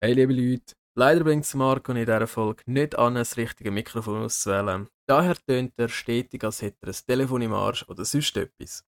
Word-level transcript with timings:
Hey 0.00 0.12
liebe 0.12 0.32
Leute, 0.32 0.74
leider 0.96 1.24
bringt 1.24 1.44
es 1.44 1.54
Marco 1.54 1.90
in 1.92 1.98
dieser 1.98 2.26
Folge 2.28 2.62
nicht 2.66 2.96
an, 2.96 3.16
das 3.16 3.36
richtige 3.36 3.72
Mikrofon 3.72 4.22
auszuwählen. 4.24 4.88
Daher 5.08 5.34
tönt 5.46 5.72
er 5.76 5.88
stetig, 5.88 6.44
als 6.44 6.62
hätte 6.62 6.78
er 6.82 6.88
ein 6.90 7.06
Telefon 7.06 7.42
im 7.42 7.52
Arsch 7.52 7.84
oder 7.88 8.04
sonst 8.04 8.36
etwas. 8.36 8.84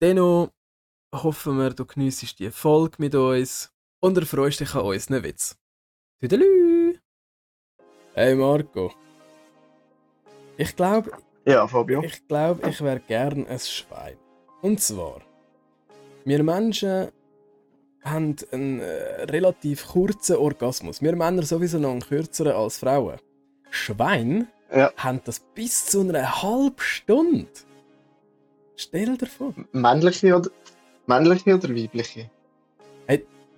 Dennoch 0.00 0.50
hoffen 1.12 1.58
wir, 1.58 1.70
du 1.70 1.84
geniessest 1.84 2.38
die 2.38 2.50
Folge 2.52 2.96
mit 2.98 3.14
uns 3.14 3.72
und 4.00 4.16
erfreust 4.18 4.60
dich 4.60 4.74
an 4.74 4.82
unseren 4.82 5.22
Witz. 5.24 5.58
Tüdelü! 6.20 6.98
Hey 8.14 8.34
Marco. 8.36 8.92
Ich 10.56 10.76
glaube, 10.76 11.10
Ja, 11.44 11.66
Fabio. 11.66 12.02
ich 12.04 12.26
glaube, 12.28 12.68
ich 12.68 12.80
wäre 12.82 13.00
gern 13.00 13.46
ein 13.48 13.58
Schwein. 13.58 14.16
Und 14.62 14.80
zwar, 14.80 15.22
wir 16.24 16.42
Menschen 16.44 17.10
haben 18.02 18.36
einen 18.52 18.80
äh, 18.80 19.24
relativ 19.24 19.86
kurzen 19.88 20.36
Orgasmus. 20.36 21.02
Wir 21.02 21.14
Männer 21.16 21.42
sowieso 21.42 21.78
noch 21.78 21.90
einen 21.90 22.00
kürzeren 22.00 22.52
als 22.52 22.78
Frauen. 22.78 23.18
Schwein 23.70 24.48
Ja. 24.74 24.92
haben 24.96 25.20
das 25.24 25.40
bis 25.40 25.86
zu 25.86 26.00
einer 26.00 26.42
halben 26.42 26.74
Stunde. 26.78 27.48
Stell 28.76 29.16
dir 29.16 29.26
vor. 29.26 29.54
Männliche 29.72 30.34
oder, 30.36 30.50
männliche 31.06 31.54
oder 31.54 31.68
weibliche? 31.68 32.30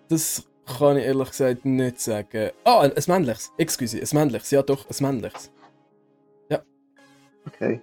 Das 0.09 0.45
kann 0.79 0.99
ich 0.99 1.05
ehrlich 1.05 1.31
gesagt 1.31 1.65
nicht 1.65 1.99
sagen. 2.01 2.51
Ah, 2.65 2.81
ein 2.81 2.93
ein 2.95 3.03
männliches. 3.07 3.51
Excuse, 3.57 3.99
ein 3.99 4.09
männliches. 4.13 4.51
Ja 4.51 4.63
doch, 4.63 4.85
ein 4.91 4.97
männliches. 5.01 5.51
Okay. 7.47 7.81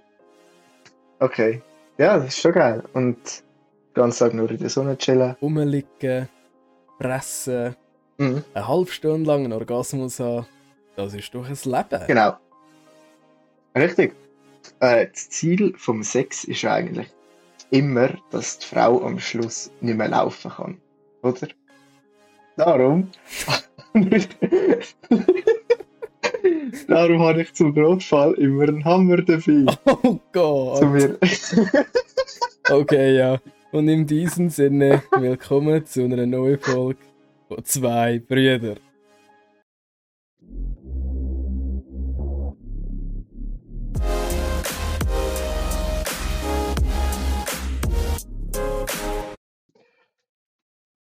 Okay. 1.18 1.62
Ja, 1.98 2.16
das 2.18 2.28
ist 2.28 2.38
schon 2.40 2.52
geil. 2.52 2.82
Und 2.94 3.18
ganzen 3.92 4.18
Tag 4.18 4.34
nur 4.34 4.50
in 4.50 4.58
der 4.58 4.70
Sonne 4.70 4.96
chillen. 4.96 5.36
Rumliegen, 5.42 6.28
pressen, 7.00 7.74
Mhm. 8.18 8.44
eine 8.52 8.68
halbe 8.68 8.90
Stunde 8.92 9.26
lang 9.26 9.44
einen 9.44 9.54
Orgasmus 9.54 10.20
haben. 10.20 10.46
Das 10.94 11.14
ist 11.14 11.34
doch 11.34 11.46
ein 11.48 11.56
Leben. 11.64 12.06
Genau. 12.06 12.34
Richtig. 13.74 14.14
Äh, 14.80 15.06
das 15.06 15.30
Ziel 15.30 15.72
vom 15.78 16.02
Sex 16.02 16.44
ist 16.44 16.64
eigentlich 16.66 17.08
immer, 17.70 18.10
dass 18.30 18.58
die 18.58 18.66
Frau 18.66 19.02
am 19.02 19.18
Schluss 19.18 19.70
nicht 19.80 19.96
mehr 19.96 20.08
laufen 20.08 20.50
kann. 20.50 20.78
Oder? 21.22 21.48
Darum. 22.56 23.10
Darum 26.88 27.22
habe 27.22 27.42
ich 27.42 27.54
zum 27.54 27.74
Notfall 27.74 28.34
immer 28.34 28.64
einen 28.64 28.84
Hammer 28.84 29.22
dabei. 29.22 29.64
Oh 29.86 30.18
Gott. 30.32 30.78
Zu 30.78 30.86
mir. 30.86 31.18
Okay, 32.70 33.16
ja. 33.16 33.38
Und 33.72 33.86
in 33.86 34.04
diesem 34.04 34.50
Sinne, 34.50 35.00
willkommen 35.12 35.86
zu 35.86 36.02
einer 36.02 36.26
neuen 36.26 36.58
Folge 36.58 36.98
von 37.46 37.64
zwei 37.64 38.18
Brüder. 38.18 38.74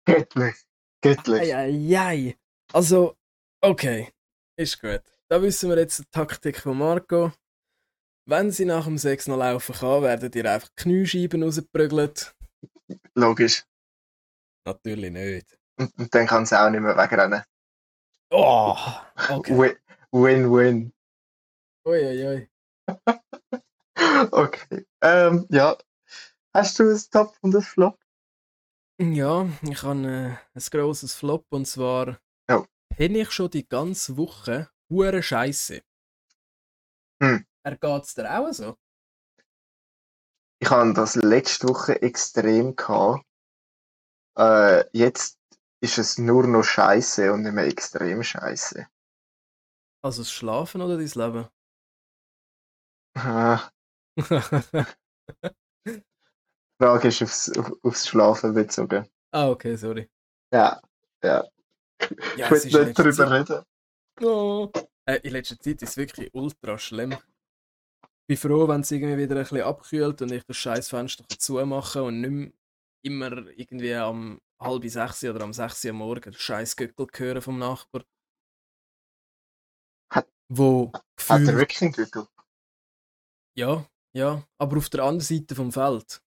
Göttlich. 0.05 0.55
Göttlich. 1.01 1.55
Eieiei. 1.55 2.35
Also, 2.73 3.15
okay. 3.61 4.09
Ist 4.57 4.81
gut. 4.81 5.01
Da 5.29 5.41
wissen 5.41 5.69
wir 5.69 5.77
jetzt 5.77 5.99
die 5.99 6.03
Taktik 6.11 6.59
von 6.59 6.77
Marco. 6.77 7.31
Wenn 8.25 8.51
sie 8.51 8.65
nach 8.65 8.83
dem 8.83 8.97
Sex 8.97 9.27
noch 9.27 9.37
laufen 9.37 9.75
kann, 9.75 10.03
werden 10.03 10.31
ihr 10.35 10.51
einfach 10.51 10.69
Kniescheiben 10.75 11.41
rausgeprügelt. 11.41 12.35
Logisch. 13.15 13.65
Natürlich 14.65 15.11
nicht. 15.11 15.57
Und, 15.77 15.97
und 15.97 16.13
dann 16.13 16.27
kann 16.27 16.45
sie 16.45 16.59
auch 16.59 16.69
nicht 16.69 16.81
mehr 16.81 16.97
wegrennen. 16.97 17.43
Oh, 18.31 18.75
okay. 19.29 19.57
Win- 19.57 19.77
Win-win. 20.11 20.93
Uiuiui. 21.85 22.49
Okay. 24.31 24.85
Ähm, 25.01 25.45
ja. 25.49 25.77
Hast 26.53 26.79
du 26.79 26.89
ein 26.89 27.01
Top 27.11 27.37
und 27.41 27.53
ein 27.55 27.61
Flop? 27.61 27.99
Ja, 28.99 29.47
ich 29.61 29.83
habe 29.83 30.07
äh, 30.07 30.57
ein 30.57 30.63
grosses 30.71 31.13
Flop 31.15 31.45
und 31.49 31.65
zwar 31.65 32.19
Oh. 32.49 32.65
penne 32.89 33.19
ich 33.19 33.31
schon 33.31 33.49
die 33.51 33.67
ganze 33.67 34.15
Woche 34.17 34.69
hure 34.89 35.21
Scheiße. 35.21 35.81
Hm. 37.21 37.45
Er 37.63 37.77
geht's 37.77 38.15
dir 38.15 38.39
auch 38.39 38.51
so? 38.53 38.77
Ich 40.61 40.69
hatte 40.69 40.93
das 40.93 41.15
letzte 41.15 41.69
Woche 41.69 42.01
extrem 42.01 42.75
gehabt. 42.75 43.25
Äh, 44.37 44.85
jetzt 44.97 45.37
ist 45.81 45.97
es 45.97 46.17
nur 46.17 46.45
noch 46.47 46.63
Scheiße 46.63 47.31
und 47.31 47.43
nicht 47.43 47.53
mehr 47.53 47.65
extrem 47.65 48.23
Scheiße. 48.23 48.87
Also 50.01 50.21
das 50.21 50.31
Schlafen 50.31 50.81
oder 50.81 50.97
dein 50.97 51.07
Leben? 51.07 51.47
Ah, 53.15 53.69
die 54.17 56.03
Frage 56.81 57.07
ist 57.07 57.21
aufs, 57.21 57.57
auf, 57.57 57.71
aufs 57.83 58.07
Schlafen 58.07 58.53
bezogen. 58.53 59.09
ah, 59.31 59.49
okay, 59.49 59.75
sorry. 59.75 60.09
Ja, 60.53 60.79
ja. 61.23 61.43
Ja, 62.37 62.51
ich 62.53 62.73
will 62.73 62.85
nicht 62.85 62.99
darüber 62.99 63.13
Zeit- 63.27 63.49
reden. 63.49 63.63
Oh. 64.21 64.71
Äh, 65.05 65.19
in 65.23 65.31
letzter 65.31 65.59
Zeit 65.59 65.81
ist 65.81 65.89
es 65.91 65.97
wirklich 65.97 66.29
ultra 66.33 66.77
schlimm. 66.77 67.17
Ich 68.31 68.39
bin 68.39 68.51
froh, 68.51 68.67
wenn 68.67 68.81
es 68.81 68.91
irgendwie 68.91 69.17
wieder 69.17 69.35
ein 69.35 69.41
bisschen 69.41 69.61
abkühlt 69.63 70.21
und 70.21 70.31
ich 70.31 70.43
das 70.45 70.55
scheiß 70.55 70.89
Fenster 70.89 71.23
kann 71.27 71.39
zumachen 71.39 72.03
und 72.03 72.21
nicht 72.21 72.29
mehr 72.29 72.51
immer 73.01 73.31
irgendwie 73.57 73.95
am 73.95 74.39
halb 74.59 74.87
sechs 74.87 75.23
oder 75.23 75.41
am 75.41 75.51
sechs 75.51 75.83
Uhr 75.83 75.89
am 75.89 75.97
Morgen 75.97 76.31
scheiß 76.31 76.75
Göckel 76.75 77.07
hören 77.17 77.41
vom 77.41 77.57
Nachbar. 77.57 78.03
Hat- 80.11 80.29
Wo 80.47 80.91
Hat 80.93 81.03
er 81.27 81.37
gefühlt, 81.39 81.57
wirklich 81.57 81.81
einen 81.81 81.91
Gürtel? 81.91 82.27
ja, 83.55 83.83
ja, 84.13 84.47
aber 84.59 84.77
auf 84.77 84.89
der 84.89 85.05
anderen 85.05 85.21
Seite 85.21 85.55
vom 85.55 85.71
Feld. 85.71 86.21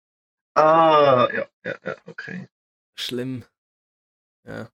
Ah, 0.56 1.28
ja, 1.32 1.46
ja, 1.64 1.78
ja, 1.84 1.96
okay. 2.06 2.48
Schlimm. 2.96 3.44
Ja. 4.44 4.68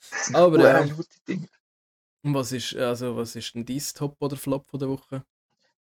Das 0.00 0.26
sind 0.26 0.34
Aber, 0.34 0.58
ja. 0.58 0.84
Dinge. 1.28 1.48
Und 2.24 2.34
was 2.34 2.50
ist, 2.50 2.74
also, 2.74 3.14
was 3.16 3.36
ist 3.36 3.54
denn 3.54 3.64
dein 3.64 3.78
Top 3.94 4.16
oder 4.20 4.36
Flop 4.36 4.68
von 4.68 4.80
der 4.80 4.88
Woche? 4.88 5.24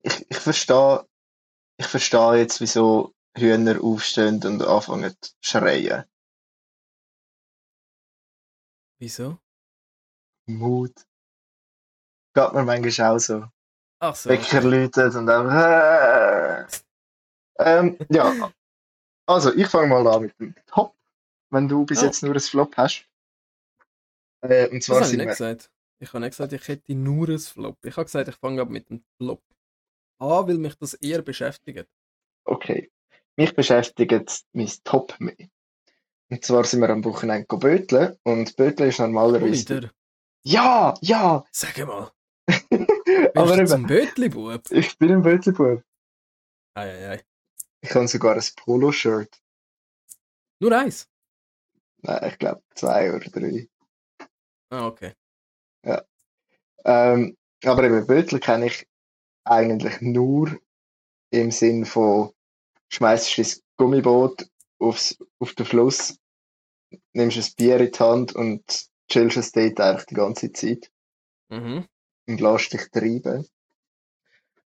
Ich, 0.01 0.25
ich 0.29 0.37
verstehe, 0.37 1.05
ich 1.77 1.87
verstehe 1.87 2.37
jetzt, 2.37 2.61
wieso 2.61 3.13
Hühner 3.37 3.83
aufstehen 3.83 4.43
und 4.45 4.61
anfangen 4.63 5.15
zu 5.21 5.33
schreien. 5.41 6.05
Wieso? 8.99 9.39
Mut. 10.47 10.93
Geht 12.35 12.53
mir 12.53 12.63
manchmal 12.63 13.15
auch 13.15 13.19
so. 13.19 13.45
Ach 13.99 14.15
so. 14.15 14.29
Wecker 14.29 14.61
läutet 14.61 15.15
und 15.15 15.25
dann. 15.27 15.47
Äh. 15.49 16.67
Ähm, 17.59 17.97
ja. 18.09 18.51
Also, 19.27 19.53
ich 19.53 19.67
fange 19.67 19.87
mal 19.87 20.07
an 20.07 20.23
mit 20.23 20.39
dem 20.39 20.55
Top, 20.67 20.95
wenn 21.51 21.67
du 21.67 21.85
bis 21.85 22.01
Oh. 22.01 22.05
jetzt 22.05 22.23
nur 22.23 22.33
ein 22.33 22.39
Flop 22.39 22.75
hast. 22.77 23.05
Äh, 24.41 24.69
und 24.69 24.85
Das 24.85 24.85
zwar 24.85 25.01
habe 25.01 25.11
ich 25.11 25.17
nicht 25.17 25.25
wir. 25.25 25.25
gesagt. 25.27 25.71
Ich 26.01 26.09
habe 26.09 26.21
nicht 26.21 26.31
gesagt, 26.31 26.53
ich 26.53 26.67
hätte 26.67 26.95
nur 26.95 27.27
ein 27.29 27.39
Flop. 27.39 27.77
Ich 27.85 27.95
habe 27.97 28.05
gesagt, 28.05 28.29
ich 28.29 28.35
fange 28.35 28.61
ab 28.61 28.69
mit 28.69 28.89
dem 28.89 29.03
Flop 29.17 29.41
an, 30.19 30.47
weil 30.47 30.57
mich 30.57 30.75
das 30.75 30.93
eher 30.95 31.21
beschäftigt. 31.21 31.87
Okay. 32.45 32.91
Mich 33.35 33.55
beschäftigt 33.55 34.45
mein 34.53 34.71
Top 34.83 35.15
mehr. 35.19 35.35
Und 36.29 36.43
zwar 36.43 36.63
sind 36.65 36.81
wir 36.81 36.89
am 36.89 37.03
Wochenende 37.05 37.47
go 37.47 37.57
böteln 37.57 38.17
und 38.23 38.55
böteln 38.55 38.89
ist 38.89 38.99
normalerweise. 38.99 39.77
Wieder. 39.77 39.91
Ja, 40.43 40.93
ja! 41.01 41.43
Sag 41.51 41.77
mal, 41.85 42.11
Aber 43.35 43.57
du 43.57 43.61
eben, 43.61 43.87
Bötli-Bub? 43.87 44.71
ich 44.71 44.97
bin 44.97 45.11
ein 45.11 45.21
Bötelbub. 45.21 45.83
Eieiei. 46.75 47.23
Ich 47.81 47.93
habe 47.93 48.07
sogar 48.07 48.35
ein 48.35 48.43
Polo-Shirt. 48.57 49.41
Nur 50.59 50.77
eins? 50.77 51.07
Nein, 52.01 52.29
ich 52.29 52.37
glaube 52.37 52.61
zwei 52.75 53.13
oder 53.13 53.29
drei. 53.29 53.67
Ah, 54.69 54.87
okay. 54.87 55.13
Ähm, 56.85 57.37
aber 57.65 57.83
eben 57.83 58.07
Bötel 58.07 58.39
kenne 58.39 58.67
ich 58.67 58.87
eigentlich 59.43 60.01
nur 60.01 60.57
im 61.31 61.51
Sinn 61.51 61.85
von 61.85 62.31
schmeißt 62.89 63.37
das 63.37 63.63
Gummiboot 63.77 64.49
aufs, 64.79 65.17
auf 65.39 65.53
den 65.53 65.65
Fluss, 65.65 66.17
nimmst 67.13 67.37
ein 67.37 67.53
Bier 67.57 67.79
in 67.79 67.91
die 67.91 67.99
Hand 67.99 68.33
und 68.33 68.87
chillst 69.09 69.37
das 69.37 69.51
Date 69.51 69.79
eigentlich 69.79 70.05
die 70.05 70.15
ganze 70.15 70.51
Zeit 70.51 70.91
Mhm. 71.51 71.87
und 72.27 72.41
lässt 72.41 72.73
dich 72.73 72.89
treiben. 72.91 73.47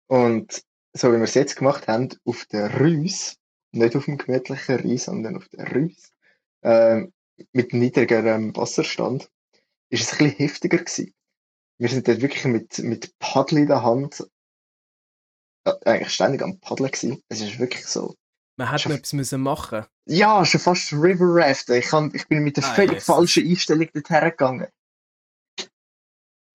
Und 0.07 0.63
so 0.93 1.09
wie 1.09 1.17
wir 1.17 1.23
es 1.23 1.33
jetzt 1.33 1.55
gemacht 1.55 1.87
haben, 1.87 2.09
auf 2.25 2.45
der 2.47 2.79
Rüs, 2.79 3.37
nicht 3.71 3.95
auf 3.95 4.05
dem 4.05 4.17
gemütlichen 4.17 4.75
Rüs, 4.79 5.05
sondern 5.05 5.37
auf 5.37 5.47
der 5.49 5.73
Rüs, 5.73 6.11
ähm, 6.63 7.13
mit 7.53 7.73
niedrigerem 7.73 8.55
Wasserstand, 8.55 9.29
ist 9.89 10.03
es 10.03 10.11
ein 10.13 10.17
bisschen 10.17 10.37
heftiger 10.37 10.77
gewesen. 10.77 11.13
Wir 11.77 11.89
sind 11.89 12.07
dort 12.07 12.21
wirklich 12.21 12.45
mit, 12.45 12.79
mit 12.79 13.17
Paddel 13.19 13.59
in 13.59 13.67
der 13.67 13.83
Hand, 13.83 14.19
äh, 14.21 14.25
eigentlich 15.65 16.13
ständig 16.13 16.41
am 16.41 16.59
Paddeln 16.59 16.91
gewesen. 16.91 17.21
Es 17.29 17.41
ist 17.41 17.59
wirklich 17.59 17.85
so. 17.85 18.15
Man 18.57 18.71
hätte 18.71 18.89
noch 18.89 18.95
etwas 18.95 19.13
müssen 19.13 19.41
machen 19.41 19.85
Ja, 20.07 20.45
schon 20.45 20.61
fast 20.61 20.93
River 20.93 21.25
Rafting. 21.27 21.75
Ich, 21.77 21.87
kann, 21.87 22.11
ich 22.13 22.27
bin 22.27 22.43
mit 22.43 22.57
der 22.57 22.63
Ah, 22.63 22.73
völlig 22.73 22.93
yes. 22.93 23.05
falschen 23.05 23.45
Einstellung 23.47 23.89
dorthin 23.93 24.21
gegangen. 24.21 24.67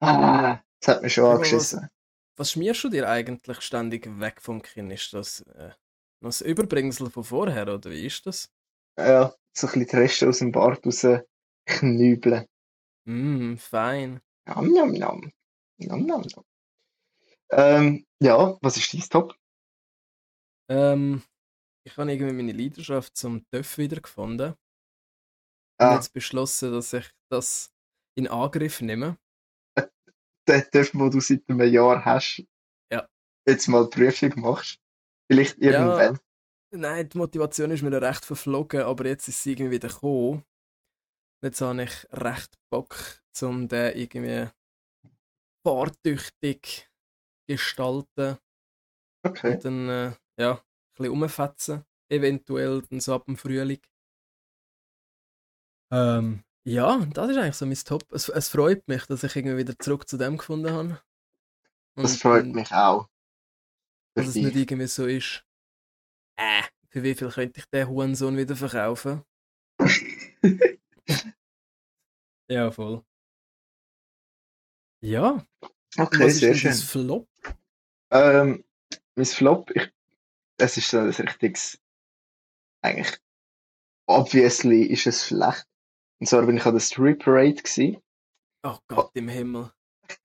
Ah, 0.00 0.60
das 0.80 0.96
hat 0.96 1.02
mich 1.02 1.12
schon 1.14 1.24
Aber 1.24 1.34
angeschissen. 1.36 1.88
Was 2.36 2.52
schmierst 2.52 2.82
du 2.84 2.88
dir 2.88 3.08
eigentlich 3.08 3.60
ständig 3.60 4.18
weg 4.18 4.40
vom 4.40 4.62
Kinn? 4.62 4.90
Ist 4.90 5.12
das 5.12 5.40
äh, 5.42 5.72
noch 6.22 6.30
das 6.30 6.40
Überbringsel 6.40 7.10
von 7.10 7.24
vorher 7.24 7.68
oder 7.74 7.90
wie 7.90 8.06
ist 8.06 8.24
das? 8.24 8.50
Ja, 8.98 9.34
so 9.52 9.66
ein 9.66 9.72
bisschen 9.72 9.86
die 9.88 9.96
Reste 9.96 10.28
aus 10.28 10.38
dem 10.38 10.52
Bart 10.52 10.86
raus 10.86 11.06
knübeln. 11.66 12.46
Mm, 13.06 13.56
fein. 13.56 14.20
Nom, 14.46 14.72
nom, 14.72 14.92
nom. 14.92 15.32
Nom, 15.78 16.06
nom, 16.06 16.22
nom. 16.22 16.44
Ähm, 17.52 18.06
ja, 18.22 18.56
was 18.62 18.76
ist 18.76 18.92
dein 18.94 19.00
Top? 19.00 19.34
Ähm, 20.70 21.22
ich 21.86 21.96
habe 21.96 22.12
irgendwie 22.12 22.32
meine 22.32 22.52
Leidenschaft 22.52 23.16
zum 23.16 23.44
TÜV 23.50 23.78
wiedergefunden. 23.78 24.50
Und 24.50 25.86
Ah, 25.86 25.94
jetzt 25.94 26.12
beschlossen, 26.12 26.72
dass 26.72 26.92
ich 26.92 27.10
das 27.30 27.72
in 28.16 28.28
Angriff 28.28 28.80
nehme. 28.80 29.18
den 30.48 30.62
Töpf, 30.70 30.92
den 30.92 31.10
du 31.10 31.20
seit 31.20 31.42
einem 31.48 31.62
Jahr 31.72 32.04
hast, 32.04 32.44
Ja. 32.92 33.08
jetzt 33.48 33.66
mal 33.68 33.88
die 33.88 33.96
Prüfung 33.96 34.40
machst. 34.40 34.78
Vielleicht 35.30 35.58
irgendwann. 35.58 36.18
Nein, 36.72 37.08
die 37.08 37.18
Motivation 37.18 37.70
ist 37.72 37.82
mir 37.82 37.90
noch 37.90 38.02
recht 38.02 38.24
verflogen, 38.24 38.82
aber 38.82 39.06
jetzt 39.06 39.26
ist 39.28 39.42
sie 39.42 39.52
irgendwie 39.52 39.72
wieder 39.72 39.88
gekommen. 39.88 40.44
Jetzt 41.42 41.60
habe 41.62 41.82
ich 41.82 42.06
recht 42.12 42.54
Bock, 42.70 43.22
um 43.42 43.66
den 43.66 43.96
irgendwie 43.96 44.50
fahrtüchtig 45.66 46.89
gestalten 47.56 48.38
Okay. 49.22 49.54
und 49.54 49.64
dann 49.64 49.88
äh, 49.88 50.12
ja, 50.38 50.52
ein 50.54 50.62
bisschen 50.96 51.12
umfetzen. 51.12 51.84
Eventuell 52.08 52.82
dann 52.82 53.00
so 53.00 53.14
ab 53.14 53.26
dem 53.26 53.36
Frühling. 53.36 53.80
Ähm, 55.92 56.44
ja, 56.64 57.04
das 57.06 57.30
ist 57.30 57.36
eigentlich 57.36 57.56
so 57.56 57.66
mein 57.66 57.74
Top. 57.76 58.10
Es, 58.12 58.28
es 58.28 58.48
freut 58.48 58.86
mich, 58.88 59.06
dass 59.06 59.22
ich 59.24 59.36
irgendwie 59.36 59.56
wieder 59.58 59.78
zurück 59.78 60.08
zu 60.08 60.16
dem 60.16 60.36
gefunden 60.38 60.70
habe. 60.72 61.02
Das 61.96 62.12
Und 62.12 62.18
freut 62.20 62.42
dann- 62.44 62.52
mich 62.52 62.72
auch. 62.72 63.08
Dass 64.16 64.28
es 64.28 64.34
nicht 64.34 64.56
irgendwie 64.56 64.86
so 64.88 65.06
ist. 65.06 65.44
Äh, 66.36 66.62
für 66.88 67.02
wie 67.02 67.14
viel 67.14 67.30
könnte 67.30 67.60
ich 67.60 67.66
den 67.66 67.88
Hurensohn 67.88 68.36
wieder 68.36 68.56
verkaufen? 68.56 69.22
Ja, 72.48 72.70
voll. 72.72 73.04
Ja, 75.02 75.46
Okay, 75.96 76.24
was 76.24 76.32
ist 76.34 76.40
sehr 76.40 76.54
schön. 76.54 76.72
Flop? 76.72 77.28
Ähm, 78.10 78.64
mein 79.16 79.26
Flop, 79.26 79.70
ich, 79.74 79.92
es 80.58 80.76
ist 80.76 80.90
so 80.90 80.98
ein 80.98 81.10
richtiges, 81.10 81.80
eigentlich, 82.82 83.18
obviously 84.06 84.82
ist 84.82 85.06
es 85.06 85.26
schlecht. 85.26 85.66
Und 86.20 86.26
zwar 86.26 86.44
bin 86.46 86.56
ich 86.56 86.66
an 86.66 86.74
der 86.74 86.80
Street 86.80 87.20
Parade 87.20 87.54
gewesen. 87.54 88.02
Oh 88.62 88.78
Gott 88.88 89.10
im 89.14 89.28
Himmel. 89.28 89.72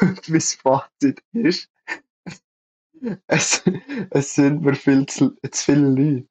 Und 0.00 0.28
mein 0.28 0.40
Fazit 0.40 1.22
ist, 1.32 1.70
es, 3.26 3.62
es 4.10 4.34
sind 4.34 4.62
mir 4.62 4.74
viel 4.74 5.06
zu, 5.06 5.36
zu 5.50 5.64
viele 5.64 5.88
Leute. 5.88 6.28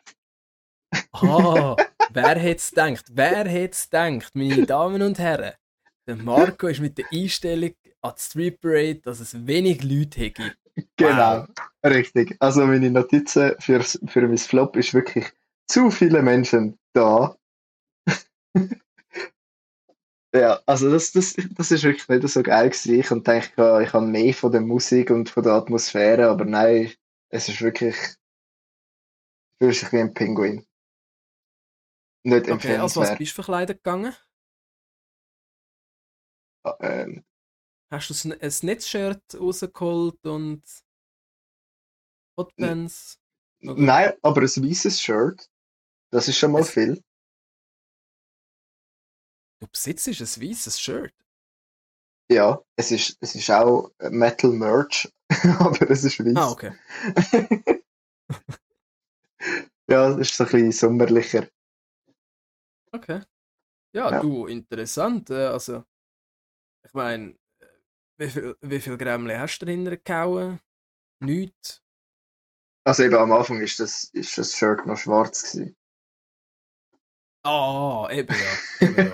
Ah, 1.12 1.76
wer 2.12 2.40
hätte 2.40 2.58
es 2.58 2.70
gedacht? 2.70 3.06
Wer 3.12 3.48
hätte 3.48 3.74
es 3.74 3.90
gedacht, 3.90 4.36
meine 4.36 4.66
Damen 4.66 5.02
und 5.02 5.20
Herren? 5.20 5.54
Der 6.08 6.16
Marco 6.16 6.68
ist 6.68 6.82
mit 6.82 6.98
der 6.98 7.06
Einstellung 7.12 7.74
an 8.02 8.14
die 8.16 8.22
Street 8.22 8.62
Parade, 8.62 9.02
dass 9.02 9.20
es 9.20 9.48
wenig 9.48 9.84
Leute 9.84 10.20
hätte. 10.22 10.56
Genau, 10.98 11.46
richtig. 11.84 12.36
Also 12.40 12.66
meine 12.66 12.92
Notizen 12.92 13.54
für, 13.60 13.82
für 13.82 14.28
mein 14.28 14.38
Flop 14.38 14.76
ist 14.76 14.94
wirklich 14.94 15.32
zu 15.68 15.90
viele 15.90 16.22
Menschen 16.22 16.78
da. 16.94 17.36
ja, 20.36 20.60
also 20.66 20.92
das, 20.92 21.12
das, 21.14 21.36
das 21.52 21.72
ist 21.72 21.84
wirklich 21.84 22.08
nicht 22.08 22.28
so 22.28 22.44
geil 22.44 22.70
gewesen. 22.70 23.00
Ich 23.00 23.10
und 23.12 23.26
denke, 23.26 23.82
ich 23.84 23.94
habe 23.94 24.06
mehr 24.06 24.34
von 24.34 24.52
der 24.52 24.62
Musik 24.62 25.10
und 25.10 25.30
von 25.30 25.44
der 25.44 25.54
Atmosphäre, 25.54 26.30
aber 26.30 26.46
nein, 26.46 26.92
es 27.30 27.50
ist 27.50 27.62
wirklich, 27.62 27.96
du 29.60 29.70
wie 29.70 29.98
ein 29.98 30.14
Pinguin. 30.14 30.66
Nicht 32.24 32.50
Okay, 32.50 32.78
als 32.78 32.96
was 32.98 33.18
bist 33.18 33.32
du 33.32 33.36
verkleidet 33.36 33.84
gegangen? 33.84 34.14
Ähm, 36.80 37.24
Hast 37.92 38.10
du 38.12 38.30
ein, 38.30 38.40
Netzshirt 38.64 39.24
rausgeholt 39.40 40.24
und 40.28 40.62
Hotpants? 42.38 43.20
Nein, 43.60 44.14
aber 44.22 44.42
ein 44.44 44.48
weißes 44.70 45.02
Shirt, 45.02 45.50
das 46.12 46.28
ist 46.30 46.38
schon 46.38 46.52
mal 46.54 46.62
Es- 46.62 46.70
viel. 46.72 47.02
Du 49.60 49.68
besitzt 49.68 50.08
ein 50.08 50.14
weißes 50.14 50.80
Shirt. 50.80 51.14
Ja, 52.32 52.62
es 52.76 52.92
ist, 52.92 53.18
es 53.22 53.36
ist 53.36 53.50
auch 53.52 53.92
Metal 54.10 54.52
Merch, 54.52 55.08
aber 55.60 55.90
es 55.90 56.04
ist 56.04 56.20
weiß. 56.20 56.36
Ah, 56.36 56.50
okay. 56.52 56.72
Ja, 59.90 60.10
es 60.10 60.18
ist 60.30 60.38
so 60.38 60.44
ein 60.44 60.50
bisschen 60.52 60.72
sommerlicher. 60.72 61.48
Okay. 62.94 63.22
Ja, 63.94 64.12
Ja. 64.12 64.22
du, 64.22 64.48
interessant. 64.48 65.30
äh, 65.32 65.48
Also, 65.48 65.86
ich 66.86 66.94
meine, 66.94 67.36
wie 68.18 68.30
viel, 68.30 68.58
wie 68.62 68.80
viel 68.82 68.98
Grämmle 68.98 69.40
hast 69.40 69.60
du 69.60 69.66
dahinter 69.66 69.98
gehauen? 69.98 70.60
Nichts. 71.22 71.82
Also 72.86 73.04
eben 73.04 73.16
am 73.16 73.32
Anfang 73.32 73.62
ist 73.62 73.80
das, 73.80 74.06
ist 74.06 74.38
das 74.38 74.56
Shirt 74.56 74.86
noch 74.86 74.98
schwarz 74.98 75.52
gewesen. 75.52 75.76
Ah, 77.44 78.08
eben 78.12 78.36
ja. 78.36 78.62
Eben 78.82 78.98
ja. 79.06 79.14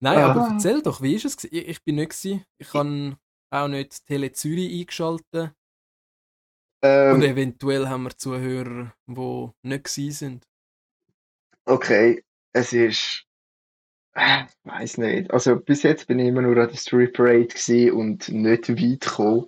Nein, 0.00 0.18
Ah. 0.18 0.30
aber 0.30 0.48
erzähl 0.52 0.82
doch, 0.82 1.00
wie 1.02 1.14
ist 1.14 1.24
es? 1.24 1.44
Ich, 1.44 1.52
ich 1.68 1.84
bin 1.84 1.96
nicht 1.96 2.10
gewesen. 2.10 2.44
Ich 2.58 2.72
habe 2.74 3.18
auch 3.50 3.68
nicht 3.68 4.04
Tele 4.06 4.32
Zürich 4.32 4.72
eingeschaltet. 4.80 5.52
Und 7.08 7.22
Ähm, 7.22 7.22
eventuell 7.22 7.88
haben 7.88 8.04
wir 8.04 8.16
Zuhörer, 8.16 8.94
die 9.06 9.50
nicht 9.62 9.84
gewesen 9.84 10.12
sind. 10.12 10.48
okay, 11.66 12.22
es 12.52 12.72
ist, 12.72 13.24
äh, 14.16 14.44
weiß 14.64 14.98
nicht. 14.98 15.30
Also 15.30 15.56
bis 15.56 15.82
jetzt 15.82 16.06
bin 16.06 16.18
ich 16.18 16.28
immer 16.28 16.42
nur 16.42 16.56
an 16.56 16.68
der 16.68 16.76
Street 16.76 17.12
Parade 17.12 17.92
und 17.92 18.28
nicht 18.30 18.68
weit 18.68 19.00
gekommen. 19.00 19.46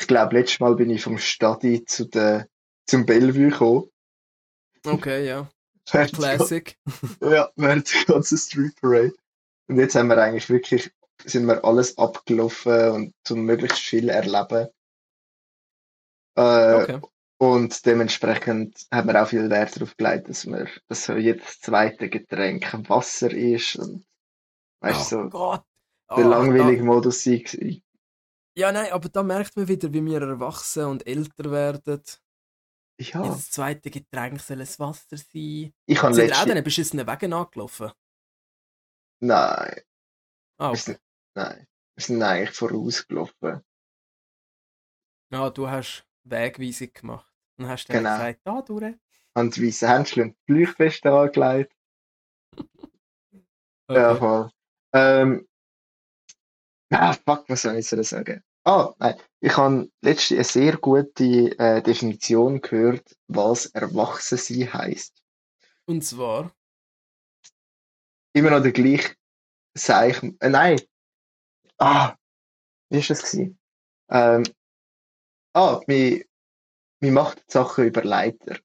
Ich 0.00 0.06
glaube, 0.06 0.36
letztes 0.36 0.60
Mal 0.60 0.74
bin 0.74 0.90
ich 0.90 1.02
vom 1.02 1.18
Stadi 1.18 1.84
zu 1.84 2.06
der, 2.06 2.48
zum 2.86 3.06
Bellevue 3.06 3.50
gekommen. 3.50 3.90
Okay, 4.86 5.26
ja. 5.26 5.48
Classic. 5.86 6.76
Ja, 7.20 7.50
während 7.56 7.92
der 7.92 8.14
ganzen 8.14 8.38
Street 8.38 8.74
Parade. 8.80 9.14
Und 9.68 9.78
jetzt 9.78 9.94
haben 9.94 10.08
wir 10.08 10.18
eigentlich 10.18 10.48
wirklich, 10.48 10.90
sind 11.24 11.46
wir 11.46 11.64
alles 11.64 11.96
abgelaufen 11.98 12.90
und 12.90 13.14
zum 13.24 13.44
möglichst 13.44 13.78
viel 13.78 14.08
erleben. 14.08 14.68
Äh, 16.36 16.74
Okay. 16.82 17.00
Und 17.38 17.84
dementsprechend 17.84 18.86
haben 18.92 19.08
wir 19.08 19.22
auch 19.22 19.28
viel 19.28 19.50
Wert 19.50 19.76
darauf 19.76 19.96
gelegt, 19.96 20.28
dass 20.28 20.46
wir, 20.46 20.68
dass 20.88 21.04
so 21.04 21.16
jedes 21.16 21.60
zweite 21.60 22.08
Getränk 22.08 22.72
Wasser 22.88 23.30
ist 23.32 23.76
und, 23.76 24.06
weißt 24.80 25.12
du, 25.12 25.16
oh 25.16 25.22
so, 25.24 25.28
Gott. 25.30 25.64
der 26.16 26.24
Ah, 26.24 26.28
langweilige 26.28 26.84
Modus 26.84 27.26
war. 27.26 27.80
Ja, 28.56 28.70
nein, 28.70 28.92
aber 28.92 29.08
da 29.08 29.22
merkt 29.24 29.56
man 29.56 29.66
wieder, 29.66 29.92
wie 29.92 30.04
wir 30.04 30.22
erwachsen 30.22 30.84
und 30.84 31.06
älter 31.06 31.50
werden. 31.50 32.02
Ja, 33.00 33.24
Jedes 33.24 33.50
zweite 33.50 33.90
Getränk 33.90 34.40
soll 34.40 34.60
es 34.60 34.78
Wasser 34.78 35.16
sein. 35.16 35.74
ich 35.86 36.02
habe 36.02 36.24
ihr 36.24 36.38
auch 36.38 36.44
den 36.44 36.62
beschissenen 36.62 37.06
Wegen 37.08 37.32
angelaufen? 37.32 37.90
nein, 39.20 39.80
Ah, 40.58 40.68
wir 40.70 40.70
okay. 40.70 40.76
sind, 40.78 41.00
nein, 41.34 41.66
wir 41.96 42.04
sind 42.04 42.22
eigentlich 42.22 42.50
vorausgelaufen. 42.56 43.64
Ja, 45.32 45.50
du 45.50 45.68
hast 45.68 46.06
Wegweisung 46.24 46.92
gemacht. 46.92 47.30
Und 47.58 47.68
hast 47.68 47.86
dann 47.88 47.98
Genau. 47.98 48.16
gesagt, 48.16 48.40
da 48.44 48.62
durch. 48.62 48.94
Haben 49.36 49.50
die 49.50 49.66
weißen 49.66 49.88
Händchen 49.88 50.22
und 50.22 50.36
die 50.48 50.52
Leuchtweste 50.52 51.12
angelegt. 51.12 51.72
Ja, 53.90 54.12
Okay. 54.12 54.18
voll. 54.18 54.50
Ähm, 54.94 55.48
ah, 56.90 57.12
fuck, 57.12 57.44
was 57.48 57.60
soll 57.62 57.76
ich 57.76 57.90
jetzt 57.90 58.08
sagen? 58.08 58.42
Ah, 58.64 58.94
nein. 58.98 59.20
Ich 59.40 59.54
habe 59.58 59.90
letzte 60.00 60.36
eine 60.36 60.44
sehr 60.44 60.78
gute 60.78 61.58
äh, 61.58 61.82
Definition 61.82 62.62
gehört, 62.62 63.14
was 63.28 63.66
Erwachsensein 63.66 64.72
heisst. 64.72 65.22
Und 65.84 66.02
zwar, 66.02 66.50
Immer 68.34 68.50
noch 68.50 68.62
der 68.62 68.72
gleiche 68.72 69.14
Seich. 69.76 70.22
Äh, 70.40 70.48
nein. 70.48 70.80
Ah, 71.78 72.16
wie 72.90 73.00
ist 73.00 73.10
das 73.10 73.22
gewesen? 73.22 73.58
Ähm, 74.10 74.44
ah, 75.54 75.80
man, 75.86 76.22
man 77.00 77.12
macht 77.14 77.38
die 77.38 77.52
Sachen 77.52 77.86
über 77.86 78.04
Leiter. 78.04 78.58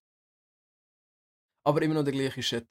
aber 1.63 1.81
immer 1.81 1.95
noch 1.95 2.03
der 2.03 2.13
gleiche 2.13 2.43
Shit. 2.43 2.67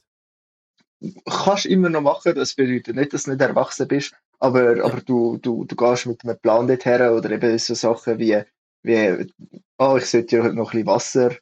Kannst 1.25 1.67
immer 1.67 1.89
noch 1.89 2.01
machen, 2.01 2.35
das 2.35 2.55
bedeutet 2.55 2.97
nicht, 2.97 3.13
dass 3.13 3.25
du 3.25 3.31
nicht 3.31 3.41
erwachsen 3.41 3.87
bist, 3.87 4.15
aber, 4.41 4.85
aber 4.85 5.01
du, 5.01 5.39
du, 5.39 5.65
du 5.65 5.77
gehst 5.77 6.07
mit 6.07 6.25
einem 6.25 6.39
Plan 6.41 6.67
dorthin 6.67 7.03
oder 7.03 7.31
eben 7.31 7.59
so 7.59 7.75
Sachen 7.75 8.19
wie, 8.19 8.43
wie 8.83 9.33
oh, 9.79 9.97
ich 9.97 10.07
sollte 10.07 10.37
ja 10.37 10.43
heute 10.43 10.55
noch 10.55 10.73
ein 10.73 10.85
bisschen 10.85 10.87
Wasser, 10.87 11.37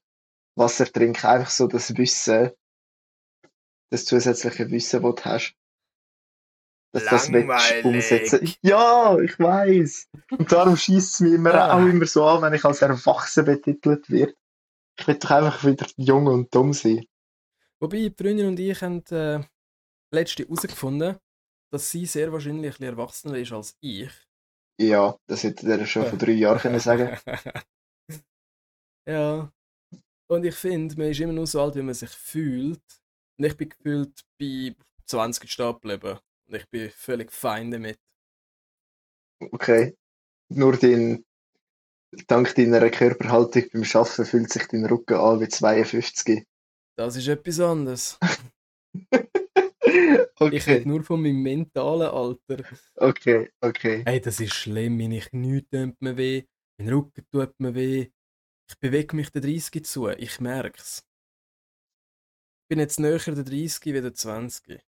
Wasser 0.57 0.87
trinken, 0.87 1.27
einfach 1.27 1.51
so 1.51 1.67
das 1.67 1.97
Wissen, 1.97 2.51
das 3.91 4.05
zusätzliche 4.05 4.71
Wissen, 4.71 5.03
das 5.03 5.15
du 5.15 5.25
hast. 5.25 5.57
Dass 6.93 7.05
das 7.05 7.33
willst 7.33 7.85
umsetzen 7.85 8.55
Ja, 8.63 9.19
ich 9.19 9.39
weiß. 9.39 10.09
Und 10.31 10.51
darum 10.51 10.77
schießt 10.77 11.15
es 11.15 11.21
mich 11.21 11.33
immer 11.35 11.55
Ah. 11.55 11.75
auch 11.75 11.87
immer 11.87 12.07
so 12.07 12.25
an, 12.25 12.43
wenn 12.43 12.55
ich 12.55 12.65
als 12.65 12.83
erwachsen 12.83 13.45
betitelt 13.45 14.09
werde. 14.11 14.35
Ich 14.99 15.07
will 15.07 15.19
doch 15.19 15.31
einfach 15.31 15.65
wieder 15.65 15.87
jung 15.97 16.27
und 16.27 16.55
dumm 16.55 16.73
sein. 16.73 17.05
Wobei, 17.81 18.11
Freundin 18.17 18.47
und 18.49 18.59
ich 18.59 18.81
haben 18.81 19.05
äh, 19.11 19.41
letzte 20.15 20.45
herausgefunden, 20.45 21.19
dass 21.71 21.91
sie 21.91 22.07
sehr 22.07 22.33
wahrscheinlich 22.33 22.67
ein 22.67 22.71
bisschen 22.71 22.87
erwachsener 22.87 23.37
ist 23.37 23.53
als 23.53 23.77
ich. 23.81 24.11
Ja, 24.81 25.17
das 25.27 25.43
hätte 25.43 25.71
er 25.71 25.87
schon 25.87 26.07
vor 26.07 26.19
drei 26.19 26.33
Jahren 26.33 26.59
können 26.59 26.81
sagen. 26.81 27.19
ja. 29.09 29.53
Und 30.29 30.45
ich 30.45 30.55
finde, 30.55 30.97
man 30.97 31.09
ist 31.09 31.21
immer 31.21 31.33
nur 31.33 31.47
so 31.47 31.61
alt, 31.61 31.77
wie 31.77 31.83
man 31.83 31.95
sich 31.95 32.11
fühlt. 32.11 32.83
Und 33.39 33.45
ich 33.45 33.57
bin 33.57 33.69
gefühlt 33.69 34.25
bei 34.41 34.75
20 35.07 35.51
stehen 35.51 35.75
geblieben. 35.75 36.19
Und 36.49 36.55
ich 36.57 36.69
bin 36.69 36.91
völlig 36.91 37.33
fein 37.33 37.71
damit. 37.71 37.99
Okay. 39.53 39.97
Nur 40.49 40.77
dein, 40.77 41.25
dank 42.29 42.55
deiner 42.55 42.89
Körperhaltung 42.91 43.65
beim 43.73 43.83
Arbeiten 43.83 44.25
fühlt 44.25 44.53
sich 44.53 44.67
dein 44.69 44.87
Rücken 44.87 45.15
an 45.15 45.41
wie 45.41 45.49
52. 45.49 46.47
Das 46.97 47.17
ist 47.17 47.29
etwas 47.29 47.61
anderes. 47.61 48.19
Ich 50.39 50.65
okay, 50.65 50.73
rede 50.75 50.89
nur 50.89 51.03
von 51.03 51.23
meinem 51.23 51.43
mentalen 51.43 52.09
Alter. 52.09 52.63
okay, 52.97 53.51
okay. 53.63 54.03
Hey, 54.05 54.21
das 54.21 54.39
ist 54.39 54.53
schlimm. 54.53 54.99
Meine 54.99 55.21
Knie 55.21 55.63
tun 55.63 55.97
mir 56.01 56.17
weh, 56.17 56.45
mein 56.79 56.91
Rücken 56.91 57.25
tut 57.31 57.59
mir 57.59 57.75
weh. 57.75 58.11
Ich 58.69 58.79
bewege 58.79 59.17
mich 59.17 59.31
der 59.31 59.41
30 59.41 59.87
zu. 59.87 60.09
Ich 60.09 60.41
merk's. 60.41 61.07
Ich 62.65 62.69
bin 62.69 62.81
jetzt 62.81 63.01
näher 63.01 63.19
der 63.19 63.45
30 63.45 63.85
wie 63.87 64.01
der 64.01 64.13
20. 64.13 64.83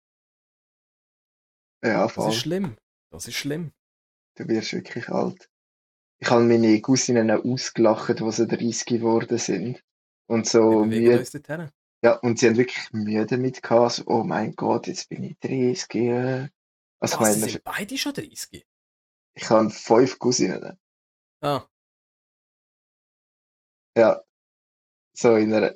Ja, 1.85 2.03
Das 2.03 2.13
voll. 2.13 2.29
ist 2.29 2.35
schlimm. 2.37 2.75
Das 3.11 3.27
ist 3.27 3.35
schlimm. 3.35 3.71
Du 4.35 4.47
wirst 4.47 4.73
wirklich 4.73 5.09
alt. 5.09 5.49
Ich 6.19 6.29
habe 6.29 6.43
meine 6.43 6.81
Cousinen 6.81 7.29
ausgelacht, 7.31 8.19
die 8.19 8.31
so 8.31 8.45
30 8.45 8.85
geworden 8.85 9.37
sind. 9.37 9.83
Und 10.27 10.47
so 10.47 10.83
müde, 10.85 11.23
ja, 12.03 12.13
und 12.19 12.39
sie 12.39 12.47
haben 12.47 12.57
wirklich 12.57 12.91
Mühe 12.91 13.25
damit 13.25 13.61
gehabt, 13.61 13.93
so, 13.93 14.03
oh 14.07 14.23
mein 14.23 14.55
Gott, 14.55 14.87
jetzt 14.87 15.09
bin 15.09 15.23
ich 15.23 15.37
30. 15.39 15.95
äh. 15.95 16.49
Also 16.99 17.15
ich 17.15 17.21
Was, 17.21 17.33
sie 17.35 17.39
meine, 17.39 17.51
sind 17.51 17.63
beide 17.63 17.97
schon 17.97 18.13
30? 18.13 18.65
ich 19.35 19.49
habe 19.49 19.69
fünf 19.69 20.17
Cousinen. 20.19 20.77
Ah, 21.41 21.67
Ja. 23.97 24.21
So 25.13 25.35
in 25.37 25.53
einer, 25.53 25.75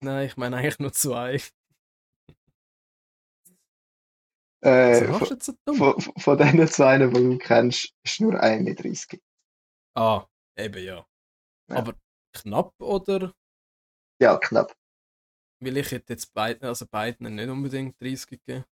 nein, 0.00 0.26
ich 0.26 0.36
meine 0.36 0.56
eigentlich 0.56 0.78
nur 0.78 0.92
zwei. 0.92 1.40
Äh, 4.62 5.00
du 5.06 5.24
jetzt 5.30 5.44
so 5.46 5.52
dumm? 5.64 5.76
von, 5.76 6.00
von- 6.00 6.38
den 6.38 6.68
zwei, 6.68 6.98
die 6.98 7.12
du 7.12 7.38
kennst, 7.38 7.94
ist 8.04 8.20
nur 8.20 8.40
eine 8.40 8.74
30. 8.74 9.20
Ah, 9.94 10.26
eben 10.56 10.82
ja. 10.82 11.06
Ja. 11.68 11.76
Aber 11.76 11.94
knapp 12.32 12.74
oder? 12.80 13.34
Ja, 14.20 14.36
knapp. 14.38 14.74
Weil 15.60 15.76
ich 15.76 15.90
hätte 15.92 16.12
jetzt 16.14 16.32
beiden, 16.34 16.66
also 16.68 16.86
beiden 16.86 17.34
nicht 17.34 17.48
unbedingt 17.48 18.00
30 18.00 18.26
gegeben. 18.26 18.64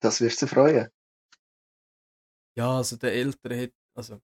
Das 0.00 0.20
wirst 0.20 0.42
du 0.42 0.46
freuen. 0.46 0.90
Ja, 2.56 2.76
also 2.76 2.96
der 2.96 3.12
Ältere 3.12 3.56
hätte, 3.56 3.76
also 3.94 4.20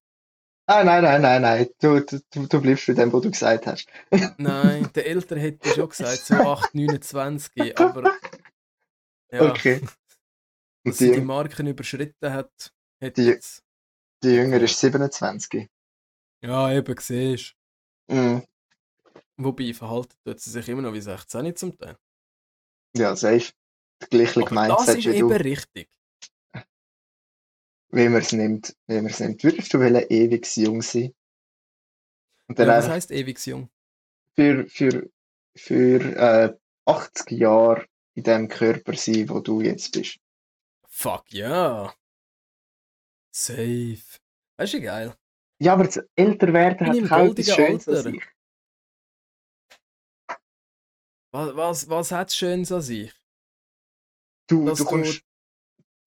Ah, 0.68 0.82
nein, 0.82 1.02
nein, 1.04 1.22
nein, 1.22 1.42
nein. 1.42 1.68
Du, 1.80 2.00
du, 2.00 2.20
du 2.32 2.46
du 2.48 2.60
bleibst 2.60 2.86
bei 2.88 2.92
dem, 2.94 3.12
was 3.12 3.22
du 3.22 3.30
gesagt 3.30 3.66
hast. 3.66 3.88
Nein, 4.38 4.90
der 4.94 5.06
Ältere 5.06 5.40
hätte 5.40 5.70
schon 5.72 5.88
gesagt, 5.88 6.24
so 6.26 6.40
8, 6.42 6.74
29, 6.74 7.78
aber 7.78 8.10
ja, 9.30 9.56
Okay. 9.56 9.80
Dass 10.86 10.94
Und 10.94 10.98
sie 10.98 11.10
die 11.10 11.20
die, 11.20 11.20
Marken 11.20 11.66
überschritten 11.66 12.32
hat, 12.32 12.72
hätte 13.00 13.22
Die- 13.22 13.38
die 14.22 14.28
Jüngere 14.34 14.62
ist 14.64 14.78
27. 14.80 15.68
Ja, 16.42 16.72
eben, 16.72 16.96
siehst 16.98 17.54
Mhm. 18.08 18.42
Wobei, 19.38 19.72
verhalten 19.74 20.14
tut 20.24 20.40
sie 20.40 20.50
sich 20.50 20.68
immer 20.68 20.82
noch 20.82 20.92
wie 20.92 21.00
16 21.00 21.54
zum 21.56 21.76
Teil. 21.78 21.96
Ja, 22.96 23.14
safe. 23.16 23.52
Das 24.00 24.10
gleiche 24.10 24.40
Aber 24.40 24.50
das 24.66 24.88
ist 24.94 25.06
eben 25.06 25.28
du. 25.28 25.28
richtig. 25.28 25.88
Wie 27.90 28.08
man 28.08 28.20
es 28.20 28.32
nimmt. 28.32 28.76
Wie 28.86 28.94
man 28.96 29.06
es 29.06 29.18
nimmt. 29.20 29.42
Würdest 29.42 29.74
du 29.74 29.78
wollen 29.80 30.04
ewig 30.08 30.46
jung 30.56 30.82
sein? 30.82 31.12
Und 32.48 32.58
Ja, 32.58 32.66
was 32.66 32.88
heisst 32.88 33.10
ewig 33.10 33.44
jung? 33.46 33.68
für, 34.34 34.66
für, 34.68 35.10
für 35.56 36.00
äh, 36.16 36.56
80 36.84 37.30
Jahre 37.32 37.86
in 38.14 38.22
dem 38.24 38.48
Körper 38.48 38.94
sein, 38.94 39.28
wo 39.28 39.40
du 39.40 39.60
jetzt 39.60 39.92
bist. 39.92 40.18
Fuck 40.98 41.30
ja. 41.30 41.92
Safe. 43.30 43.98
Weißt 44.56 44.72
du, 44.72 44.78
wie 44.78 44.80
geil. 44.80 45.14
Ja, 45.60 45.74
aber 45.74 45.84
das 45.84 46.00
Älterwerden 46.14 46.86
hat 46.86 47.12
auch 47.12 47.26
etwas 47.26 47.54
Schönes 47.54 47.86
an 47.86 48.02
sich. 48.02 48.22
Was, 51.32 51.54
was, 51.54 51.88
was 51.90 52.12
hat 52.12 52.28
es 52.30 52.36
Schönes 52.36 52.72
an 52.72 52.80
sich? 52.80 53.12
Du, 54.48 54.64
du, 54.74 54.84
kommst, 54.86 55.22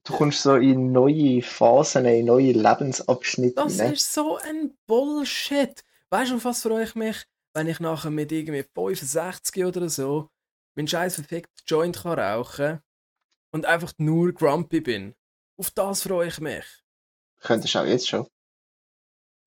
du 0.05 0.13
kommst 0.13 0.41
so 0.41 0.55
in 0.55 0.91
neue 0.91 1.43
Phasen, 1.43 2.05
in 2.05 2.25
neue 2.25 2.53
Lebensabschnitte 2.53 3.61
Das 3.61 3.73
hinein. 3.73 3.93
ist 3.93 4.11
so 4.11 4.37
ein 4.37 4.75
Bullshit. 4.87 5.83
Weißt 6.09 6.31
du, 6.31 6.37
auf 6.37 6.45
was 6.45 6.63
freue 6.63 6.85
ich 6.85 6.95
mich, 6.95 7.27
wenn 7.53 7.67
ich 7.67 7.79
nachher 7.79 8.09
mit 8.09 8.31
irgendwie 8.31 8.63
65 8.63 9.65
oder 9.65 9.87
so 9.87 10.31
meinen 10.75 10.87
scheiß 10.87 11.15
perfekten 11.15 11.61
Joint 11.67 12.01
kann 12.01 12.17
rauchen 12.17 12.81
und 13.51 13.65
einfach 13.65 13.93
nur 13.97 14.33
grumpy 14.33 14.81
bin? 14.81 15.15
Auf 15.57 15.71
das 15.71 16.03
freue 16.03 16.27
ich 16.27 16.39
mich. 16.39 16.65
Könntest 17.41 17.75
du 17.75 17.79
auch 17.79 17.85
jetzt 17.85 18.07
schon. 18.07 18.27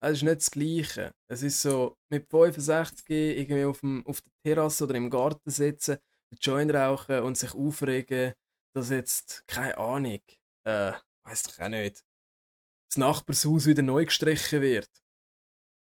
Es 0.01 0.17
ist 0.17 0.23
nicht 0.23 0.35
das 0.35 0.51
Gleiche. 0.51 1.13
Es 1.29 1.43
ist 1.43 1.61
so, 1.61 1.97
mit 2.09 2.29
65 2.29 3.09
irgendwie 3.09 3.63
auf, 3.63 3.79
dem, 3.79 4.05
auf 4.05 4.21
der 4.21 4.31
Terrasse 4.43 4.83
oder 4.83 4.95
im 4.95 5.09
Garten 5.09 5.49
sitzen, 5.49 5.97
den 6.31 6.37
Joint 6.41 6.73
rauchen 6.73 7.19
und 7.19 7.37
sich 7.37 7.53
aufregen, 7.53 8.33
dass 8.75 8.89
jetzt, 8.89 9.47
keine 9.47 9.77
Ahnung, 9.77 10.19
äh, 10.65 10.93
weiß 11.23 11.43
doch 11.43 11.59
auch 11.59 11.69
nicht, 11.69 12.03
das 12.89 12.97
Nachbarshaus 12.97 13.65
wieder 13.65 13.81
neu 13.81 14.05
gestrichen 14.05 14.61
wird. 14.61 14.89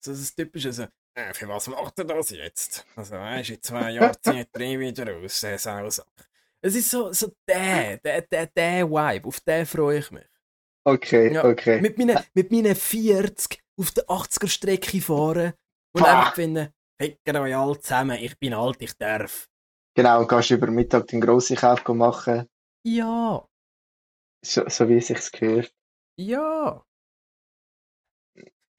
So 0.04 0.12
das 0.12 0.36
typische 0.36 0.72
so, 0.72 0.88
äh, 1.16 1.34
für 1.34 1.48
was 1.48 1.68
macht 1.68 2.00
er 2.00 2.06
das 2.06 2.30
jetzt? 2.30 2.86
Also, 2.96 3.16
weißt 3.16 3.50
du, 3.50 3.54
in 3.54 3.64
zwei 3.64 3.92
Jahren 3.92 4.16
zieht 4.22 4.50
er 4.54 4.80
wieder 4.80 5.12
raus, 5.12 5.42
der 5.42 5.60
Sausack. 5.60 6.31
Es 6.64 6.76
ist 6.76 6.90
so, 6.92 7.12
so 7.12 7.32
der, 7.48 7.98
der, 7.98 8.22
der, 8.22 8.48
der 8.48 8.90
Vibe, 8.90 9.28
auf 9.28 9.40
den 9.42 9.66
freue 9.66 10.00
ich 10.00 10.12
mich. 10.12 10.26
Okay, 10.88 11.34
Ja, 11.34 11.46
okay. 11.46 11.80
Mit 11.82 11.98
meinen, 11.98 12.18
mit 12.34 12.52
meinen 12.52 12.76
40 12.76 13.62
auf 13.80 13.92
der 13.92 14.10
80er-Strecke 14.10 15.02
fahren 15.02 15.54
und 15.96 16.04
Pah. 16.04 16.20
einfach 16.20 16.36
finden, 16.36 16.70
ficken 17.02 17.38
euch 17.38 17.56
alle 17.56 17.80
zusammen, 17.80 18.18
ich 18.20 18.38
bin 18.40 18.54
alt, 18.54 18.82
ich 18.82 18.94
darf. 18.98 19.48
Genau, 19.96 20.22
und 20.22 20.30
gehst 20.30 20.52
über 20.52 20.68
Mittag 20.68 21.08
den 21.08 21.22
grossen 21.22 21.56
Kauf 21.58 21.86
machen, 21.90 22.48
Ja, 22.86 23.48
so, 24.44 24.68
so 24.70 24.88
wie 24.90 24.98
es 24.98 25.08
sich 25.08 25.32
gehört. 25.32 25.74
ja. 26.18 26.84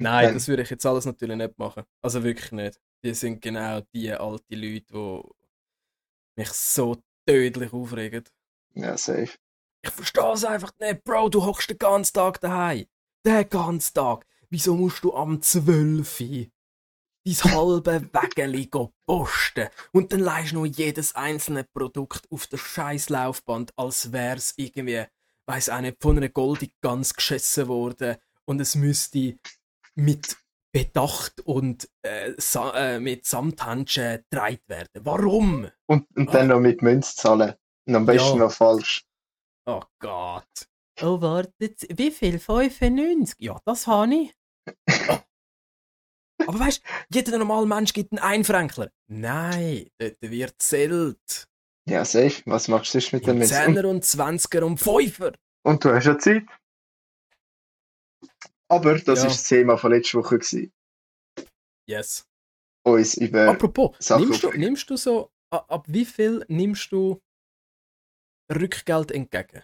Nein, 0.01 0.25
Dann- 0.27 0.35
das 0.35 0.49
würde 0.49 0.62
ich 0.62 0.71
jetzt 0.71 0.85
alles 0.87 1.05
natürlich 1.05 1.37
nicht 1.37 1.59
machen. 1.59 1.85
Also 2.05 2.25
wirklich 2.25 2.51
nicht. 2.53 2.81
Die 3.05 3.15
sind 3.15 3.41
genau 3.41 3.81
die 3.95 4.11
alten 4.12 4.55
Leute, 4.55 4.85
die 4.93 6.41
mich 6.41 6.49
so 6.53 6.97
tödlich 7.26 7.73
aufregen. 7.73 8.25
Ja, 8.75 8.97
safe. 8.97 9.31
Ich 9.83 9.91
verstehe 9.91 10.33
es 10.33 10.45
einfach 10.45 10.73
nicht, 10.79 11.05
Bro, 11.05 11.29
du 11.29 11.45
hockst 11.45 11.71
den 11.71 11.79
ganzen 11.79 12.14
Tag 12.14 12.41
daheim. 12.41 12.87
Den 13.26 13.49
ganzen 13.49 13.95
Tag. 13.95 14.26
Wieso 14.49 14.76
musst 14.76 15.02
du 15.02 15.14
am 15.14 15.41
12 15.41 16.21
Uhr 16.21 16.47
dein 17.25 17.52
halbe 17.52 18.09
Wägeli 18.12 18.69
posten 19.07 19.69
und 19.93 20.12
dann 20.12 20.21
leihst 20.21 20.52
du 20.52 20.57
noch 20.57 20.67
jedes 20.67 21.14
einzelne 21.14 21.64
Produkt 21.64 22.31
auf 22.31 22.47
der 22.49 22.59
scheiß 22.59 23.11
Laufband, 23.11 23.73
als 23.76 24.12
wär's 24.12 24.55
irgendwie, 24.57 25.05
weiß 25.47 25.69
auch 25.71 25.81
nicht, 25.81 25.99
von 26.00 26.17
einer 26.17 26.29
Goldig 26.29 26.75
ganz 26.81 27.14
geschissen 27.14 27.69
worden 27.69 28.17
und 28.45 28.61
es 28.61 28.75
müsste 28.75 29.37
mit 29.95 30.37
Bedacht 30.73 31.41
und 31.43 31.88
äh, 32.02 32.33
sa 32.38 32.73
äh, 32.75 32.99
mit 33.00 33.26
Samthandschuhen 33.26 34.25
getragen 34.31 34.61
werden. 34.67 34.88
Warum? 35.00 35.69
Und, 35.87 36.07
und 36.17 36.33
dann 36.33 36.49
noch 36.49 36.61
mit 36.61 36.81
Münz 36.83 37.14
zahlen. 37.14 37.55
Und 37.87 37.95
am 37.97 38.07
besten 38.07 38.38
Ja. 38.38 38.45
noch 38.47 38.52
falsch. 38.52 39.05
Oh 39.67 39.83
Gott. 40.00 40.67
Oh, 41.00 41.21
wartet. 41.21 41.87
Wie 41.91 42.11
viel? 42.11 42.38
95? 42.38 43.37
Ja, 43.38 43.59
das 43.64 43.87
habe 43.87 44.14
ich. 44.14 44.35
Oh. 45.09 45.19
Aber 46.47 46.59
weißt 46.59 46.83
du, 46.83 47.19
jeder 47.19 47.38
normale 47.38 47.67
Mensch 47.67 47.93
gibt 47.93 48.12
einen 48.12 48.19
Einfränkler. 48.21 48.91
Nein, 49.09 49.88
dort 49.99 50.17
wird 50.23 50.55
zählt. 50.59 51.47
Ja, 51.88 52.05
safe. 52.05 52.43
Was 52.47 52.69
machst 52.69 52.95
du 52.95 53.00
sonst 53.00 53.12
mit 53.12 53.26
dem 53.26 53.31
Im 53.33 53.38
Münz? 53.38 53.50
Und, 53.52 53.57
Zehner 53.75 53.88
und 53.88 54.05
Zwanziger 54.05 54.64
und 54.67 54.79
Fünfer. 54.79 55.33
und 55.64 55.85
du 55.85 55.91
hast 55.95 56.07
ja 56.07 56.19
Zeit. 56.19 56.45
Aber 58.73 58.99
das 58.99 59.19
Ja. 59.21 59.26
ist 59.26 59.41
das 59.41 59.49
Thema 59.49 59.76
von 59.76 59.93
letzter 59.93 60.19
Woche 60.21 60.38
gewesen. 60.38 60.73
Yes. 61.87 62.26
Uns 62.87 63.19
über 63.19 63.49
Apropos, 63.50 63.95
Sachen 63.99 64.25
nimmst 64.25 64.43
du, 64.43 64.50
nimmst 64.52 64.88
du 64.91 64.97
so, 64.97 65.31
ab 65.50 65.85
wie 65.88 66.07
viel 66.07 66.43
nimmst 66.49 66.91
du 66.91 67.21
Rückgeld 68.50 69.11
entgegen? 69.12 69.62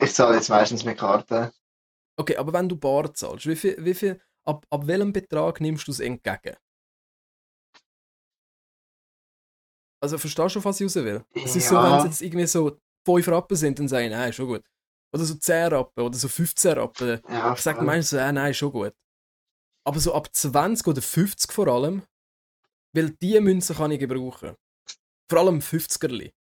Ich 0.00 0.12
zahle 0.12 0.34
jetzt 0.36 0.48
meistens 0.48 0.84
mit 0.84 0.98
Karte. 0.98 1.52
Okay, 2.18 2.36
aber 2.36 2.52
wenn 2.52 2.68
du 2.68 2.76
bar 2.76 3.14
zahlst, 3.14 3.46
wie 3.46 3.54
viel, 3.56 3.76
wie 3.84 3.94
viel, 3.94 4.20
ab, 4.44 4.66
ab 4.70 4.86
welchem 4.88 5.12
Betrag 5.12 5.60
nimmst 5.60 5.86
du 5.86 5.92
es 5.92 6.00
entgegen? 6.00 6.56
Also 10.02 10.18
verstehst 10.18 10.56
du, 10.56 10.64
was 10.64 10.80
ich 10.80 10.86
raus 10.86 10.96
will? 10.96 11.24
Es 11.34 11.54
ist 11.54 11.68
so, 11.68 11.76
Ja. 11.76 11.84
wenn 11.84 11.98
es 11.98 12.04
jetzt 12.04 12.20
irgendwie 12.22 12.46
so 12.46 12.78
5 13.06 13.28
Rappen 13.28 13.56
sind, 13.56 13.78
dann 13.78 13.88
sage 13.88 14.06
ich, 14.06 14.10
nein, 14.10 14.32
schon 14.32 14.48
gut. 14.48 14.64
Oder 15.14 15.24
so 15.24 15.34
10 15.36 15.72
Rappen 15.72 16.02
oder 16.04 16.18
so 16.18 16.28
15 16.28 16.72
Rappen. 16.76 17.20
Ja, 17.28 17.52
Ich 17.52 17.60
sage 17.60 17.82
meistens 17.82 18.10
so, 18.10 18.16
äh, 18.16 18.32
nein, 18.32 18.52
schon 18.52 18.72
gut. 18.72 18.94
Aber 19.86 20.00
so 20.00 20.12
ab 20.12 20.34
20 20.34 20.86
oder 20.88 21.02
50 21.02 21.52
vor 21.52 21.68
allem, 21.68 22.02
weil 22.92 23.10
diese 23.10 23.40
Münzen 23.40 23.76
kann 23.76 23.92
ich 23.92 24.00
gebrauchen. 24.00 24.56
Vor 25.30 25.38
allem 25.38 25.60
50erli. 25.60 26.32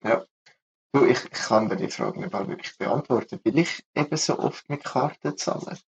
Du, 0.00 1.04
ich, 1.04 1.22
ich 1.24 1.30
kann 1.30 1.68
dir 1.68 1.76
die 1.76 1.90
Frage 1.90 2.20
nicht 2.20 2.32
mal 2.32 2.48
wirklich 2.48 2.78
beantworten, 2.78 3.40
weil 3.44 3.58
ich 3.58 3.84
eben 3.94 4.16
so 4.16 4.38
oft 4.38 4.66
mit 4.70 4.82
Karten 4.82 5.36
zahle. 5.36 5.78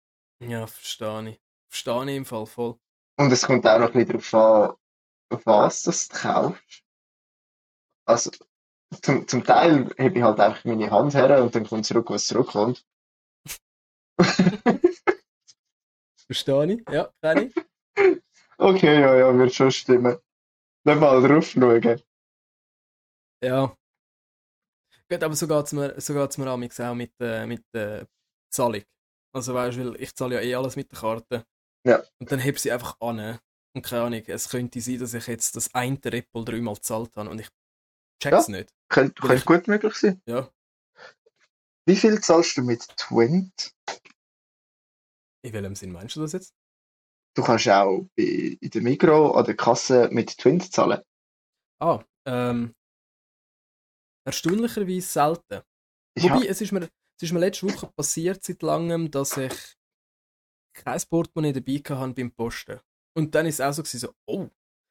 Ja, 0.41 0.67
verstehe 0.67 1.31
ich. 1.31 1.41
Verstehe 1.71 2.11
ich 2.11 2.17
im 2.17 2.27
Fall 2.27 2.45
voll. 2.45 2.79
Und 3.17 3.33
es 3.33 3.47
kommt 3.47 3.67
auch 3.67 3.79
noch 3.79 3.95
ein 3.95 4.07
bisschen 4.07 4.21
darauf 4.31 4.79
an, 5.31 5.41
was 5.45 5.83
das 5.85 6.09
du 6.09 6.19
kaufst. 6.19 6.85
Also, 8.07 8.31
zum, 9.03 9.29
zum 9.29 9.45
Teil 9.45 9.87
habe 9.99 10.19
ich 10.19 10.23
halt 10.23 10.41
einfach 10.41 10.65
meine 10.65 10.91
Hand 10.91 11.15
her 11.15 11.43
und 11.43 11.55
dann 11.55 11.67
kommt 11.67 11.87
zurück, 11.87 12.11
was 12.11 12.27
zurückkommt. 12.27 12.85
Verstehe 16.27 16.73
ich? 16.73 16.89
Ja, 16.91 17.13
kenne 17.23 17.45
ich. 17.45 17.55
Okay, 18.59 19.01
ja, 19.01 19.17
ja, 19.17 19.39
wird 19.39 19.55
schon 19.55 19.71
stimmen. 19.71 20.19
Nicht 20.85 21.01
mal 21.01 21.23
drauf 21.23 21.47
schauen. 21.47 22.03
Ja. 23.43 23.77
Gut, 25.11 25.23
aber 25.23 25.37
so 25.37 25.47
geht 25.47 25.65
es 25.65 25.73
mir, 25.73 26.01
so 26.01 26.13
geht's 26.13 26.39
mir 26.39 26.51
auch 26.51 26.57
mit, 26.57 27.13
äh, 27.21 27.47
mit 27.47 27.65
der 27.73 28.07
Zahlung. 28.51 28.83
Also 29.33 29.55
weißt 29.55 29.79
du, 29.79 29.95
ich 29.95 30.15
zahle 30.15 30.35
ja 30.37 30.41
eh 30.41 30.55
alles 30.55 30.77
mit 30.77 30.91
der 30.91 30.99
Karte. 30.99 31.47
Ja. 31.87 32.03
Und 32.19 32.33
dann 32.33 32.41
heb 32.41 32.59
sie 32.59 32.73
einfach 32.73 32.97
an. 33.01 33.39
Und 33.75 33.83
keine 33.83 34.03
Ahnung, 34.03 34.23
es 34.27 34.49
könnte 34.49 34.81
sein, 34.81 34.99
dass 34.99 35.15
ich 35.15 35.27
jetzt 35.27 35.55
das 35.57 35.75
eine 35.75 35.97
Apple 35.97 36.45
dreimal 36.45 36.75
gezahlt 36.75 37.17
habe 37.17 37.31
und 37.31 37.41
ich 37.41 37.49
check's 38.21 38.49
nicht. 38.49 38.73
Könnte, 38.89 39.21
könnte 39.21 39.45
gut 39.45 39.69
möglich 39.69 39.95
sein. 39.95 40.21
Ja. 40.27 40.51
Wie 41.87 41.97
viel 41.97 42.21
zahlst 42.21 42.57
du 42.57 42.63
mit 42.63 42.87
Twint? 42.97 43.75
In 45.43 45.53
welchem 45.53 45.75
Sinn 45.75 45.93
meinst 45.93 46.17
du 46.17 46.21
das 46.21 46.33
jetzt? 46.33 46.55
Du 47.35 47.43
kannst 47.43 47.69
auch 47.69 48.07
in 48.17 48.59
der 48.61 48.83
Migro 48.83 49.33
an 49.33 49.45
der 49.45 49.57
Kasse 49.57 50.09
mit 50.11 50.37
Twint 50.37 50.73
zahlen. 50.73 51.03
Ah, 51.81 52.03
ähm. 52.27 52.75
Erstaunlicherweise 54.27 55.01
selten. 55.01 55.63
Ja, 56.19 56.35
Wobei, 56.35 56.47
es 56.47 56.61
ist, 56.61 56.73
mir, 56.73 56.81
es 56.83 57.23
ist 57.23 57.33
mir 57.33 57.39
letzte 57.39 57.73
Woche 57.73 57.87
passiert 57.97 58.43
seit 58.43 58.61
langem, 58.63 59.11
dass 59.11 59.37
ich 59.37 59.77
kein 60.75 61.01
Portemonnaie 61.09 61.53
dabei 61.53 61.77
hatte 61.79 62.15
beim 62.15 62.33
Posten. 62.33 62.81
Und 63.17 63.35
dann 63.35 63.47
ist 63.47 63.57
es 63.57 63.61
auch 63.61 63.73
so, 63.73 63.83
gewesen, 63.83 64.01
so 64.01 64.15
oh, 64.27 64.49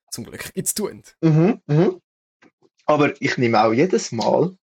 zum 0.09 0.23
Glück 0.23 0.53
gibt's 0.53 0.73
Twint. 0.73 1.17
Mhm, 1.21 1.61
mhm. 1.67 2.01
Aber 2.87 3.21
ich 3.21 3.37
nehme 3.37 3.63
auch 3.63 3.73
jedes 3.73 4.11
Mal, 4.11 4.57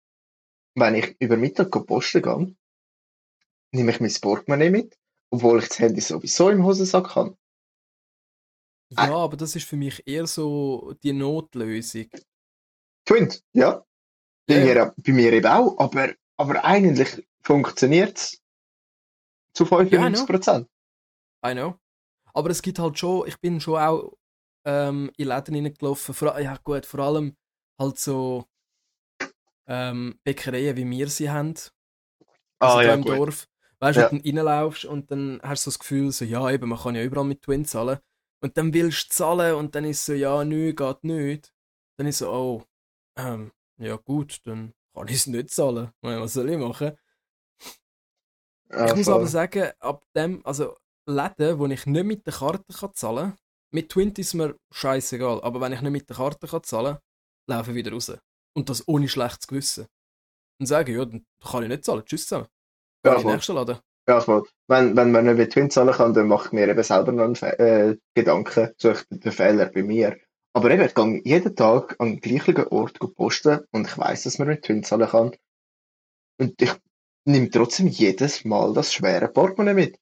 wenn 0.75 0.95
ich 0.95 1.15
über 1.19 1.37
Mittag 1.37 1.71
posten 1.87 2.21
gehe, 2.21 2.55
nehme 3.73 3.91
ich 3.91 3.99
mein 3.99 4.13
Portemonnaie 4.21 4.69
mit, 4.69 4.97
obwohl 5.31 5.59
ich 5.59 5.69
das 5.69 5.79
Handy 5.79 6.01
sowieso 6.01 6.49
im 6.49 6.63
Hosensack 6.63 7.15
habe. 7.15 7.35
Ja, 8.91 9.15
aber 9.15 9.37
das 9.37 9.55
ist 9.55 9.67
für 9.67 9.77
mich 9.77 10.05
eher 10.05 10.27
so 10.27 10.93
die 11.01 11.13
Notlösung. 11.13 12.09
Twint, 13.05 13.41
ja. 13.53 13.83
Bei, 14.47 14.55
Ja, 14.55 14.65
mir, 14.65 14.93
bei 14.97 15.13
mir 15.13 15.33
eben 15.33 15.47
auch, 15.47 15.77
aber, 15.79 16.13
aber 16.37 16.63
eigentlich 16.65 17.25
funktioniert 17.41 18.17
es 18.17 18.41
zu 19.53 19.63
95%. 19.63 20.67
I 21.45 21.53
know. 21.53 21.75
Aber 22.33 22.49
es 22.49 22.61
gibt 22.61 22.79
halt 22.79 22.99
schon, 22.99 23.27
ich 23.27 23.39
bin 23.39 23.59
schon 23.59 23.79
auch 23.79 24.13
ähm, 24.65 25.11
in 25.17 25.27
Läden 25.27 25.55
reingelaufen. 25.55 26.13
Vor, 26.13 26.39
ja, 26.39 26.57
gut, 26.63 26.85
vor 26.85 26.99
allem 26.99 27.35
halt 27.81 27.99
so 27.99 28.45
ähm, 29.67 30.19
Bäckereien, 30.23 30.77
wie 30.77 30.89
wir 30.89 31.09
sie 31.09 31.29
haben. 31.29 31.53
Also 32.59 32.77
ah, 32.77 32.83
ja, 32.83 32.93
im 32.93 33.01
gut. 33.01 33.17
Dorf. 33.17 33.47
Weißt 33.79 33.97
du, 33.97 34.01
Ja. 34.01 34.11
wenn 34.11 34.21
du 34.21 34.29
reinlaufst 34.29 34.85
und 34.85 35.09
dann 35.11 35.39
hast 35.43 35.65
du 35.65 35.71
so 35.71 35.73
das 35.73 35.79
Gefühl, 35.79 36.11
so, 36.11 36.23
ja, 36.23 36.49
eben, 36.51 36.69
man 36.69 36.79
kann 36.79 36.95
ja 36.95 37.03
überall 37.03 37.25
mit 37.25 37.41
Twin 37.41 37.65
zahlen. 37.65 37.99
Und 38.43 38.57
dann 38.57 38.73
willst 38.73 39.05
du 39.05 39.15
zahlen 39.15 39.55
und 39.55 39.73
dann 39.75 39.85
ist 39.85 40.05
so, 40.05 40.13
ja, 40.13 40.43
nö, 40.43 40.73
geht 40.73 41.03
nicht. 41.03 41.53
Dann 41.97 42.07
ist 42.07 42.19
so, 42.19 42.31
oh, 42.31 42.63
ähm, 43.17 43.51
ja 43.77 43.95
gut, 43.95 44.39
dann 44.45 44.73
kann 44.95 45.07
ich 45.07 45.15
es 45.15 45.27
nicht 45.27 45.49
zahlen. 45.49 45.91
Was 46.01 46.33
soll 46.33 46.49
ich 46.49 46.57
machen? 46.57 46.91
Ja, 48.69 48.85
ich 48.87 48.95
muss 48.95 49.09
aber 49.09 49.27
sagen, 49.27 49.71
ab 49.79 50.03
dem, 50.15 50.45
also 50.45 50.77
Läden, 51.07 51.59
wo 51.59 51.65
ich 51.67 51.85
nicht 51.85 52.05
mit 52.05 52.25
der 52.25 52.33
Karte 52.33 52.73
kann 52.73 52.93
zahlen 52.93 53.31
kann, 53.31 53.37
mit 53.71 53.89
Twint 53.89 54.19
ist 54.19 54.33
mir 54.33 54.55
scheißegal, 54.71 55.41
aber 55.41 55.59
wenn 55.61 55.73
ich 55.73 55.81
nicht 55.81 55.91
mit 55.91 56.09
der 56.09 56.17
Karte 56.17 56.47
kann 56.47 56.63
zahlen 56.63 56.95
kann, 56.95 57.01
laufe 57.47 57.71
ich 57.71 57.75
wieder 57.75 57.91
raus. 57.91 58.11
Und 58.53 58.69
das 58.69 58.87
ohne 58.87 59.07
schlechtes 59.07 59.47
Gewissen. 59.47 59.87
Und 60.59 60.65
sage, 60.65 60.93
ja, 60.93 61.05
dann 61.05 61.25
kann 61.43 61.63
ich 61.63 61.69
nicht 61.69 61.85
zahlen, 61.85 62.03
tschüss 62.05 62.27
zusammen. 62.27 62.47
Ja, 63.05 63.15
in 63.15 63.21
den 63.21 63.33
nächsten 63.33 63.55
Laden. 63.55 63.79
Ja, 64.07 64.19
voll. 64.19 64.43
Wenn, 64.67 64.95
wenn 64.95 65.11
man 65.11 65.25
nicht 65.25 65.37
mit 65.37 65.53
Twin 65.53 65.69
zahlen 65.69 65.93
kann, 65.93 66.13
dann 66.13 66.27
macht 66.27 66.53
mir 66.53 66.67
eben 66.67 66.83
selber 66.83 67.11
noch 67.11 67.23
einen 67.23 67.35
Fe 67.35 67.57
äh, 67.59 67.97
Gedanken, 68.15 68.71
suche 68.77 69.05
den 69.09 69.31
Fehler 69.31 69.67
bei 69.67 69.83
mir. 69.83 70.17
Aber 70.53 70.69
eben, 70.69 70.83
ich 70.83 70.93
gehe 70.93 71.21
jeden 71.23 71.55
Tag 71.55 71.95
an 71.99 72.09
den 72.09 72.19
gleichen 72.19 72.67
Ort 72.67 72.99
posten 73.15 73.61
und 73.71 73.87
ich 73.87 73.97
weiß, 73.97 74.23
dass 74.23 74.37
man 74.37 74.49
mit 74.49 74.63
Twin 74.63 74.83
zahlen 74.83 75.07
kann. 75.07 75.31
Und 76.39 76.61
ich 76.61 76.73
nehme 77.25 77.49
trotzdem 77.49 77.87
jedes 77.87 78.43
Mal 78.43 78.73
das 78.73 78.93
schwere 78.93 79.27
Portemonnaie 79.29 79.73
mit. 79.73 79.99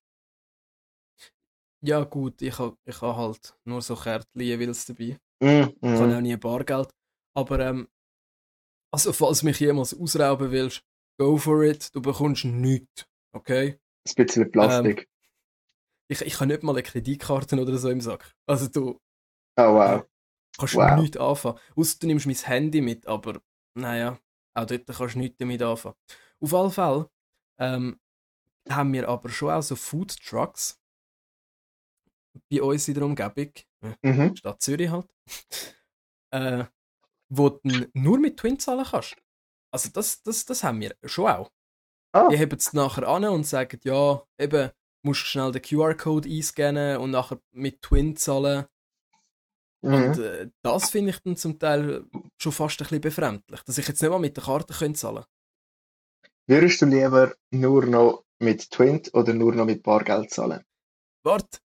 Ja 1.82 2.04
gut, 2.04 2.42
ich 2.42 2.58
habe 2.60 2.78
ich 2.86 3.02
ha 3.02 3.16
halt 3.16 3.56
nur 3.64 3.82
so 3.82 3.96
Kärtchen 3.96 4.42
jeweils 4.42 4.86
dabei. 4.86 5.18
Mm, 5.40 5.70
Ich 5.82 6.00
habe 6.00 6.08
mm. 6.08 6.18
auch 6.18 6.22
nie 6.22 6.36
Bargeld. 6.36 6.90
Aber 7.36 7.60
ähm, 7.60 7.88
also 8.92 9.14
falls 9.14 9.44
mich 9.44 9.60
jemals 9.60 9.94
ausrauben 9.94 10.52
willst, 10.52 10.84
go 11.20 11.38
for 11.38 11.64
it, 11.64 11.94
du 11.94 12.02
bekommst 12.02 12.46
nichts. 12.46 13.06
Okay? 13.36 13.80
Ein 14.08 14.16
bisschen 14.16 14.52
Plastik. 14.52 15.08
Ich, 16.12 16.22
ich 16.22 16.36
habe 16.36 16.48
nicht 16.48 16.64
mal 16.64 16.72
eine 16.72 16.84
Kreditkarte 16.84 17.60
oder 17.62 17.78
so 17.78 17.90
im 17.90 18.02
Sack. 18.02 18.34
Also 18.48 18.68
du 18.68 19.00
oh 19.58 19.74
wow. 19.76 20.06
kannst 20.58 20.76
Wow. 20.76 21.00
nichts 21.00 21.18
anfangen. 21.18 21.60
Außer 21.76 22.00
du 22.00 22.08
nimmst 22.08 22.26
mein 22.26 22.36
Handy 22.36 22.82
mit, 22.82 23.06
aber 23.06 23.42
naja, 23.78 24.20
auch 24.56 24.66
dort 24.66 24.88
kannst 24.88 25.16
du 25.16 25.20
nichts 25.20 25.38
damit 25.38 25.62
anfangen. 25.62 25.96
Auf 26.42 26.54
alle 26.54 26.72
Fälle 26.72 27.10
ähm, 27.60 28.00
haben 28.70 28.94
wir 28.94 29.08
aber 29.08 29.30
schon 29.30 29.52
auch 29.52 29.62
so 29.62 29.76
Food 29.76 30.16
Trucks 30.18 30.82
bei 32.52 32.62
uns 32.62 32.88
in 32.88 32.94
der 32.96 33.04
Umgebung. 33.04 33.52
Mhm. 34.02 34.36
Stadt 34.36 34.62
Zürich 34.62 34.90
halt, 34.90 35.08
äh, 36.34 36.66
wo 37.30 37.50
du 37.50 37.88
nur 37.94 38.20
mit 38.20 38.38
Twin 38.38 38.60
zahlen 38.60 38.86
kannst. 38.90 39.16
Also 39.72 39.90
das, 39.94 40.22
das, 40.24 40.46
das 40.46 40.64
haben 40.64 40.82
wir 40.82 40.96
schon 41.06 41.28
auch. 41.28 41.52
Ah. 42.14 42.28
Die 42.30 42.38
heben 42.38 42.58
es 42.58 42.74
nachher 42.74 43.08
an 43.08 43.26
und 43.26 43.46
sagen, 43.46 43.80
ja, 43.84 44.24
eben, 44.40 44.72
musst 45.06 45.22
schnell 45.22 45.52
den 45.52 45.62
QR-Code 45.62 46.28
einscannen 46.30 46.98
und 46.98 47.12
nachher 47.12 47.40
mit 47.52 47.82
Twin 47.82 48.16
zahlen. 48.16 48.66
Und 49.82 50.18
Mhm. 50.18 50.24
äh, 50.24 50.50
das 50.62 50.90
finde 50.90 51.12
ich 51.12 51.20
dann 51.20 51.38
zum 51.38 51.58
Teil 51.58 52.06
schon 52.38 52.52
fast 52.52 52.82
ein 52.82 52.84
bisschen 52.84 53.02
befremdlich, 53.02 53.62
dass 53.62 53.78
ich 53.78 53.88
jetzt 53.88 54.02
nicht 54.02 54.12
mal 54.12 54.20
mit 54.20 54.36
der 54.36 54.44
Karte 54.44 54.74
könnte 54.74 55.00
zahlen 55.00 55.24
Würdest 56.48 56.82
du 56.82 56.86
lieber 56.88 57.34
nur 57.52 57.86
noch 57.86 58.26
mit 58.40 58.72
Twint 58.72 59.14
oder 59.14 59.34
nur 59.34 59.54
noch 59.54 59.66
mit 59.66 59.84
Bargeld 59.84 60.32
zahlen? 60.32 60.64
Warte, 61.24 61.60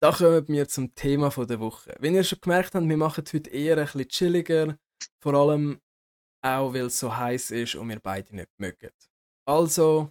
da 0.00 0.12
kommen 0.12 0.48
wir 0.48 0.66
zum 0.66 0.94
Thema 0.94 1.30
von 1.30 1.46
der 1.46 1.60
Woche. 1.60 1.94
Wenn 2.00 2.14
ihr 2.14 2.24
schon 2.24 2.40
gemerkt 2.40 2.74
habt, 2.74 2.88
wir 2.88 2.96
machen 2.96 3.22
heute 3.32 3.50
eher 3.50 3.76
ein 3.76 3.84
bisschen 3.84 4.08
chilliger, 4.08 4.78
vor 5.20 5.34
allem 5.34 5.78
auch, 6.42 6.72
weil 6.72 6.86
es 6.86 6.98
so 6.98 7.14
heiß 7.14 7.50
ist 7.50 7.74
und 7.74 7.90
wir 7.90 8.00
beide 8.00 8.34
nicht 8.34 8.48
mögen. 8.56 8.90
Also. 9.46 10.10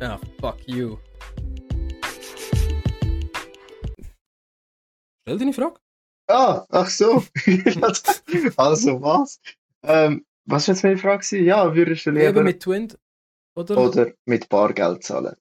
Ah, 0.00 0.20
fuck 0.40 0.68
you. 0.68 0.98
Stell 5.22 5.38
deine 5.38 5.52
Frage. 5.52 5.80
Ah, 6.28 6.64
ach 6.68 6.88
so. 6.88 7.24
also 8.56 9.02
was? 9.02 9.40
Ähm, 9.82 10.24
was 10.46 10.68
war 10.68 10.74
jetzt 10.74 10.84
meine 10.84 10.98
Frage? 10.98 11.38
Ja, 11.38 11.74
würdest 11.74 12.06
du 12.06 12.10
lieber 12.10 12.28
Eben 12.28 12.44
mit 12.44 12.62
Twin, 12.62 12.92
oder? 13.54 13.78
oder 13.78 14.12
mit 14.26 14.48
Bargeld 14.48 15.04
zahlen? 15.04 15.36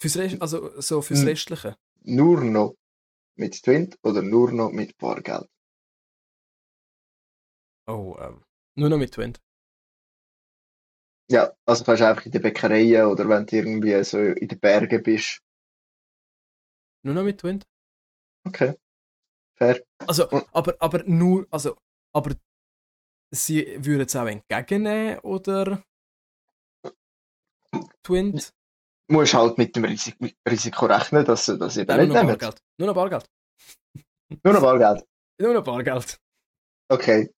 Fürs 0.00 0.16
Rest, 0.16 0.42
also 0.42 0.80
so 0.80 1.00
fürs 1.02 1.20
Hm. 1.20 1.28
Restliche. 1.28 1.76
Nur 2.02 2.40
noch 2.42 2.74
mit 3.36 3.62
Twint 3.62 3.98
oder 4.02 4.22
nur 4.22 4.52
noch 4.52 4.70
mit 4.70 4.96
Bargeld? 4.98 5.48
Oh, 7.86 8.16
ähm. 8.20 8.44
Nur 8.76 8.88
noch 8.90 8.98
mit 8.98 9.12
Twin. 9.12 9.34
Ja, 11.30 11.52
also 11.66 11.84
kannst 11.84 12.02
du 12.02 12.08
einfach 12.08 12.26
in 12.26 12.32
der 12.32 12.40
Bäckerei 12.40 13.06
oder 13.06 13.28
wenn 13.28 13.46
du 13.46 13.56
irgendwie 13.56 14.04
so 14.04 14.18
in 14.18 14.48
den 14.48 14.60
Bergen 14.60 15.02
bist. 15.02 15.40
Nur 17.02 17.14
noch 17.14 17.24
mit 17.24 17.40
Twin. 17.40 17.62
Okay, 18.46 18.74
fair. 19.58 19.80
Also, 20.06 20.28
aber, 20.52 20.76
aber 20.80 21.02
nur, 21.04 21.46
also, 21.50 21.76
aber 22.14 22.34
sie 23.30 23.76
würden 23.84 24.06
es 24.06 24.16
auch 24.16 24.26
entgegennehmen 24.26 25.18
oder 25.20 25.82
Twint? 28.02 28.52
Musst 29.08 29.34
halt 29.34 29.58
mit 29.58 29.76
dem 29.76 29.84
Risik 29.84 30.16
Risiko 30.48 30.86
rechnen, 30.86 31.24
dass 31.24 31.44
sie 31.44 31.58
das 31.58 31.76
eben 31.76 31.88
Nein, 31.88 31.98
nur 31.98 32.06
nicht 32.06 32.14
noch 32.14 32.22
nehmen. 32.22 32.38
Bargeld. 32.38 32.62
Nur 32.78 32.88
noch 32.88 32.94
Bargeld. 32.94 33.30
Nur 34.42 34.52
noch 34.54 34.62
Bargeld. 34.62 35.04
Nur 35.40 35.54
noch 35.54 35.64
Bargeld. 35.64 36.18
Okay. 36.88 37.30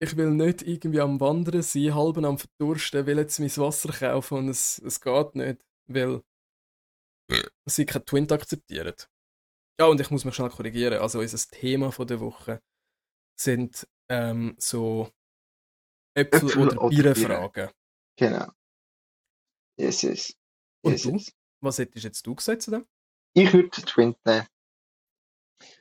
Ich 0.00 0.16
will 0.16 0.30
nicht 0.30 0.62
irgendwie 0.62 1.00
am 1.00 1.20
Wandern 1.20 1.62
sein, 1.62 1.94
halb 1.94 2.18
am 2.18 2.38
Verdursten, 2.38 3.06
will 3.06 3.18
jetzt 3.18 3.38
mein 3.40 3.56
Wasser 3.56 3.92
kaufen 3.92 4.38
und 4.38 4.48
es, 4.48 4.78
es 4.78 5.00
geht 5.00 5.34
nicht, 5.34 5.64
weil 5.88 6.22
sie 7.66 7.84
kein 7.84 8.04
Twint 8.04 8.32
akzeptieren. 8.32 8.94
Ja, 9.80 9.86
und 9.86 10.00
ich 10.00 10.10
muss 10.10 10.24
mich 10.24 10.34
schnell 10.34 10.50
korrigieren. 10.50 11.00
Also 11.00 11.20
unser 11.20 11.38
Thema 11.50 11.92
von 11.92 12.06
der 12.06 12.20
Woche 12.20 12.60
sind 13.38 13.86
ähm, 14.10 14.56
so 14.58 15.10
Äpfel, 16.16 16.48
Äpfel 16.48 16.62
oder 16.62 16.82
oder 16.82 16.88
Bierenfragen. 16.88 17.70
Genau. 18.18 18.50
Yes, 19.78 20.02
yes. 20.02 20.36
Und 20.82 20.92
yes, 20.92 21.02
du? 21.02 21.12
yes. 21.12 21.32
Was 21.60 21.78
hättest 21.78 22.04
jetzt 22.04 22.26
du 22.26 22.34
gesagt 22.34 22.62
zu 22.62 22.70
dem? 22.70 22.86
Ich 23.34 23.52
würde 23.52 23.70
Twint 23.70 24.16
nehmen. 24.24 24.46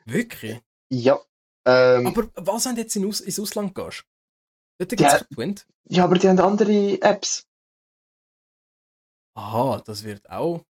Wirklich? 0.05 0.61
Ja. 0.91 1.19
Ähm, 1.65 2.07
Aber 2.07 2.29
was, 2.35 2.65
wenn 2.65 2.75
du 2.75 2.81
jetzt 2.81 2.95
in 2.95 3.05
Aus 3.07 3.21
ins 3.21 3.39
Ausland 3.39 3.75
gehst? 3.75 4.05
Dort 4.79 4.89
gibt 4.89 5.01
es 5.01 5.27
Twint. 5.29 5.67
ja, 5.85 6.03
aber 6.03 6.17
die 6.17 6.27
haben 6.29 6.39
andere 6.39 7.01
Apps. 7.01 7.47
Aha, 9.35 9.81
das 9.85 10.03
wird 10.03 10.29
auch. 10.29 10.65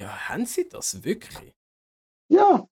Ja, 0.00 0.28
haben 0.28 0.46
sie 0.46 0.68
das 0.68 1.02
wirklich? 1.04 1.54
Ja. 2.30 2.68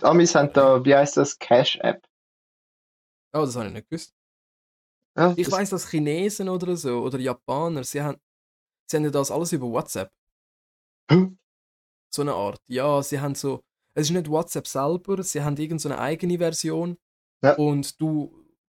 Die 0.00 0.04
Amis 0.04 0.34
haben 0.34 0.52
da, 0.52 0.84
wie 0.84 0.94
heißt 0.94 1.16
das, 1.16 1.38
Cash-App. 1.38 2.04
Oh, 3.34 3.44
das 3.44 3.56
habe 3.56 3.68
ich 3.68 3.72
nicht 3.72 3.88
gewusst. 3.88 4.14
Ja, 5.16 5.34
Ich 5.36 5.46
das- 5.46 5.52
weiß, 5.52 5.70
dass 5.70 5.88
Chinesen 5.90 6.48
oder 6.48 6.76
so 6.76 7.02
oder 7.02 7.18
Japaner, 7.18 7.84
sie 7.84 8.00
haben, 8.02 8.18
sie 8.90 8.96
haben 8.96 9.04
ja 9.04 9.10
das 9.10 9.30
alles 9.30 9.52
über 9.52 9.66
WhatsApp. 9.70 10.10
Hm? 11.10 11.38
So 12.14 12.22
eine 12.22 12.34
Art. 12.34 12.60
Ja, 12.66 13.02
sie 13.02 13.20
haben 13.20 13.34
so. 13.34 13.62
Es 13.94 14.06
ist 14.08 14.10
nicht 14.12 14.28
WhatsApp 14.30 14.66
selber, 14.66 15.22
sie 15.22 15.42
haben 15.42 15.56
irgendeine 15.56 15.98
eigene 15.98 16.38
Version. 16.38 16.96
Ja. 17.42 17.54
Und 17.56 18.00
du, 18.00 18.32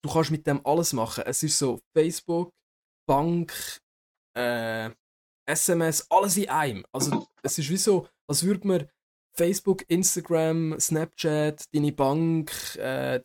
du 0.03 0.11
kannst 0.11 0.31
mit 0.31 0.47
dem 0.47 0.64
alles 0.64 0.92
machen. 0.92 1.25
Es 1.27 1.42
ist 1.42 1.59
so 1.59 1.81
Facebook, 1.95 2.51
Bank, 3.07 3.53
äh, 4.35 4.90
SMS, 5.47 6.07
alles 6.11 6.37
in 6.37 6.49
einem. 6.49 6.85
Also 6.92 7.27
es 7.42 7.59
ist 7.59 7.68
wie 7.68 7.77
so, 7.77 8.09
als 8.27 8.42
würde 8.45 8.66
man 8.66 8.88
Facebook, 9.37 9.85
Instagram, 9.90 10.79
Snapchat, 10.79 11.64
deine 11.75 11.92
Bank, 11.92 12.53
äh, 12.77 13.21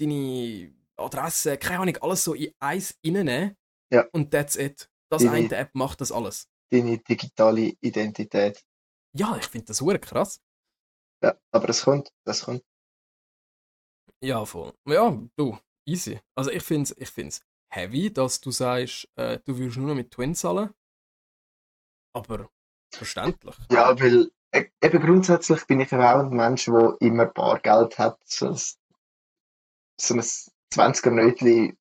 deine 0.00 0.74
Adresse, 0.98 1.56
keine 1.58 1.80
Ahnung, 1.80 1.96
alles 1.98 2.24
so 2.24 2.34
in 2.34 2.52
eins 2.60 2.98
reinnehmen. 3.04 3.56
Ja. 3.92 4.06
Und 4.12 4.30
that's 4.30 4.56
it. 4.56 4.90
Das 5.10 5.22
Deine- 5.22 5.36
eine 5.36 5.56
App 5.56 5.74
macht 5.74 6.00
das 6.00 6.12
alles. 6.12 6.48
Deine 6.70 6.98
digitale 6.98 7.72
Identität. 7.80 8.62
Ja, 9.16 9.36
ich 9.38 9.46
finde 9.46 9.66
das 9.68 9.78
super 9.78 9.98
krass. 9.98 10.40
Ja, 11.22 11.36
aber 11.50 11.68
es 11.70 11.82
kommt, 11.82 12.12
das 12.24 12.42
kommt. 12.42 12.62
Ja, 14.22 14.44
voll. 14.44 14.74
Ja, 14.86 15.10
du, 15.36 15.58
easy. 15.86 16.20
Also 16.36 16.50
ich 16.50 16.62
finde 16.62 16.84
es 16.84 16.96
ich 16.98 17.08
find's 17.08 17.40
heavy, 17.72 18.12
dass 18.12 18.40
du 18.40 18.50
sagst, 18.50 19.08
äh, 19.16 19.38
du 19.44 19.56
würdest 19.56 19.78
nur 19.78 19.88
noch 19.88 19.94
mit 19.94 20.10
Twin 20.10 20.34
zahlen. 20.34 20.74
Aber 22.14 22.50
verständlich. 22.92 23.56
Ja, 23.70 23.98
weil 24.00 24.30
e- 24.52 24.70
eben 24.82 25.00
grundsätzlich 25.00 25.66
bin 25.66 25.80
ich 25.80 25.92
auch 25.92 25.98
ein 26.20 26.30
Mensch, 26.30 26.66
der 26.66 26.96
immer 27.00 27.26
Bargeld 27.26 27.98
hat. 27.98 28.20
So 28.26 28.48
ein, 28.48 28.60
so 30.00 30.14
ein 30.14 30.24
20er 30.72 31.10
Nötli 31.10 31.76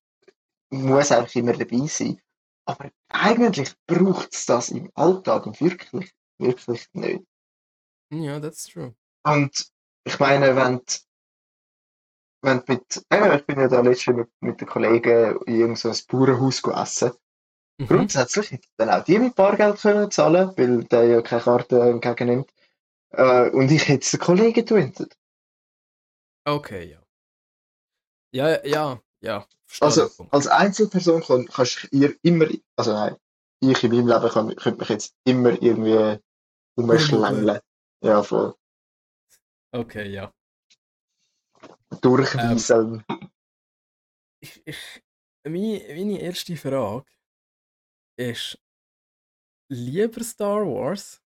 muss 0.70 1.12
einfach 1.12 1.36
immer 1.36 1.54
dabei 1.54 1.88
sein. 1.88 2.20
Aber 2.66 2.92
eigentlich 3.10 3.74
braucht 3.86 4.34
es 4.34 4.46
das 4.46 4.70
im 4.70 4.92
Alltag 4.94 5.46
wirklich, 5.62 6.12
wirklich 6.38 6.88
nicht. 6.94 7.24
Ja, 8.12 8.40
that's 8.40 8.68
true. 8.68 8.94
Und 9.24 9.68
ich 10.06 10.20
meine, 10.20 10.56
wenn 10.56 10.78
du, 10.78 10.84
wenn 12.42 12.60
du 12.60 12.74
mit, 12.74 13.06
eben, 13.12 13.38
ich 13.38 13.46
bin 13.46 13.60
ja 13.60 13.68
da 13.68 13.82
letztens 13.82 14.18
mit, 14.18 14.30
mit 14.42 14.62
den 14.62 14.68
Kollegen 14.68 15.40
in 15.46 15.60
irgendein 15.60 15.96
Bauernhaus 16.08 16.62
gegessen. 16.62 17.12
Mhm. 17.80 17.88
Grundsätzlich 17.88 18.60
dann 18.78 18.90
auch 18.90 19.04
die 19.04 19.20
mit 19.20 19.36
Bargeld 19.36 19.80
können 19.80 20.12
zahlen, 20.12 20.52
weil 20.58 20.84
der 20.86 21.06
ja 21.06 21.22
keine 21.22 21.42
Karte 21.42 21.82
entgegennimmt. 21.82 22.52
Äh, 23.12 23.50
und 23.52 23.72
ich 23.72 23.88
hätte 23.88 24.04
es 24.04 24.12
den 24.12 24.20
Kollegen 24.20 24.66
twintet. 24.66 25.18
Okay, 26.46 26.92
ja. 26.92 27.07
Ja, 28.38 28.64
ja, 28.64 29.02
ja. 29.22 29.48
Also, 29.82 30.12
als 30.30 30.46
Einzelperson 30.46 31.24
kann, 31.24 31.48
kannst 31.48 31.84
du 31.84 31.88
ihr 31.98 32.16
immer, 32.22 32.46
also 32.76 32.94
nein, 32.94 33.16
ich 33.62 33.84
in 33.84 33.90
meinem 33.92 34.08
Leben 34.08 34.30
kann, 34.30 34.56
könnte 34.56 34.80
mich 34.80 34.90
jetzt 34.90 35.16
immer 35.24 35.60
irgendwie 35.62 36.22
umschlängeln. 36.76 37.60
Ja, 38.04 38.22
voll. 38.22 38.54
Okay, 39.72 40.12
ja. 40.12 40.32
Durchwieseln. 42.00 43.04
Ich, 44.40 44.62
ich, 44.68 45.02
meine, 45.44 45.84
meine 45.96 46.22
erste 46.22 46.56
Frage 46.56 47.10
ist: 48.20 48.60
Lieber 49.70 50.24
Star 50.24 50.64
Wars 50.64 51.24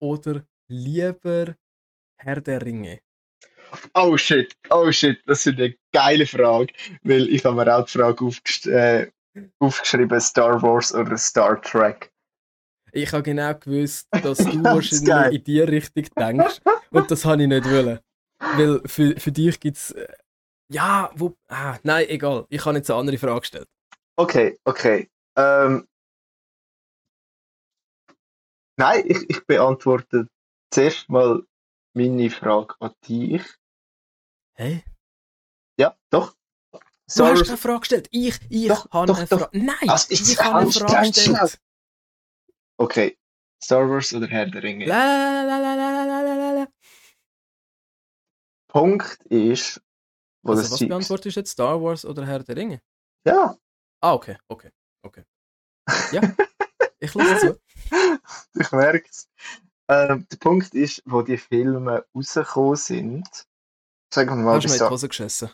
oder 0.00 0.46
lieber 0.68 1.54
Herr 2.16 2.40
der 2.40 2.62
Ringe? 2.62 3.02
Oh 3.94 4.16
shit, 4.16 4.54
oh 4.70 4.90
shit, 4.92 5.18
das 5.26 5.46
ist 5.46 5.58
eine 5.58 5.74
geile 5.92 6.26
Frage, 6.26 6.72
weil 7.02 7.28
ich 7.28 7.44
habe 7.44 7.56
mir 7.56 7.74
auch 7.74 7.84
die 7.84 7.98
Frage 7.98 8.24
aufgest 8.24 8.66
äh, 8.66 9.10
aufgeschrieben, 9.58 10.20
Star 10.20 10.60
Wars 10.62 10.94
oder 10.94 11.16
Star 11.16 11.60
Trek. 11.62 12.12
Ich 12.92 13.12
habe 13.12 13.22
genau 13.22 13.54
gewusst, 13.54 14.06
dass 14.10 14.38
du 14.38 14.62
wahrscheinlich 14.62 15.38
in 15.38 15.44
die 15.44 15.60
Richtung 15.60 16.04
denkst. 16.18 16.60
Und 16.90 17.10
das 17.10 17.24
habe 17.24 17.42
ich 17.42 17.48
nicht 17.48 17.64
wollen. 17.64 17.98
Weil 18.38 18.80
für, 18.86 19.18
für 19.18 19.32
dich 19.32 19.58
gibt 19.58 19.76
es. 19.76 19.92
Äh, 19.92 20.06
ja, 20.70 21.10
wo. 21.14 21.34
Ah, 21.48 21.78
nein, 21.82 22.06
egal. 22.08 22.46
Ich 22.48 22.64
habe 22.64 22.76
jetzt 22.76 22.90
eine 22.90 23.00
andere 23.00 23.18
Frage 23.18 23.40
gestellt. 23.40 23.68
Okay, 24.16 24.58
okay. 24.64 25.08
Ähm, 25.36 25.86
nein, 28.76 29.04
ich, 29.06 29.18
ich 29.28 29.46
beantworte 29.46 30.28
zuerst 30.70 31.08
mal 31.08 31.42
meine 31.94 32.30
Frage 32.30 32.74
an 32.80 32.92
dich. 33.08 33.42
Hey? 34.54 34.84
Ja, 35.78 35.96
doch. 36.10 36.36
Du 37.14 37.24
hast 37.24 37.44
keine 37.44 37.56
Frage 37.58 37.80
gestellt. 37.80 38.08
Ich, 38.10 38.38
ich 38.48 38.70
habe 38.70 39.12
eine 39.12 39.26
Frage. 39.26 39.48
Nein, 39.52 39.88
also 39.88 40.06
ich 40.10 40.38
habe 40.38 40.58
eine 40.58 40.70
Frage 40.70 41.08
gestellt. 41.08 41.60
Okay, 42.78 43.18
Star 43.62 43.88
Wars 43.88 44.12
oder 44.12 44.26
Herr 44.26 44.46
der 44.46 44.62
Ringe? 44.62 44.86
La, 44.86 46.66
Punkt 48.68 49.22
ist, 49.26 49.82
wo 50.42 50.52
also, 50.52 50.62
das 50.62 50.72
was 50.72 50.78
beantwortest 50.80 51.36
du 51.36 51.40
jetzt? 51.40 51.50
Star 51.50 51.82
Wars 51.82 52.04
oder 52.04 52.26
Herr 52.26 52.42
der 52.42 52.56
Ringe? 52.56 52.80
Ja. 53.26 53.56
Ah, 54.00 54.14
okay, 54.14 54.38
okay, 54.48 54.70
okay. 55.02 55.24
Ja, 56.10 56.22
ich 56.98 57.14
lasse 57.14 57.38
zu. 57.38 57.60
ich 58.58 58.72
merke 58.72 59.06
es. 59.08 59.28
Ähm, 59.88 60.26
der 60.30 60.36
Punkt 60.38 60.74
ist, 60.74 61.02
wo 61.04 61.22
die 61.22 61.36
Filme 61.36 62.04
rausgekommen 62.14 62.76
sind, 62.76 63.46
sagen 64.12 64.30
wir 64.30 64.36
mal, 64.36 64.56
Hast 64.56 64.64
du 64.64 64.68
mir 64.68 64.72
bis 64.72 64.72
in 64.72 64.78
die 64.78 64.78
so, 64.78 64.90
Hose 64.90 65.08
geschissen? 65.08 65.50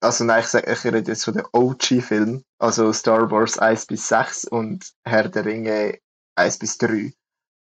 also 0.00 0.24
nein, 0.24 0.40
ich, 0.40 0.46
sag, 0.48 0.68
ich 0.68 0.84
rede 0.84 0.98
jetzt 1.10 1.24
von 1.24 1.34
den 1.34 1.46
OG-Filmen, 1.52 2.44
also 2.58 2.92
Star 2.92 3.30
Wars 3.30 3.58
1 3.58 3.86
bis 3.86 4.08
6 4.08 4.44
und 4.44 4.92
Herr 5.06 5.28
der 5.28 5.44
Ringe 5.46 5.98
1 6.36 6.58
bis 6.58 6.76
3. 6.78 7.12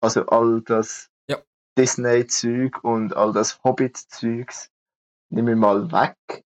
Also 0.02 0.26
all 0.28 0.62
das 0.62 1.10
Ja. 1.30 1.42
Disney-Zeug 1.78 2.84
und 2.84 3.16
all 3.16 3.32
das 3.32 3.64
Hobbit-Zeugs 3.64 4.70
nehme 5.32 5.52
ich 5.52 5.58
mal 5.58 5.92
weg. 5.92 6.44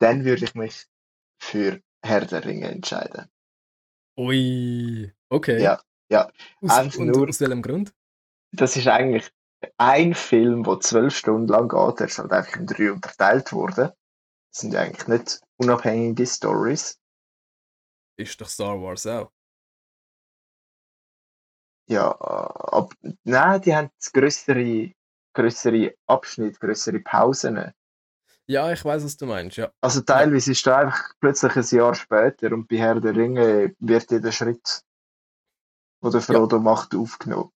Dann 0.00 0.24
würde 0.26 0.44
ich 0.44 0.54
mich 0.54 0.86
für 1.42 1.80
Herr 2.04 2.26
der 2.26 2.44
Ringe 2.44 2.68
entscheiden. 2.68 3.30
Ui, 4.18 5.12
okay. 5.30 5.62
Ja, 5.62 5.80
ja. 6.10 6.30
Aus, 6.60 6.70
Einfach 6.70 6.98
nur- 7.00 7.28
aus 7.28 7.40
welchem 7.40 7.62
Grund? 7.62 7.94
Das 8.52 8.76
ist 8.76 8.86
eigentlich 8.86 9.30
ein 9.76 10.14
Film, 10.14 10.62
der 10.62 10.80
zwölf 10.80 11.16
Stunden 11.16 11.48
lang 11.48 11.68
geht. 11.68 12.00
Der 12.00 12.06
ist 12.06 12.18
halt 12.18 12.32
einfach 12.32 12.56
in 12.56 12.66
drei 12.66 12.92
unterteilt 12.92 13.52
worden. 13.52 13.90
Das 14.52 14.60
sind 14.60 14.72
ja 14.72 14.80
eigentlich 14.80 15.06
nicht 15.08 15.40
unabhängige 15.58 16.26
Stories. 16.26 16.98
Ist 18.18 18.40
doch 18.40 18.48
Star 18.48 18.80
Wars 18.80 19.06
auch. 19.06 19.30
Ja, 21.88 22.10
ab, 22.10 22.92
nein, 23.22 23.60
die 23.60 23.74
haben 23.74 23.90
größere, 24.12 24.92
größere 25.34 25.94
Abschnitte, 26.06 26.58
größere 26.58 27.00
Pausen. 27.00 27.72
Ja, 28.48 28.72
ich 28.72 28.84
weiß, 28.84 29.04
was 29.04 29.16
du 29.16 29.26
meinst, 29.26 29.56
ja. 29.56 29.72
Also 29.80 30.00
teilweise 30.00 30.52
ist 30.52 30.66
da 30.66 30.78
einfach 30.78 31.14
plötzlich 31.20 31.56
ein 31.56 31.78
Jahr 31.78 31.94
später 31.94 32.52
und 32.52 32.68
bei 32.68 32.76
Herr 32.78 33.00
der 33.00 33.14
Ringe 33.14 33.74
wird 33.78 34.10
jeder 34.10 34.32
Schritt, 34.32 34.82
den 36.02 36.10
der 36.10 36.20
Frodo 36.20 36.58
macht, 36.60 36.94
aufgenommen. 36.94 37.50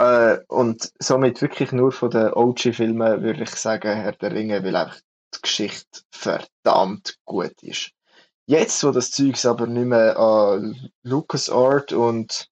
Äh, 0.00 0.38
und 0.48 0.94
somit 0.98 1.42
wirklich 1.42 1.72
nur 1.72 1.92
von 1.92 2.08
den 2.08 2.32
OG-Filmen 2.32 3.22
würde 3.22 3.42
ich 3.42 3.50
sagen, 3.50 3.94
Herr 3.94 4.12
der 4.12 4.32
Ringe, 4.32 4.64
weil 4.64 4.74
einfach 4.74 4.98
die 5.34 5.42
Geschichte 5.42 6.00
verdammt 6.10 7.18
gut 7.26 7.62
ist. 7.62 7.90
Jetzt, 8.46 8.82
wo 8.82 8.92
das 8.92 9.10
Zeugs 9.10 9.44
aber 9.44 9.66
nicht 9.66 9.84
mehr 9.84 10.18
an 10.18 10.90
LucasArt 11.02 11.92
und 11.92 12.50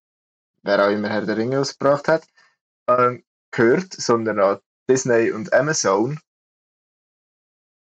wer 0.62 0.84
auch 0.84 0.90
immer 0.90 1.08
Herr 1.08 1.24
der 1.24 1.38
Ringe 1.38 1.58
ausgebracht 1.58 2.06
hat, 2.08 2.26
äh, 2.86 3.18
gehört, 3.50 3.94
sondern 3.94 4.40
an 4.40 4.58
Disney 4.86 5.30
und 5.32 5.50
Amazon, 5.54 6.20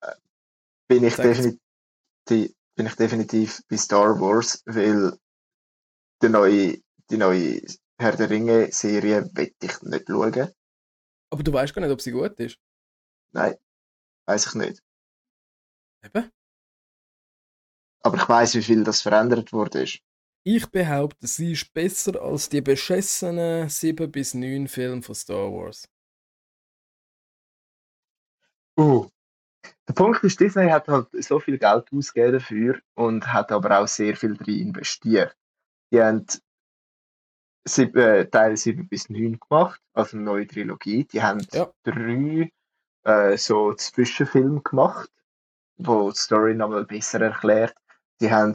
äh, 0.01 0.11
bin 0.87 1.03
ich 1.03 1.15
definitiv 1.15 1.59
bin 2.27 2.87
ich 2.87 2.95
definitiv 2.95 3.63
bei 3.67 3.77
Star 3.77 4.19
Wars, 4.19 4.61
weil 4.65 5.17
die 6.21 6.29
neue, 6.29 6.77
die 7.09 7.17
neue 7.17 7.61
Herr 7.97 8.15
der 8.15 8.29
Ringe 8.29 8.71
Serie 8.71 9.29
will 9.33 9.55
ich 9.61 9.81
nicht 9.81 10.07
schauen. 10.07 10.53
Aber 11.31 11.43
du 11.43 11.53
weißt 11.53 11.73
gar 11.73 11.81
nicht, 11.81 11.91
ob 11.91 12.01
sie 12.01 12.11
gut 12.11 12.39
ist. 12.39 12.59
Nein, 13.31 13.55
weiß 14.27 14.47
ich 14.47 14.55
nicht. 14.55 14.83
Eben. 16.03 16.31
Aber 18.03 18.17
ich 18.17 18.29
weiß, 18.29 18.55
wie 18.55 18.63
viel 18.63 18.83
das 18.83 19.01
verändert 19.01 19.51
wurde 19.51 19.83
ist. 19.83 19.99
Ich 20.43 20.69
behaupte, 20.69 21.25
sie 21.25 21.53
ist 21.53 21.73
besser 21.73 22.21
als 22.21 22.49
die 22.49 22.61
beschissenen 22.61 23.67
7 23.67 24.11
bis 24.11 24.35
9 24.35 24.67
Filme 24.67 25.01
von 25.01 25.15
Star 25.15 25.51
Wars. 25.51 25.89
Uh. 28.77 29.09
Der 29.87 29.93
Punkt 29.93 30.23
ist, 30.23 30.39
Disney 30.39 30.69
hat 30.69 30.87
halt 30.87 31.07
so 31.23 31.39
viel 31.39 31.57
Geld 31.57 31.91
ausgegeben 31.91 32.33
dafür 32.33 32.79
und 32.93 33.31
hat 33.33 33.51
aber 33.51 33.79
auch 33.79 33.87
sehr 33.87 34.15
viel 34.15 34.35
drin 34.35 34.67
investiert. 34.67 35.35
Die 35.91 36.01
haben 36.01 36.27
sieb, 37.65 37.95
äh, 37.95 38.25
Teil 38.25 38.57
7 38.57 38.87
bis 38.87 39.09
9 39.09 39.39
gemacht, 39.39 39.81
also 39.93 40.17
eine 40.17 40.25
neue 40.25 40.47
Trilogie. 40.47 41.05
Die 41.05 41.21
haben 41.21 41.45
Ja. 41.51 41.71
drei 41.83 42.51
äh, 43.03 43.37
so 43.37 43.73
Zwischenfilme 43.73 44.61
gemacht, 44.61 45.09
wo 45.77 46.11
die 46.11 46.17
Story 46.17 46.55
nochmal 46.55 46.85
besser 46.85 47.21
erklärt. 47.21 47.75
Die 48.21 48.31
haben 48.31 48.53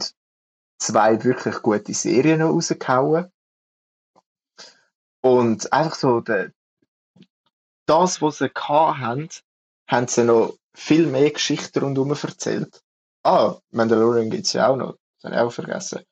zwei 0.79 1.23
wirklich 1.23 1.61
gute 1.61 1.93
Serien 1.93 2.39
noch 2.39 2.49
rausgehauen. 2.49 3.31
Und 5.21 5.71
einfach 5.71 5.95
so 5.95 6.19
der, 6.21 6.51
das, 7.85 8.21
was 8.21 8.39
sie 8.39 8.49
gehabt 8.49 8.99
haben, 8.99 9.29
haben 9.87 10.07
sie 10.07 10.23
noch 10.23 10.57
viel 10.73 11.05
mehr 11.07 11.31
Geschichten 11.31 11.79
rundherum 11.79 12.11
erzählt. 12.11 12.81
Ah, 13.23 13.57
Mandalorian 13.71 14.29
gibt's 14.31 14.53
ja 14.53 14.67
auch 14.67 14.77
noch. 14.77 14.97
Das 15.21 15.25
habe 15.25 15.35
ich 15.35 15.41
auch 15.41 15.51
vergessen. 15.51 16.03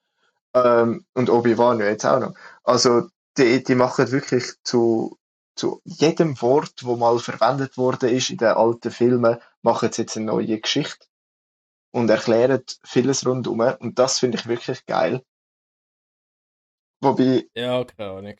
Ähm, 0.56 1.06
und 1.14 1.30
Obi-Wan 1.30 1.80
ja 1.80 1.88
jetzt 1.88 2.06
auch 2.06 2.20
noch. 2.20 2.34
Also, 2.64 3.08
die, 3.38 3.64
die 3.64 3.76
machen 3.76 4.12
wirklich 4.12 4.54
zu, 4.64 5.18
zu 5.56 5.82
jedem 5.86 6.42
Wort, 6.42 6.84
wo 6.84 6.96
mal 6.98 7.20
verwendet 7.20 7.78
worden 7.78 8.10
ist 8.10 8.30
in 8.30 8.38
den 8.38 8.50
alten 8.50 8.92
Filmen, 8.92 9.38
machen 9.62 9.92
sie 9.92 10.04
jetzt 10.04 10.18
eine 10.18 10.26
neue 10.28 10.60
Geschichte 10.60 11.08
und 11.92 12.10
erklären 12.10 12.64
vieles 12.84 13.26
rundherum. 13.26 13.62
Und 13.80 14.00
das 14.00 14.20
finde 14.20 14.38
ich 14.38 14.48
wirklich 14.48 14.86
geil. 14.86 15.24
Wobei, 17.02 17.50
Ja, 17.56 17.84
keine 17.84 18.12
Ahnung. 18.12 18.36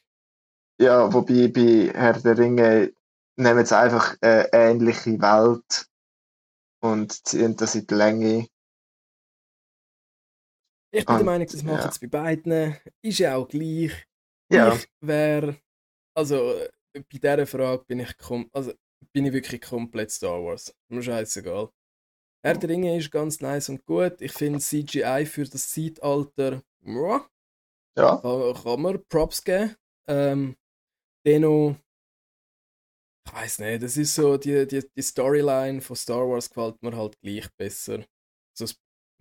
ja, 0.80 1.12
wobei 1.13 1.48
bei 1.50 1.91
Herr 1.93 2.19
der 2.22 2.38
Ringe 2.38 2.93
nehmen 3.38 3.65
sie 3.65 3.78
einfach 3.78 4.15
eine 4.22 4.50
ähnliche 4.54 5.19
Welt 5.22 5.88
und 6.82 7.26
ziehen 7.28 7.56
das 7.56 7.76
in 7.76 7.88
die 7.88 7.93
Länge. 7.93 8.48
Ich 10.91 11.06
bin 11.06 11.15
der 11.15 11.19
Und, 11.19 11.25
Meinung, 11.25 11.47
das 11.47 11.63
machen 11.63 11.78
ja. 11.78 11.91
sie 11.91 12.08
bei 12.08 12.36
beiden. 12.36 12.75
Ist 13.02 13.19
ja 13.19 13.36
auch 13.36 13.47
gleich. 13.47 13.91
Ja, 14.52 14.73
Ich 14.73 14.88
wäre. 15.02 15.58
Also, 16.15 16.54
äh, 16.54 16.69
bei 16.93 17.04
dieser 17.12 17.45
Frage 17.45 17.84
bin 17.86 17.99
ich, 17.99 18.17
kom 18.17 18.49
also, 18.52 18.73
bin 19.13 19.25
ich 19.25 19.34
wirklich 19.34 19.62
komplett 19.62 20.12
Star 20.12 20.43
Wars. 20.43 20.75
Mir 20.89 21.04
scheißegal. 21.04 21.69
Herr 22.43 22.58
der 22.58 22.69
Ringe 22.69 22.97
ist 22.97 23.12
ganz 23.12 23.41
nice 23.41 23.69
und 23.69 23.86
gut. 23.86 24.21
Ich 24.21 24.32
finde 24.32 24.60
CGI 24.60 25.25
für 25.25 25.43
das 25.43 25.69
Zeitalter. 25.69 26.63
Ja, 27.97 28.17
kann, 28.17 28.54
kann 28.56 28.82
man 28.82 29.04
Props 29.10 29.43
geben. 29.43 29.75
Ähm, 30.08 30.56
dennoch. 31.25 31.75
Ich 33.28 33.34
weiß 33.34 33.60
nicht, 33.60 33.84
das 33.84 33.97
ist 33.97 34.15
so, 34.15 34.38
die, 34.38 34.65
die, 34.65 34.84
die 34.95 35.02
Storyline 35.02 35.82
von 35.82 35.95
Star 35.95 36.28
Wars 36.28 36.49
gefällt 36.49 36.82
mir 36.82 36.95
halt 36.95 37.19
gleich 37.21 37.47
besser. 37.58 38.04
So, 38.58 38.65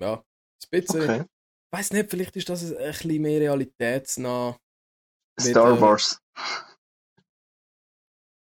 ja, 0.01 0.15
ein 0.15 0.71
bisschen. 0.71 1.03
okay. 1.03 1.25
Weiß 1.71 1.93
nicht, 1.93 2.11
vielleicht 2.11 2.35
ist 2.37 2.49
das 2.49 2.65
ein 2.73 2.77
bisschen 2.79 3.23
mehr 3.23 3.41
realitätsnah. 3.41 4.59
Star 5.41 5.73
Wieder- 5.77 5.81
Wars. 5.81 6.21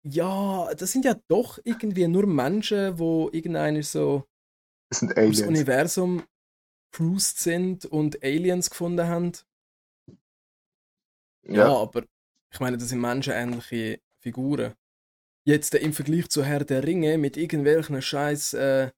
Ja, 0.07 0.71
das 0.75 0.91
sind 0.91 1.05
ja 1.05 1.15
doch 1.27 1.57
irgendwie 1.63 2.07
nur 2.07 2.27
Menschen, 2.27 2.99
wo 2.99 3.29
irgendeiner 3.31 3.81
so 3.81 4.25
Das 4.89 4.99
sind 4.99 5.17
Aliens. 5.17 5.41
Universum 5.41 6.23
cruised 6.91 7.39
sind 7.39 7.85
und 7.85 8.23
Aliens 8.23 8.69
gefunden 8.69 9.07
haben. 9.07 9.31
Ja, 11.47 11.53
Ja, 11.67 11.75
aber 11.75 12.03
ich 12.51 12.59
meine, 12.59 12.77
das 12.77 12.89
sind 12.89 13.01
menschenähnliche 13.01 13.99
Figuren. 14.21 14.75
Jetzt 15.47 15.73
äh, 15.73 15.79
im 15.79 15.93
Vergleich 15.93 16.29
zu 16.29 16.43
Herr 16.43 16.63
der 16.63 16.83
Ringe 16.83 17.17
mit 17.17 17.35
irgendwelchen 17.37 17.99
scheiß 18.01 18.53
äh, 18.53 18.91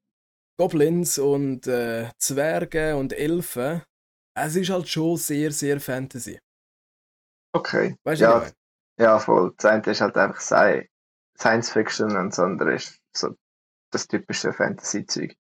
Goblins 0.60 1.18
und 1.20 1.68
äh, 1.68 2.10
Zwerge 2.18 2.96
und 2.98 3.14
Elfen, 3.14 3.82
es 4.46 4.56
ist 4.56 4.70
halt 4.70 4.88
schon 4.88 5.18
sehr, 5.18 5.52
sehr 5.52 5.80
Fantasy. 5.80 6.40
okay. 7.54 7.96
Weißt 8.04 8.22
du, 8.22 8.26
was 8.28 8.50
ich 8.50 8.56
Ja, 9.00 9.06
ja, 9.14 9.20
voll. 9.20 9.54
Das 9.58 9.66
eine 9.66 9.84
ist 9.92 10.02
halt 10.02 10.18
einfach 10.18 10.40
Sci- 10.40 10.88
Science 11.38 11.72
Fiction 11.72 12.16
und 12.18 12.30
das 12.30 12.40
andere 12.40 12.76
ist 12.76 13.00
so 13.16 13.36
das 13.92 14.08
typische 14.08 14.54
Fantasy-Zeug. 14.54 15.36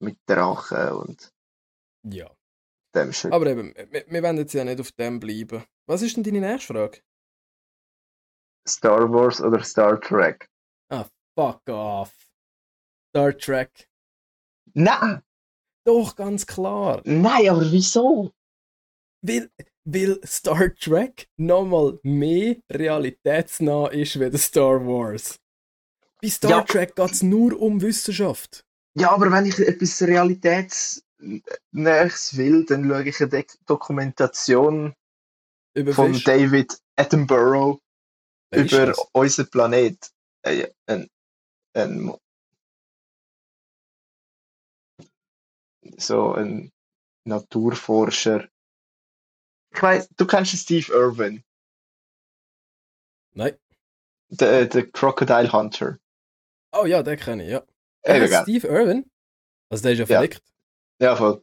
Mit 0.00 0.18
Drachen 0.26 0.90
und 0.92 1.32
Ja. 2.04 2.30
dem 2.94 3.12
Shit. 3.12 3.32
Aber 3.32 3.46
eben, 3.46 3.74
wir, 3.90 4.04
wir 4.06 4.22
wollen 4.22 4.36
jetzt 4.38 4.52
ja 4.52 4.62
nicht 4.64 4.80
auf 4.80 4.92
dem 4.92 5.18
bleiben. 5.20 5.64
Was 5.88 6.02
ist 6.02 6.16
denn 6.16 6.24
deine 6.24 6.40
nächste 6.40 6.74
Frage? 6.74 7.00
Star 8.68 9.10
Wars 9.12 9.40
oder 9.40 9.62
Star 9.64 10.00
Trek? 10.00 10.48
Fuck 11.38 11.68
off. 11.68 12.14
Star 13.10 13.36
Trek. 13.36 13.88
Nein! 14.74 15.22
Doch, 15.86 16.16
ganz 16.16 16.46
klar. 16.46 17.00
Nein, 17.04 17.48
aber 17.48 17.70
wieso? 17.70 18.32
Weil, 19.26 19.50
weil 19.84 20.20
Star 20.24 20.74
Trek 20.74 21.28
nochmal 21.36 21.98
mehr 22.02 22.56
realitätsnah 22.70 23.88
ist 23.88 24.18
wie 24.20 24.38
Star 24.38 24.86
Wars. 24.86 25.40
Bei 26.22 26.28
Star 26.28 26.50
Ja. 26.50 26.62
Trek 26.62 26.94
geht 26.94 27.10
es 27.10 27.22
nur 27.22 27.60
um 27.60 27.82
Wissenschaft. 27.82 28.64
Ja, 28.94 29.10
aber 29.10 29.32
wenn 29.32 29.46
ich 29.46 29.58
etwas 29.58 30.00
Realitätsnähes 30.02 32.36
will, 32.36 32.64
dann 32.66 32.88
schaue 32.88 33.08
ich 33.08 33.20
eine 33.20 33.44
Dokumentation 33.66 34.94
Über 35.74 35.92
von 35.92 36.14
Fisch. 36.14 36.22
David 36.24 36.78
Attenborough 36.96 37.80
Wer 38.50 38.64
ist 38.64 38.72
über 38.72 38.94
unseren 39.12 39.50
Planet. 39.50 40.10
Äh, 40.42 40.68
ein, 40.86 41.08
ein, 41.74 42.14
so 45.98 46.32
ein 46.32 46.72
Naturforscher. 47.24 48.48
Ich 49.74 49.82
weiß, 49.82 50.08
du 50.16 50.26
kennst 50.26 50.56
Steve 50.56 50.92
Irwin, 50.92 51.42
Nein. 53.32 53.56
der, 54.28 54.66
der 54.66 54.90
Crocodile 54.90 55.52
Hunter. 55.52 55.98
Oh 56.72 56.86
ja, 56.86 57.02
den 57.02 57.18
kenne 57.18 57.44
ich, 57.44 57.50
ja. 57.50 57.62
Eben, 58.04 58.24
Äh? 58.32 58.42
Steve 58.42 58.66
Irwin? 58.68 59.10
Also 59.68 59.82
der 59.82 59.92
ist 59.92 59.98
ja 59.98 60.04
Ja. 60.06 60.16
verrückt. 60.20 60.42
Ja, 61.00 61.16
voll. 61.16 61.42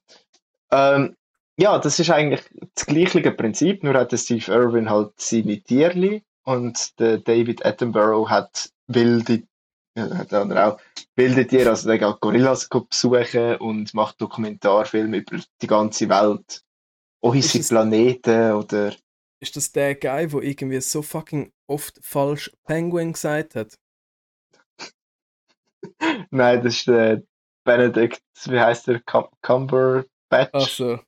Ähm, 0.72 1.16
ja, 1.60 1.78
das 1.78 2.00
ist 2.00 2.10
eigentlich 2.10 2.42
das 2.74 2.86
gleiche 2.88 3.32
Prinzip, 3.32 3.84
nur 3.84 3.94
hat 3.94 4.12
der 4.12 4.18
Steve 4.18 4.52
Irwin 4.52 4.90
halt 4.90 5.14
seine 5.20 5.62
Tierli 5.62 6.24
und 6.44 7.00
der 7.00 7.20
David 7.20 7.64
Attenborough 7.66 8.30
hat 8.30 8.72
wilde, 8.88 9.44
ja, 9.96 10.10
hat 10.18 10.34
andere 10.34 10.66
auch, 10.66 10.80
wilde 11.16 11.46
Tiere, 11.46 11.70
also 11.70 11.88
der 11.88 12.00
geht 12.00 12.20
Gorillas 12.22 12.68
besuchen 12.70 13.58
und 13.58 13.94
macht 13.94 14.20
Dokumentarfilme 14.20 15.18
über 15.18 15.40
die 15.62 15.68
ganze 15.68 16.10
Welt. 16.10 16.64
Auch 17.24 17.34
Ist 17.36 17.56
das- 17.56 17.70
Planeten 17.70 18.52
oder, 18.52 18.94
Ist 19.40 19.56
das 19.56 19.72
der 19.72 19.96
Guy, 19.96 20.28
der 20.28 20.42
irgendwie 20.42 20.82
so 20.82 21.02
fucking 21.02 21.54
oft 21.68 22.00
falsch 22.04 22.52
Penguin 22.66 23.14
gesagt 23.14 23.56
hat? 23.56 23.80
nein, 26.32 26.62
das 26.64 26.76
ist 26.76 26.88
der 26.88 27.24
Benedict, 27.66 28.22
wie 28.46 28.60
heißt 28.60 28.88
der, 28.88 29.00
Cum 29.02 29.28
Cumberbatch? 29.42 30.50
Ach 30.54 30.68
so. 30.68 31.00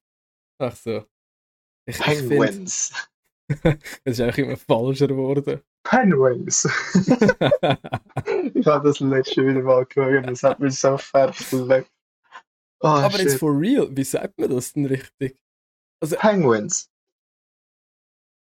Ach 0.59 0.75
so. 0.75 1.05
Ich, 1.85 1.97
ich 1.97 2.01
Penguins. 2.01 2.93
es 3.63 3.79
ist 4.05 4.21
eigentlich 4.21 4.37
immer 4.39 4.57
falscher 4.57 5.07
geworden. 5.07 5.61
Penguins. 5.83 6.65
ich 8.53 8.65
habe 8.65 8.87
das 8.87 8.99
letzte 9.01 9.45
wieder 9.45 9.61
mal 9.61 9.85
geschaut, 9.85 10.27
das 10.27 10.43
hat 10.43 10.59
mich 10.59 10.79
so 10.79 10.97
verfleckt. 10.97 11.91
Oh, 12.79 12.87
Aber 12.87 13.19
jetzt 13.19 13.37
for 13.37 13.51
real, 13.59 13.89
wie 13.91 14.03
sagt 14.03 14.39
man 14.39 14.49
das 14.49 14.73
denn 14.73 14.85
richtig? 14.85 15.37
Penguins. 16.11 16.89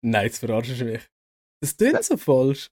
Nein, 0.02 0.26
jetzt 0.26 0.40
verarschst 0.40 0.82
du 0.82 0.86
mich. 0.86 1.10
Das 1.62 1.76
klingt 1.78 2.04
so 2.04 2.18
falsch. 2.18 2.70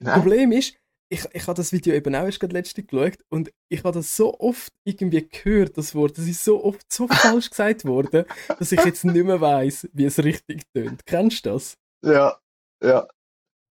Das 0.00 0.14
Problem 0.20 0.52
ist, 0.52 0.78
ich, 1.10 1.24
ich 1.32 1.46
habe 1.46 1.56
das 1.56 1.72
Video 1.72 1.94
eben 1.94 2.14
auch 2.14 2.24
erst 2.24 2.40
gerade 2.40 2.52
letztens 2.52 2.86
geschaut 2.86 3.18
und 3.30 3.50
ich 3.68 3.82
habe 3.82 3.92
das 3.92 4.14
so 4.14 4.38
oft 4.38 4.72
irgendwie 4.84 5.26
gehört, 5.26 5.76
das 5.78 5.94
Wort. 5.94 6.18
Das 6.18 6.26
ist 6.26 6.44
so 6.44 6.62
oft 6.62 6.90
so 6.92 7.08
falsch 7.08 7.50
gesagt 7.50 7.84
worden, 7.84 8.24
dass 8.58 8.72
ich 8.72 8.84
jetzt 8.84 9.04
nicht 9.04 9.24
mehr 9.24 9.40
weiss, 9.40 9.88
wie 9.92 10.04
es 10.04 10.22
richtig 10.22 10.62
tönt. 10.72 11.04
Kennst 11.06 11.46
du 11.46 11.50
das? 11.50 11.78
Ja, 12.02 12.38
ja. 12.82 13.08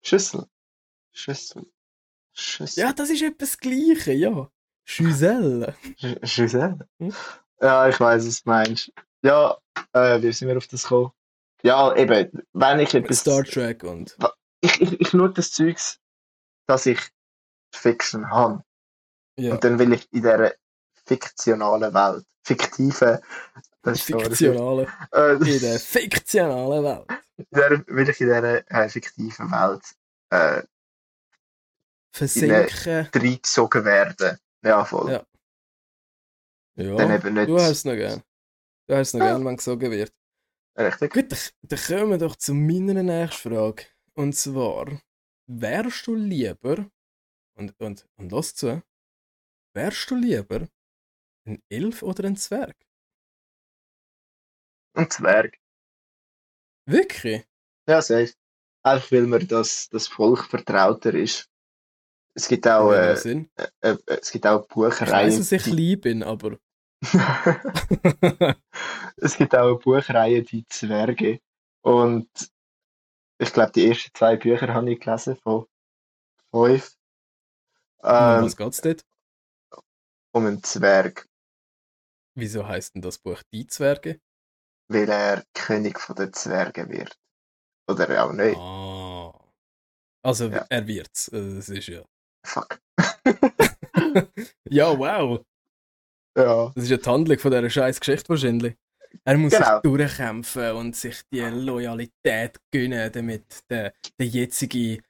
Schüssel. 0.04 0.46
Schüssel. 1.12 1.66
Schüssel. 2.34 2.80
Ja, 2.80 2.92
das 2.92 3.10
ist 3.10 3.22
etwas 3.22 3.58
Gleiche, 3.58 4.12
ja. 4.12 4.50
Schüssel. 4.84 5.74
Schüssel? 6.22 6.78
Hm? 6.98 7.12
Ja, 7.60 7.88
ich 7.88 7.98
weiß, 7.98 8.26
was 8.26 8.42
du 8.42 8.50
meinst. 8.50 8.92
Ja, 9.22 9.58
äh, 9.92 10.20
wie 10.20 10.32
sind 10.32 10.48
wir 10.48 10.56
auf 10.56 10.66
das 10.66 10.82
gekommen? 10.82 11.12
Ja, 11.62 11.94
eben, 11.94 12.44
wenn 12.52 12.80
ich 12.80 12.94
etwas. 12.94 13.20
Star 13.20 13.44
Trek 13.44 13.84
und. 13.84 14.16
Ich, 14.60 14.80
ich, 14.80 15.00
ich 15.00 15.08
schaue 15.08 15.30
das 15.30 15.52
Zeugs, 15.52 16.00
dass 16.66 16.86
ich 16.86 17.00
Fiction 17.72 18.30
habe. 18.30 18.64
Ja. 19.38 19.54
Und 19.54 19.64
dann 19.64 19.78
will 19.78 19.92
ich 19.92 20.12
in 20.12 20.22
dieser 20.22 20.54
fiktionalen 21.06 21.94
Welt, 21.94 22.24
fiktive, 22.44 23.22
fiktionale, 23.84 24.86
äh, 25.12 25.32
in 25.34 25.60
der 25.60 25.80
fiktionalen 25.80 26.84
Welt, 26.84 27.06
der, 27.50 27.86
will 27.86 28.08
ich 28.08 28.20
in 28.20 28.26
dieser 28.26 28.70
äh, 28.70 28.88
fiktiven 28.88 29.50
Welt 29.50 29.82
äh, 30.30 30.62
versinken, 32.12 33.08
reingesogen 33.14 33.84
werden. 33.84 34.38
Ja, 34.62 34.84
voll. 34.84 35.12
Ja. 35.12 35.26
Ja, 36.74 36.96
dann 36.96 37.12
eben 37.12 37.34
nicht... 37.34 37.48
du 37.48 37.58
hast 37.58 37.70
es 37.70 37.84
noch 37.84 37.94
gern. 37.94 38.22
Du 38.88 38.96
hast 38.96 39.08
es 39.08 39.14
noch 39.14 39.20
ja. 39.20 39.32
gern, 39.32 39.44
wenn 39.44 39.56
gesogen 39.56 39.90
wird. 39.90 40.12
Richtig. 40.78 41.12
Gut, 41.12 41.32
dann, 41.32 41.38
dann 41.62 41.78
kommen 41.78 42.10
wir 42.10 42.18
doch 42.18 42.36
zu 42.36 42.54
meiner 42.54 43.02
nächsten 43.02 43.50
Frage. 43.50 43.86
Und 44.14 44.34
zwar, 44.34 45.00
wärst 45.46 46.06
du 46.06 46.14
lieber 46.14 46.90
und, 47.56 47.78
und, 47.80 48.06
und 48.16 48.32
los 48.32 48.54
zu. 48.54 48.82
Wärst 49.74 50.10
du 50.10 50.16
lieber 50.16 50.68
ein 51.46 51.62
Elf 51.68 52.02
oder 52.02 52.24
ein 52.24 52.36
Zwerg? 52.36 52.76
Ein 54.94 55.10
Zwerg. 55.10 55.58
Wirklich? 56.86 57.46
Ja, 57.88 58.02
safe. 58.02 58.32
Einfach 58.84 59.12
weil 59.12 59.26
mir 59.26 59.44
das, 59.46 59.88
das 59.88 60.08
Volk 60.08 60.44
vertrauter 60.44 61.14
ist. 61.14 61.48
Es 62.34 62.48
gibt 62.48 62.66
auch, 62.66 62.92
äh, 62.92 63.12
äh, 63.12 63.46
äh, 63.80 63.96
es 64.06 64.30
gibt 64.30 64.46
auch 64.46 64.66
Buchreihen. 64.66 65.06
Ich 65.06 65.12
weiß, 65.12 65.38
dass 65.38 65.52
ich 65.52 65.66
lieb 65.66 66.02
bin, 66.02 66.22
aber. 66.22 66.58
es 69.16 69.36
gibt 69.36 69.54
auch 69.56 69.78
Buchreihen, 69.80 70.44
die 70.44 70.64
Zwerge. 70.66 71.40
Und 71.82 72.28
ich 73.38 73.52
glaube, 73.52 73.72
die 73.72 73.88
ersten 73.88 74.10
zwei 74.14 74.36
Bücher 74.36 74.72
habe 74.72 74.92
ich 74.92 75.00
gelesen 75.00 75.36
von 75.36 75.66
fünf. 76.52 76.96
Ähm, 78.04 78.44
was 78.44 78.56
geht's 78.56 78.80
dort? 78.80 79.04
Um 80.32 80.46
einen 80.46 80.62
Zwerg. 80.62 81.28
Wieso 82.34 82.66
heißt 82.66 82.94
denn 82.94 83.02
das 83.02 83.18
Buch 83.18 83.42
Die 83.52 83.66
Zwerge? 83.66 84.20
Weil 84.88 85.08
er 85.08 85.44
König 85.54 85.98
von 85.98 86.16
den 86.16 86.32
Zwergen 86.32 86.88
wird. 86.88 87.18
Oder 87.88 88.24
auch 88.24 88.32
nicht. 88.32 88.56
Ah. 88.56 89.38
Also 90.24 90.48
ja. 90.48 90.64
er 90.68 90.86
wird's. 90.86 91.28
Äh, 91.28 91.56
das 91.56 91.68
ist 91.68 91.88
ja. 91.88 92.04
Fuck. 92.46 92.80
ja, 94.70 94.96
wow. 94.96 95.44
Ja. 96.36 96.72
Das 96.74 96.84
ist 96.84 96.90
ja 96.90 96.96
die 96.96 97.08
Handlung 97.08 97.38
von 97.38 97.50
dieser 97.50 97.70
scheiß 97.70 98.00
Geschichte 98.00 98.28
wahrscheinlich. 98.28 98.74
Er 99.24 99.36
muss 99.36 99.52
genau. 99.52 99.74
sich 99.74 99.82
durchkämpfen 99.82 100.72
und 100.72 100.96
sich 100.96 101.20
die 101.30 101.40
Loyalität 101.40 102.58
gönnen, 102.70 103.12
damit 103.12 103.60
der, 103.68 103.92
der 104.18 104.26
jetzige 104.26 105.02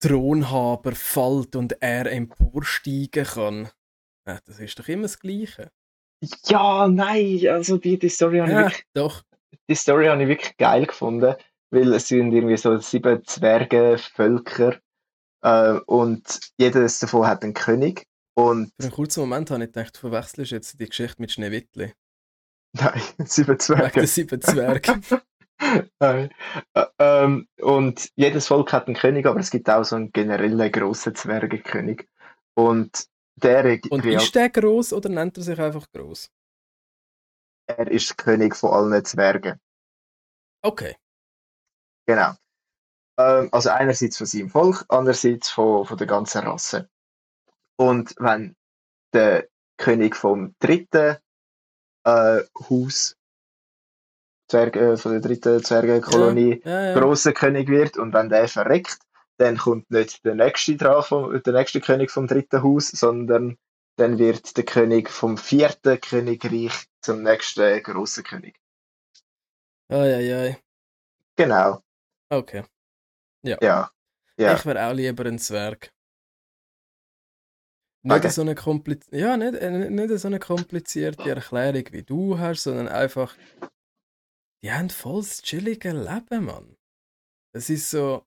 Thronhaber 0.00 0.92
fällt 0.92 1.56
und 1.56 1.80
er 1.80 2.12
emporsteigen 2.12 3.24
kann. 3.24 3.70
Ja, 4.26 4.38
das 4.44 4.60
ist 4.60 4.78
doch 4.78 4.88
immer 4.88 5.02
das 5.02 5.18
Gleiche. 5.18 5.70
Ja, 6.46 6.88
nein, 6.88 7.46
also 7.48 7.78
die, 7.78 7.98
die 7.98 8.08
Story 8.08 8.38
habe 8.38 8.50
ich 8.50 8.56
wirklich, 8.56 8.84
doch. 8.94 9.22
Die 9.68 9.74
Story 9.74 10.06
habe 10.06 10.22
ich 10.22 10.28
wirklich 10.28 10.56
geil 10.56 10.86
gefunden, 10.86 11.34
weil 11.70 11.92
es 11.94 12.08
sind 12.08 12.32
irgendwie 12.32 12.56
so 12.56 12.76
sieben 12.78 13.24
Zwerge, 13.24 13.98
Völker 13.98 14.78
äh, 15.42 15.78
und 15.86 16.40
jedes 16.58 16.98
davon 16.98 17.26
hat 17.26 17.42
einen 17.42 17.54
König. 17.54 18.06
Und 18.38 18.70
Für 18.76 18.84
einen 18.84 18.92
kurzen 18.92 19.20
Moment 19.20 19.50
habe 19.50 19.64
ich 19.64 19.72
gedacht, 19.72 19.96
verwechselst 19.96 20.50
du 20.50 20.54
jetzt 20.54 20.78
die 20.78 20.86
Geschichte 20.86 21.20
mit 21.20 21.32
Schneewittli. 21.32 21.94
Nein, 22.74 23.00
sieben 23.24 23.58
Zwerge. 23.58 23.96
Wegen 23.96 24.06
sieben 24.06 24.42
Zwerge. 24.42 25.00
Nein. 26.00 26.30
ähm, 26.98 27.48
und 27.60 28.10
jedes 28.14 28.46
Volk 28.48 28.72
hat 28.74 28.86
einen 28.86 28.96
König, 28.96 29.24
aber 29.24 29.40
es 29.40 29.50
gibt 29.50 29.70
auch 29.70 29.84
so 29.84 29.96
einen 29.96 30.12
generellen 30.12 30.70
grossen 30.70 31.14
Zwergenkönig. 31.14 32.06
Und 32.54 33.06
der 33.36 33.78
Und 33.90 34.04
ist 34.04 34.34
der 34.34 34.50
groß 34.50 34.92
oder 34.92 35.08
nennt 35.08 35.36
er 35.38 35.42
sich 35.42 35.58
einfach 35.58 35.86
groß? 35.92 36.30
Er 37.68 37.90
ist 37.90 38.16
König 38.18 38.54
von 38.54 38.70
allen 38.70 39.04
Zwergen. 39.04 39.58
Okay. 40.62 40.96
Genau. 42.06 42.34
Ähm, 43.18 43.48
also 43.52 43.70
einerseits 43.70 44.18
von 44.18 44.26
seinem 44.26 44.50
Volk, 44.50 44.84
andererseits 44.88 45.50
von, 45.50 45.86
von 45.86 45.96
der 45.96 46.06
ganzen 46.06 46.42
Rasse. 46.42 46.88
Und 47.76 48.14
wenn 48.18 48.56
der 49.12 49.48
König 49.76 50.16
vom 50.16 50.54
dritten 50.58 51.16
äh, 52.04 52.42
Haus 52.70 53.16
Zwerg, 54.48 54.76
äh, 54.76 54.96
von 54.96 55.12
der 55.12 55.20
dritten 55.20 55.62
Zwergenkolonie 55.62 56.60
ja, 56.64 56.70
ja, 56.70 56.86
ja. 56.88 56.98
grosser 56.98 57.32
König 57.32 57.68
wird 57.68 57.96
und 57.96 58.12
wenn 58.12 58.28
der 58.28 58.48
verreckt, 58.48 58.98
dann 59.38 59.58
kommt 59.58 59.90
nicht 59.90 60.24
der 60.24 60.34
nächste 60.34 60.76
dran, 60.76 61.02
vom, 61.02 61.42
der 61.42 61.52
nächste 61.52 61.80
König 61.80 62.10
vom 62.10 62.26
dritten 62.26 62.62
Haus, 62.62 62.88
sondern 62.88 63.58
dann 63.96 64.18
wird 64.18 64.56
der 64.56 64.64
König 64.64 65.10
vom 65.10 65.36
vierten 65.36 66.00
Königreich 66.00 66.86
zum 67.00 67.22
nächsten 67.22 67.82
grossen 67.82 68.24
König. 68.24 68.58
Eieiei. 69.88 70.58
Genau. 71.36 71.82
Okay. 72.30 72.64
Ja. 73.42 73.58
Ja. 73.60 73.90
ja. 74.36 74.54
Ich 74.54 74.64
wäre 74.64 74.86
auch 74.86 74.92
lieber 74.92 75.24
ein 75.26 75.38
Zwerg. 75.38 75.92
Nicht, 78.06 78.18
okay. 78.18 78.30
so 78.30 78.42
eine 78.42 78.54
kompliz 78.54 79.06
ja, 79.10 79.36
nicht, 79.36 79.54
äh, 79.54 79.90
nicht 79.90 80.18
so 80.18 80.28
eine 80.28 80.38
komplizierte 80.38 81.28
Erklärung 81.28 81.84
wie 81.90 82.04
du 82.04 82.38
hast, 82.38 82.62
sondern 82.62 82.86
einfach 82.86 83.36
die 84.62 84.72
haben 84.72 84.90
voll 84.90 85.22
das 85.22 85.42
chillige 85.42 85.92
Leben, 85.92 86.44
Mann. 86.44 86.76
Es 87.52 87.70
ist 87.70 87.90
so, 87.90 88.24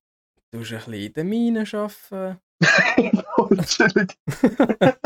du 0.51 0.59
musst 0.59 0.71
ein 0.71 0.79
bisschen 0.79 0.93
in 0.93 1.13
den 1.13 1.27
Minen 1.27 1.67
arbeiten. 1.73 2.39
voll 3.35 3.57
chillig. 3.65 4.17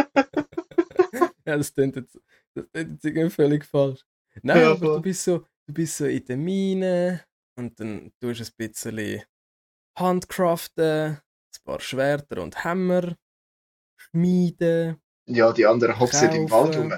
ja, 1.46 1.58
das 1.58 1.74
klingt 1.74 1.96
jetzt, 1.96 2.20
das 2.56 2.66
klingt 2.74 3.04
jetzt 3.04 3.36
völlig 3.36 3.66
falsch. 3.66 4.02
Nein, 4.42 4.62
ja, 4.62 4.72
aber 4.72 4.96
du 4.96 5.02
bist, 5.02 5.24
so, 5.24 5.46
du 5.68 5.74
bist 5.74 5.98
so 5.98 6.06
in 6.06 6.26
den 6.26 6.44
Minen 6.44 7.20
und 7.58 7.80
dann 7.80 8.12
tust 8.20 8.40
du 8.42 8.46
ein 8.46 8.70
bisschen 8.70 9.24
Handcraften, 9.98 11.18
ein 11.18 11.20
paar 11.64 11.80
Schwerter 11.80 12.42
und 12.42 12.64
Hämmer, 12.64 13.16
schmieden. 14.14 15.02
Ja, 15.26 15.52
die 15.52 15.66
anderen 15.66 16.00
hocken 16.00 16.32
im 16.32 16.52
Wald 16.52 16.78
rum. 16.78 16.94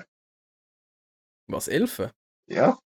Was, 1.47 1.67
Elfen? 1.67 2.12
Ja. 2.47 2.80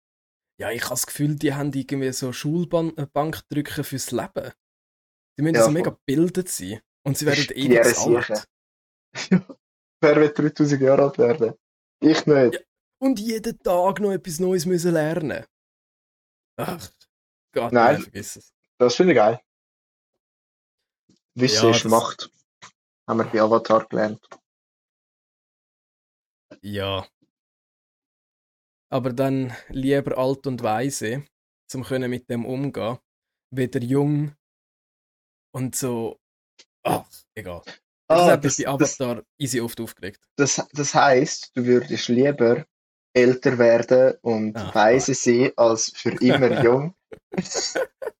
Ja, 0.61 0.71
ich 0.73 0.83
habe 0.83 0.95
das 0.95 1.07
Gefühl, 1.07 1.37
die 1.37 1.55
haben 1.55 1.73
irgendwie 1.73 2.12
so 2.12 2.33
Schulbankdrücken 2.33 3.85
fürs 3.85 4.11
Leben. 4.11 4.53
Die 5.37 5.43
müssen 5.43 5.55
ja, 5.55 5.64
so 5.64 5.71
mega 5.71 5.91
gebildet 5.91 6.49
sein. 6.49 6.81
Und 7.05 7.17
sie 7.17 7.27
werden 7.27 7.47
ewig 7.55 7.97
alt. 7.97 8.49
Wer 10.01 10.17
wird 10.17 10.38
3000 10.38 10.83
Jahre 10.83 11.03
alt 11.05 11.19
werden? 11.19 11.55
Ich 12.01 12.27
nicht. 12.27 12.55
Ja, 12.55 12.61
und 13.01 13.21
jeden 13.21 13.59
Tag 13.62 14.01
noch 14.01 14.11
etwas 14.11 14.41
Neues 14.41 14.67
müssen 14.67 14.93
lernen. 14.93 15.45
Ach, 16.57 16.91
Gott, 17.53 17.72
nein, 17.72 17.95
nein 17.95 18.03
vergiss 18.03 18.37
es. 18.37 18.53
Das 18.79 18.97
finde 18.97 19.12
ich 19.12 19.16
geil. 19.16 19.41
Wissen 21.35 21.64
ja, 21.64 21.70
ist 21.70 21.85
das... 21.85 21.91
Macht. 21.91 22.33
Haben 23.09 23.18
wir 23.18 23.24
bei 23.24 23.40
Avatar 23.40 23.86
gelernt. 23.88 24.28
Ja, 26.62 27.06
aber 28.90 29.12
dann 29.12 29.52
lieber 29.68 30.16
alt 30.16 30.46
und 30.46 30.62
weise, 30.62 31.24
zum 31.70 31.84
können 31.84 32.11
mit 32.11 32.28
dem 32.30 32.46
umgehen, 32.46 32.98
weder 33.50 33.80
jung 33.80 34.34
und 35.54 35.76
so. 35.76 36.18
Ach, 36.84 37.06
egal. 37.34 37.62
Das 38.09 38.20
ah, 38.20 38.36
das, 38.36 38.56
bei 38.56 38.66
Avatar 38.66 39.16
das, 39.16 39.24
easy 39.38 39.61
oft 39.61 39.80
aufgeregt. 39.80 40.20
Das, 40.36 40.66
das 40.72 40.94
heißt, 40.94 41.50
du 41.54 41.66
würdest 41.66 42.09
lieber 42.09 42.64
älter 43.14 43.59
werden 43.59 44.16
und 44.22 44.56
Ach, 44.56 44.74
weise 44.74 45.14
sein, 45.14 45.52
als 45.56 45.92
für 45.94 46.12
immer 46.22 46.62
jung. 46.64 46.94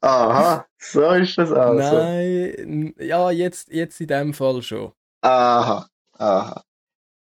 Aha, 0.00 0.66
so 0.78 1.10
ist 1.12 1.38
das 1.38 1.52
also. 1.52 1.96
Nein, 1.96 2.94
ja, 2.98 3.30
jetzt, 3.30 3.70
jetzt 3.70 4.00
in 4.00 4.08
dem 4.08 4.34
Fall 4.34 4.62
schon. 4.62 4.92
Aha, 5.22 5.88
aha. 6.18 6.64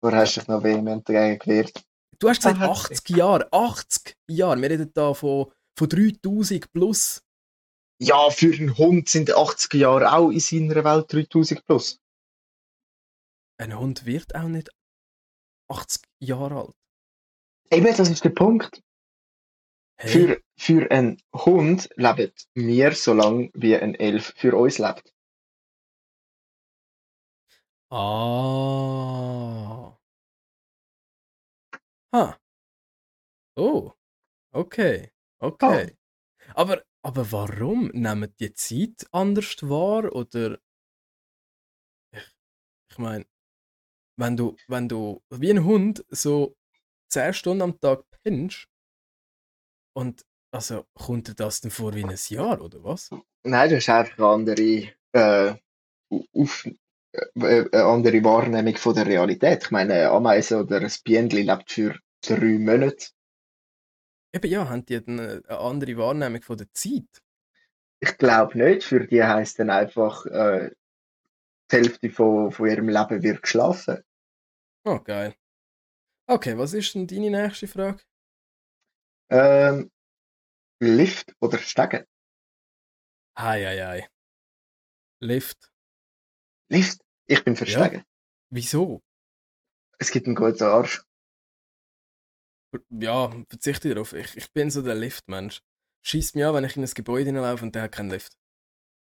Wo 0.01 0.11
hast 0.11 0.35
du 0.35 0.39
dich 0.39 0.47
noch 0.47 0.63
vehement 0.63 1.07
dagegen 1.07 1.39
gewehrt? 1.39 1.83
Du 2.19 2.29
hast 2.29 2.37
gesagt 2.37 2.61
80 2.61 3.09
Jahre. 3.09 3.51
80 3.51 4.15
Jahre. 4.29 4.61
Wir 4.61 4.69
reden 4.69 4.91
da 4.93 5.13
von, 5.13 5.51
von 5.77 5.89
3000 5.89 6.71
plus. 6.71 7.23
Ja, 7.99 8.29
für 8.29 8.53
einen 8.53 8.77
Hund 8.77 9.09
sind 9.09 9.35
80 9.35 9.73
Jahre 9.75 10.11
auch 10.11 10.31
in 10.31 10.39
seiner 10.39 10.83
Welt 10.83 11.13
3000 11.13 11.65
plus. 11.65 11.99
Ein 13.59 13.77
Hund 13.77 14.05
wird 14.05 14.33
auch 14.33 14.47
nicht 14.47 14.69
80 15.69 16.01
Jahre 16.19 16.61
alt. 16.61 16.75
Eben, 17.71 17.95
das 17.95 18.09
ist 18.09 18.23
der 18.23 18.29
Punkt. 18.29 18.81
Hey, 19.97 20.11
Für, 20.11 20.41
für 20.61 20.91
einen 20.91 21.17
Hund 21.33 21.89
lebt 21.95 22.47
wir 22.53 22.93
so 22.93 23.13
lange, 23.13 23.49
wie 23.55 23.75
ein 23.75 23.95
Elf 23.95 24.31
für 24.37 24.55
uns 24.55 24.77
lebt. 24.77 25.11
Ah. 27.89 29.97
Ha. 32.13 32.37
Oh. 33.57 33.91
Okay. 34.53 35.11
Okay. 35.39 35.97
Aber, 36.55 36.83
aber 37.03 37.31
warum 37.31 37.87
nehmen 37.93 38.33
die 38.39 38.53
Zeit 38.53 39.07
anders 39.11 39.57
wahr? 39.63 40.13
Oder. 40.13 40.59
Ich, 42.13 42.35
ich 42.91 42.97
meine, 42.99 43.25
wenn 44.17 44.37
du, 44.37 44.55
wenn 44.67 44.87
du 44.87 45.23
wie 45.31 45.51
ein 45.51 45.65
Hund 45.65 46.05
so 46.09 46.55
10 47.09 47.33
Stunden 47.33 47.63
am 47.63 47.79
Tag 47.79 48.03
pennst 48.23 48.67
und 49.93 50.25
also 50.51 50.85
kommt 50.93 51.27
dir 51.27 51.33
das 51.33 51.61
denn 51.61 51.71
vor 51.71 51.93
wie 51.93 52.03
ein 52.03 52.15
Jahr, 52.29 52.61
oder 52.61 52.83
was? 52.83 53.09
Nein, 53.43 53.69
das 53.69 53.79
ist 53.79 53.89
einfach 53.89 54.17
eine 54.17 54.27
andere, 54.27 54.91
äh, 55.13 55.55
auf, 56.33 56.65
äh, 56.65 57.21
eine 57.35 57.83
andere 57.85 58.23
Wahrnehmung 58.23 58.75
von 58.77 58.93
der 58.93 59.05
Realität. 59.05 59.63
Ich 59.63 59.71
meine, 59.71 59.93
eine 59.93 60.09
Ameise 60.11 60.59
oder 60.59 60.81
ein 60.81 60.91
Bienenli 61.03 61.43
lebt 61.43 61.71
für 61.71 61.97
drei 62.21 62.59
Monate. 62.59 63.07
Eben 64.33 64.49
ja, 64.49 64.69
haben 64.69 64.85
die 64.85 64.97
eine, 64.97 65.41
eine 65.47 65.59
andere 65.59 65.97
Wahrnehmung 65.97 66.41
von 66.41 66.57
der 66.57 66.71
Zeit? 66.73 67.21
Ich 67.99 68.17
glaube 68.17 68.57
nicht. 68.57 68.83
Für 68.83 69.05
die 69.05 69.23
heisst 69.23 69.59
dann 69.59 69.69
einfach, 69.69 70.25
äh, 70.25 70.71
die 71.71 71.75
Hälfte 71.75 72.09
von, 72.09 72.51
von 72.51 72.69
ihrem 72.69 72.89
Leben 72.89 73.23
wird 73.23 73.41
geschlafen. 73.41 74.03
Oh, 74.83 74.99
geil. 74.99 75.35
Okay, 76.27 76.57
was 76.57 76.73
ist 76.73 76.95
denn 76.95 77.07
deine 77.07 77.29
nächste 77.29 77.67
Frage? 77.67 78.01
Ähm, 79.29 79.91
Lift 80.81 81.35
oder 81.39 81.59
Stegen? 81.59 82.05
Ei, 83.35 83.65
ei, 83.67 83.85
ei. 83.85 84.07
Lift. 85.21 85.71
Lift. 86.69 87.01
Ich 87.27 87.43
bin 87.43 87.55
für 87.55 87.65
Ja. 87.65 87.85
Stegen. 87.85 88.03
Wieso? 88.49 89.01
Es 89.99 90.11
gibt 90.11 90.25
einen 90.25 90.35
guten 90.35 90.63
Arsch. 90.63 91.03
Ja, 92.89 93.29
verzichte 93.49 93.89
darauf. 93.89 94.13
Ich, 94.13 94.35
ich 94.37 94.51
bin 94.53 94.69
so 94.71 94.81
der 94.81 94.95
Liftmensch. 94.95 95.61
Schießt 96.03 96.35
mich 96.35 96.45
an, 96.45 96.55
wenn 96.55 96.63
ich 96.63 96.75
in 96.75 96.83
ein 96.83 96.89
Gebäude 96.93 97.25
hineinlaufe 97.25 97.63
und 97.63 97.75
der 97.75 97.83
hat 97.83 97.91
keinen 97.91 98.09
Lift. 98.09 98.33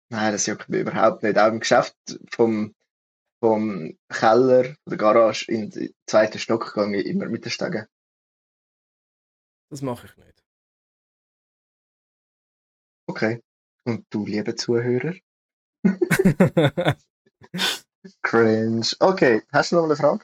Nein, 0.10 0.32
das 0.34 0.46
juckt 0.46 0.68
mich 0.70 0.82
überhaupt 0.82 1.24
nicht. 1.24 1.38
Auch 1.38 1.48
im 1.50 1.60
Geschäft 1.60 1.96
vom, 2.32 2.74
vom 3.40 3.98
Keller, 4.10 4.64
von 4.64 4.78
der 4.90 4.98
Garage 4.98 5.52
in 5.52 5.70
den 5.70 5.94
zweiten 6.08 6.40
Stock 6.40 6.74
gehe 6.74 6.98
ich 7.02 7.06
immer 7.06 7.28
mit 7.28 7.46
den 7.46 7.52
Stegen. 7.52 7.86
Das 9.70 9.82
mache 9.82 10.08
ich 10.08 10.18
nicht. 10.18 10.41
Okay. 13.12 13.42
Und 13.86 14.06
du, 14.10 14.26
liebe 14.26 14.56
Zuhörer? 14.56 15.16
Cringe. 18.22 18.88
Okay, 19.00 19.42
hast 19.52 19.72
du 19.72 19.76
noch 19.76 19.84
eine 19.84 19.98
Frage? 19.98 20.24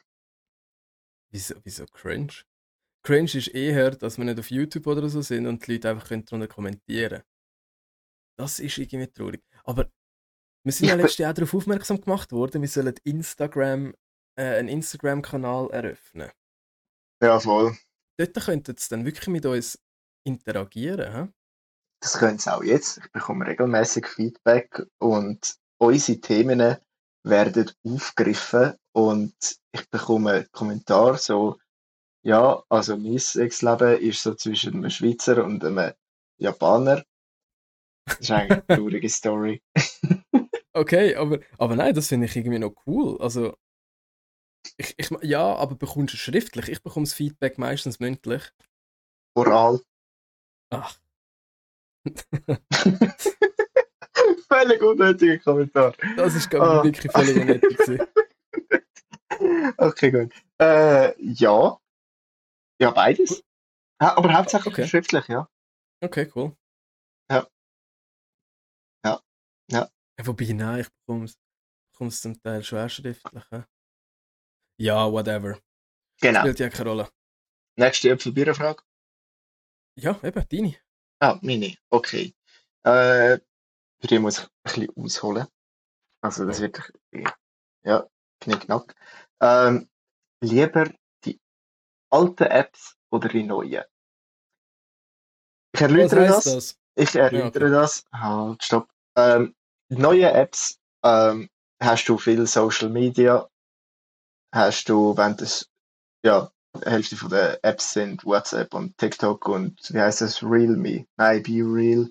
wieso, 1.32 1.56
wieso 1.66 1.86
cringe? 1.88 2.46
Cringe 3.04 3.36
ist 3.36 3.50
eher, 3.50 3.92
dass 3.92 4.18
wir 4.18 4.24
nicht 4.24 4.40
auf 4.40 4.50
YouTube 4.50 4.88
oder 4.88 5.10
so 5.10 5.22
sind 5.22 5.48
und 5.48 5.68
die 5.68 5.74
Leute 5.74 5.90
einfach 5.90 6.08
können 6.08 6.24
darunter 6.24 6.48
kommentieren 6.48 7.24
Das 8.40 8.62
ist 8.62 8.78
irgendwie 8.78 9.12
traurig. 9.12 9.44
Aber 9.66 9.92
wir 10.64 10.72
sind 10.72 10.88
ja 10.88 10.96
letztes 10.96 11.18
Jahr 11.18 11.34
darauf 11.34 11.54
aufmerksam 11.54 12.00
gemacht 12.00 12.32
worden, 12.32 12.62
wir 12.62 12.70
sollen 12.70 12.96
Instagram, 13.04 13.94
äh, 14.40 14.60
einen 14.60 14.70
Instagram-Kanal 14.70 15.72
eröffnen. 15.72 16.32
Ja, 17.22 17.38
voll. 17.38 17.78
Dort 18.18 18.34
könnten 18.34 18.78
sie 18.78 18.90
dann 18.90 19.06
wirklich 19.06 19.28
mit 19.28 19.46
uns 19.46 19.78
interagieren. 20.26 21.14
Hä? 21.14 21.34
Das 22.00 22.18
können 22.18 22.38
sie 22.38 22.54
auch 22.54 22.64
jetzt. 22.64 23.00
Ich 23.00 23.12
bekomme 23.12 23.48
regelmäßig 23.48 24.08
Feedback 24.08 24.84
und 25.00 25.56
unsere 25.80 26.20
Themen 26.20 26.78
werden 27.24 27.72
aufgegriffen 27.84 28.76
und 28.94 29.36
ich 29.72 29.90
bekomme 29.90 30.48
Kommentare 30.52 31.18
so, 31.18 31.58
ja, 32.24 32.64
also 32.70 32.98
mein 32.98 33.20
Sexleben 33.20 34.00
ist 34.00 34.22
so 34.22 34.36
zwischen 34.36 34.76
einem 34.76 34.90
Schweizer 34.90 35.44
und 35.44 35.64
einem 35.64 35.94
Japaner. 36.38 37.04
Das 38.06 38.20
ist 38.20 38.32
eigentlich 38.32 38.52
eine 38.52 38.68
traurige 38.80 39.10
Story. 39.10 39.62
Okay, 40.74 41.16
aber, 41.16 41.40
aber 41.58 41.76
nein, 41.76 41.96
das 41.96 42.08
finde 42.08 42.28
ich 42.28 42.36
irgendwie 42.36 42.60
noch 42.60 42.74
cool. 42.86 43.20
Also, 43.20 43.58
ich, 44.78 44.94
ich, 44.98 45.10
ja, 45.24 45.56
aber 45.56 45.76
bekommst 45.76 46.14
du 46.14 46.18
es 46.18 46.22
schriftlich? 46.22 46.70
Ich 46.70 46.84
bekomme 46.84 47.06
das 47.06 47.14
Feedback 47.14 47.58
meistens 47.58 48.00
mündlich. 48.00 48.44
Oral. 49.36 49.82
Ach, 50.70 51.00
Völlig 54.50 54.82
unnötiger 54.82 55.38
Kommentar. 55.40 55.94
das 56.16 56.36
ist 56.36 56.50
glaube 56.50 56.66
ich 56.66 56.72
Ah. 56.72 56.84
wirklich 56.84 57.12
völlig 57.12 57.38
unnötig. 57.38 58.00
Okay, 59.78 60.10
gut. 60.10 60.34
Äh, 60.60 61.14
ja. 61.22 61.78
Ja, 62.82 62.90
beides. 62.92 63.44
Ha, 64.02 64.16
aber 64.18 64.34
hauptsächlich 64.34 64.74
Okay. 64.74 64.88
schriftlich, 64.88 65.28
ja. 65.28 65.48
Okay, 66.04 66.32
cool. 66.34 66.56
Ja. 67.32 67.48
Ja. 69.06 69.22
Ja. 69.70 69.90
Wobei, 70.24 70.54
nein, 70.54 70.80
ich 70.82 70.90
bekomme 70.92 71.26
es 71.26 71.38
bekomme 71.94 72.08
es 72.10 72.22
zum 72.22 72.42
Teil 72.42 72.64
schwer 72.64 72.90
schriftlich. 72.90 73.44
Ja, 74.80 75.12
whatever. 75.12 75.60
Genau. 76.22 76.40
Spielt 76.40 76.60
ja 76.60 76.70
keine 76.70 76.90
Rolle. 76.90 77.10
Nächste 77.78 78.10
Äpfelbierfrage. 78.10 78.82
Ja, 80.00 80.20
eben, 80.24 80.46
deine. 80.50 80.76
Ah, 81.20 81.40
meine. 81.42 81.76
Okay. 81.90 82.34
Äh, 82.84 83.40
für 84.00 84.08
die 84.08 84.20
muss 84.20 84.40
ich 84.40 84.44
ein 84.46 84.50
bisschen 84.64 84.88
ausholen. 84.96 85.48
Also, 86.22 86.46
das 86.46 86.62
wird, 86.62 86.80
ja, 87.84 88.08
knickknack. 88.42 88.96
Ähm, 89.42 89.90
lieber 90.42 90.92
die 91.26 91.40
alten 92.10 92.44
Apps 92.44 92.98
oder 93.10 93.30
die 93.30 93.44
neuen? 93.44 93.84
Ich 95.74 95.82
erläutere 95.82 96.28
das. 96.28 96.44
das? 96.44 96.80
Ich 96.96 97.16
erläutere 97.16 97.66
okay. 97.66 97.74
das. 97.74 98.06
Halt, 98.12 98.64
stopp. 98.64 98.90
Ähm, 99.16 99.56
neue 99.90 100.32
Apps 100.32 100.80
ähm, 101.04 101.50
hast 101.82 102.06
du 102.06 102.18
viel 102.18 102.46
Social 102.48 102.90
Media. 102.90 103.48
Hast 104.54 104.90
du, 104.90 105.16
wenn 105.18 105.36
das, 105.38 105.70
ja, 106.24 106.52
Hälfte 106.86 107.16
von 107.16 107.30
der 107.30 107.64
Apps 107.64 107.94
sind 107.94 108.26
WhatsApp 108.26 108.74
und 108.74 108.98
TikTok 108.98 109.48
und 109.48 109.80
wie 109.94 110.00
heißt 110.00 110.22
das? 110.22 110.44
Realme. 110.44 111.06
Nein, 111.18 111.44
Be 111.44 111.64
Real. 111.64 112.10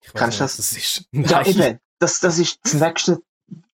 Ich 0.00 0.14
nicht, 0.14 0.40
du 0.40 0.44
was 0.44 0.56
das 0.56 0.72
ist. 0.72 1.04
Ja, 1.12 1.42
eben. 1.46 1.80
Das, 1.98 2.20
das 2.20 2.38
ist 2.38 2.60
das 2.62 2.74
nächste, 2.74 3.20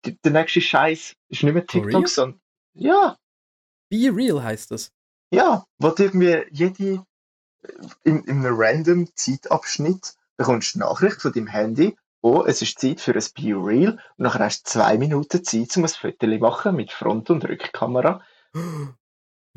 der 0.05 0.33
nächste 0.33 0.61
Scheiß. 0.61 1.15
Ist 1.29 1.43
nicht 1.43 1.55
mehr 1.55 1.67
TikTok, 1.67 2.09
sondern, 2.09 2.41
ja, 2.75 3.17
Be 3.89 4.11
real 4.15 4.43
heißt 4.43 4.71
das. 4.71 4.91
ja, 5.31 5.65
wo 5.79 5.91
du 5.91 6.03
irgendwie 6.05 6.45
jede, 6.51 7.05
in, 8.05 8.25
in 8.25 8.45
einem 8.45 8.55
random 8.57 9.09
Zeitabschnitt 9.15 10.15
bekommst 10.37 10.75
du 10.75 10.81
eine 10.81 10.91
Nachricht 10.91 11.23
von 11.23 11.33
deinem 11.33 11.47
Handy, 11.47 11.97
oh, 12.21 12.45
es 12.45 12.61
ist 12.61 12.79
Zeit 12.79 13.01
für 13.01 13.15
ein 13.15 13.25
Be 13.35 13.55
Real 13.55 13.93
und 13.93 14.25
nachher 14.25 14.45
hast 14.45 14.67
du 14.67 14.71
zwei 14.71 14.99
Minuten 14.99 15.43
Zeit, 15.45 15.77
um 15.77 15.85
ein 15.85 15.89
Foto 15.89 16.27
zu 16.27 16.39
machen 16.39 16.77
mit 16.77 16.93
Front- 16.93 17.31
und 17.31 17.45
Rückkamera. 17.45 18.23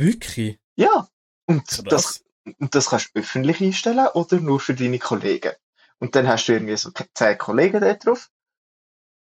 Wirklich? 0.02 0.60
Ja, 0.76 1.08
und 1.46 1.92
das, 1.92 2.24
und 2.58 2.74
das 2.74 2.90
kannst 2.90 3.12
du 3.14 3.20
öffentlich 3.20 3.62
einstellen 3.62 4.08
oder 4.14 4.40
nur 4.40 4.60
für 4.60 4.74
deine 4.74 5.00
Kollegen. 5.00 5.52
Und 6.00 6.16
dann 6.16 6.28
hast 6.28 6.48
du 6.48 6.54
irgendwie 6.54 6.76
so 6.76 6.90
zehn 7.14 7.38
Kollegen 7.38 7.82
da 7.82 7.94
drauf 7.94 8.32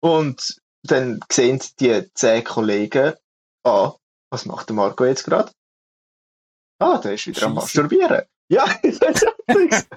und 0.01 0.61
dann 0.83 1.19
sehen 1.29 1.61
die 1.79 2.09
zehn 2.13 2.43
Kollegen, 2.45 3.13
ah, 3.65 3.93
was 4.31 4.45
macht 4.45 4.69
der 4.69 4.75
Marco 4.75 5.03
jetzt 5.03 5.25
gerade? 5.25 5.51
Ah, 6.79 6.97
der 6.99 7.15
ist 7.15 7.27
wieder 7.27 7.43
am 7.43 7.55
Scheisse. 7.55 7.81
Masturbieren. 7.81 8.21
Ja, 8.47 8.65
das 8.81 8.99
ist 9.47 9.89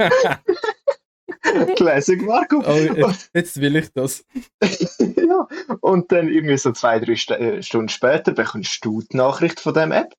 Classic 1.76 2.22
Marco. 2.22 2.62
oh, 2.64 3.12
jetzt, 3.34 3.60
will 3.60 3.76
ich 3.76 3.92
das. 3.92 4.24
ja, 4.98 5.46
und 5.80 6.10
dann 6.10 6.28
irgendwie 6.28 6.58
so 6.58 6.72
zwei, 6.72 6.98
drei 6.98 7.12
äh, 7.12 7.62
Stunden 7.62 7.88
später 7.88 8.32
bekommst 8.32 8.84
du 8.84 9.02
die 9.02 9.16
Nachricht 9.16 9.60
von 9.60 9.74
dem 9.74 9.92
App 9.92 10.14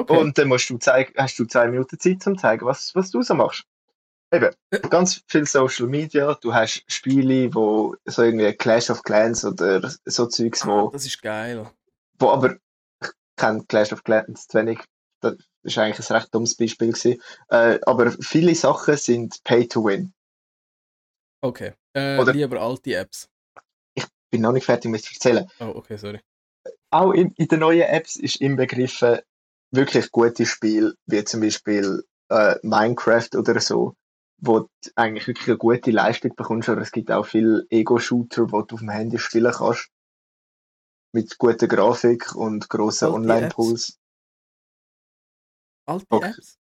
Okay. 0.00 0.18
und 0.18 0.36
dann 0.38 0.48
musst 0.48 0.68
du 0.70 0.78
zeigen, 0.78 1.12
hast 1.16 1.38
du 1.38 1.44
zwei 1.46 1.66
Minuten 1.68 1.98
Zeit, 1.98 2.26
um 2.26 2.36
zu 2.36 2.42
zeigen, 2.42 2.66
was, 2.66 2.94
was 2.94 3.10
du 3.10 3.22
so 3.22 3.34
machst. 3.34 3.64
Eben, 4.32 4.54
ganz 4.90 5.22
viel 5.26 5.44
Social 5.46 5.86
Media, 5.88 6.34
du 6.34 6.54
hast 6.54 6.84
Spiele, 6.86 7.52
wo 7.54 7.96
so 8.04 8.22
irgendwie 8.22 8.52
Clash 8.52 8.88
of 8.90 9.02
Clans 9.02 9.44
oder 9.44 9.92
so 10.04 10.26
Zeugs, 10.26 10.62
ah, 10.62 10.68
wo, 10.68 10.90
das 10.90 11.04
ist 11.06 11.20
geil. 11.20 11.68
wo 12.18 12.30
aber, 12.30 12.56
ich 13.02 13.10
kenne 13.36 13.64
Clash 13.66 13.92
of 13.92 14.04
Clans 14.04 14.46
zu 14.46 14.58
wenig, 14.58 14.78
da- 15.20 15.34
Das 15.62 15.76
war 15.76 15.84
eigentlich 15.84 16.08
ein 16.08 16.16
recht 16.16 16.34
dummes 16.34 16.54
Beispiel. 16.56 16.92
Gewesen. 16.92 17.20
Äh, 17.48 17.78
aber 17.86 18.12
viele 18.22 18.54
Sachen 18.54 18.96
sind 18.96 19.42
Pay 19.44 19.66
to 19.68 19.84
Win. 19.84 20.12
Okay. 21.42 21.72
Äh, 21.94 22.18
Oder- 22.18 22.32
lieber 22.32 22.60
alte 22.60 22.94
Apps. 22.94 23.28
Bin 24.30 24.42
noch 24.42 24.52
nicht 24.52 24.64
fertig 24.64 24.90
mit 24.90 25.04
erzählen. 25.12 25.50
Oh, 25.58 25.72
okay, 25.74 25.96
sorry. 25.96 26.20
Auch 26.92 27.12
in, 27.12 27.32
in 27.32 27.48
den 27.48 27.60
neuen 27.60 27.82
Apps 27.82 28.14
ist 28.16 28.36
inbegriffen 28.40 29.18
wirklich 29.70 30.10
gute 30.10 30.46
Spiele, 30.46 30.94
wie 31.06 31.24
zum 31.24 31.40
Beispiel 31.40 32.02
äh, 32.28 32.56
Minecraft 32.62 33.28
oder 33.36 33.60
so, 33.60 33.94
wo 34.38 34.60
du 34.60 34.68
eigentlich 34.96 35.26
wirklich 35.26 35.48
eine 35.48 35.58
gute 35.58 35.90
Leistung 35.90 36.34
bekommst, 36.34 36.68
aber 36.68 36.80
es 36.80 36.92
gibt 36.92 37.10
auch 37.10 37.26
viele 37.26 37.64
Ego-Shooter, 37.70 38.50
wo 38.52 38.62
du 38.62 38.74
auf 38.74 38.80
dem 38.80 38.90
Handy 38.90 39.18
spielen 39.18 39.52
kannst. 39.52 39.88
Mit 41.12 41.38
guter 41.38 41.66
Grafik 41.66 42.34
und 42.36 42.68
grossen 42.68 43.08
Online-Pools. 43.08 43.98
Alte 45.86 46.06
Okay. 46.10 46.30
Apps? 46.30 46.58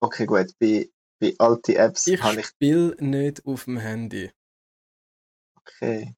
Okay, 0.00 0.26
gut. 0.26 0.52
Bei, 0.58 0.88
bei 1.20 1.34
alten 1.38 1.76
Apps 1.76 2.08
Ich 2.08 2.20
habe 2.22 2.40
ich. 2.40 2.46
spiele 2.46 2.96
nicht 2.98 3.46
auf 3.46 3.64
dem 3.64 3.78
Handy. 3.78 4.32
Okay. 5.60 6.14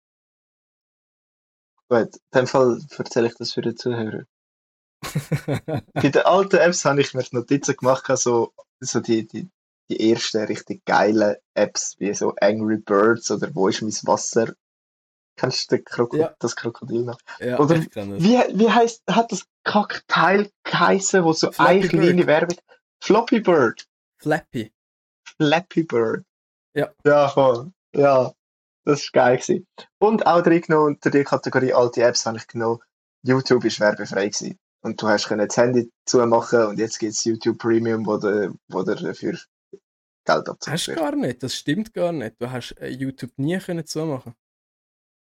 Gut, 1.90 2.14
in 2.16 2.20
dem 2.40 2.46
Fall 2.46 2.80
erzähle 2.96 3.28
ich 3.28 3.34
das 3.34 3.52
für 3.52 3.60
die 3.60 3.74
Zuhörer. 3.74 4.24
Bei 5.92 6.08
den 6.10 6.22
alten 6.24 6.56
Apps 6.56 6.84
habe 6.84 7.00
ich 7.00 7.14
mir 7.14 7.24
Notizen 7.32 7.76
gemacht, 7.76 8.04
so, 8.16 8.52
so 8.80 9.00
die, 9.00 9.26
die, 9.26 9.48
die 9.90 10.10
ersten 10.12 10.44
richtig 10.44 10.84
geilen 10.84 11.36
Apps, 11.54 11.96
wie 11.98 12.12
so 12.14 12.34
Angry 12.40 12.78
Birds 12.78 13.30
oder 13.30 13.54
Wo 13.54 13.68
ist 13.68 13.82
mein 13.82 13.92
Wasser? 14.04 14.54
Kennst 15.36 15.70
du 15.70 15.76
den 15.76 15.84
Kroko 15.84 16.16
Ja. 16.16 16.34
das 16.38 16.54
Krokodil 16.54 17.02
noch? 17.02 17.18
ja, 17.40 17.58
Oder. 17.58 17.80
Wie, 17.80 18.38
wie 18.54 18.70
heißt, 18.70 19.02
hat 19.10 19.32
das 19.32 19.44
Kackteil 19.64 20.50
geheißen, 20.64 21.24
wo 21.24 21.32
so 21.32 21.50
Flappy 21.50 21.70
eine 21.80 21.88
kleine 21.88 22.14
Bird. 22.14 22.26
Werbung. 22.26 22.58
Floppy 23.02 23.40
Bird. 23.40 23.84
Flappy. 24.22 24.72
Flappy 25.36 25.82
Bird. 25.82 26.24
Ja. 26.74 26.92
Ja, 27.04 27.28
voll. 27.28 27.72
Ja. 27.94 28.32
Das 28.84 29.00
war 29.12 29.22
geil. 29.24 29.38
Gewesen. 29.38 29.66
Und 29.98 30.26
auch 30.26 30.42
drin 30.42 30.60
genommen, 30.60 30.94
unter 30.94 31.10
die 31.10 31.24
Kategorie 31.24 31.72
alte 31.72 32.02
Apps 32.02 32.26
habe 32.26 32.36
ich 32.36 32.46
genommen, 32.46 32.80
YouTube 33.22 33.64
ist 33.64 33.80
werbefrei 33.80 34.28
gewesen. 34.28 34.58
Und 34.84 35.00
du 35.00 35.08
hast 35.08 35.28
können 35.28 35.48
das 35.48 35.56
Handy 35.56 35.90
zumachen 36.04 36.66
und 36.66 36.78
jetzt 36.78 36.98
gibt 36.98 37.12
es 37.12 37.24
YouTube 37.24 37.58
Premium, 37.58 38.04
wo 38.04 38.18
du, 38.18 38.54
wo 38.68 38.82
du 38.82 38.94
dafür 38.94 39.32
Geld 40.26 40.46
Hast 40.46 40.48
abzahlst. 40.48 40.88
du 40.88 40.94
gar 40.94 41.16
nicht, 41.16 41.42
das 41.42 41.54
stimmt 41.54 41.94
gar 41.94 42.12
nicht. 42.12 42.40
Du 42.40 42.50
hast 42.50 42.72
äh, 42.72 42.88
YouTube 42.88 43.32
nie 43.36 43.58
können 43.58 43.86
zumachen. 43.86 44.34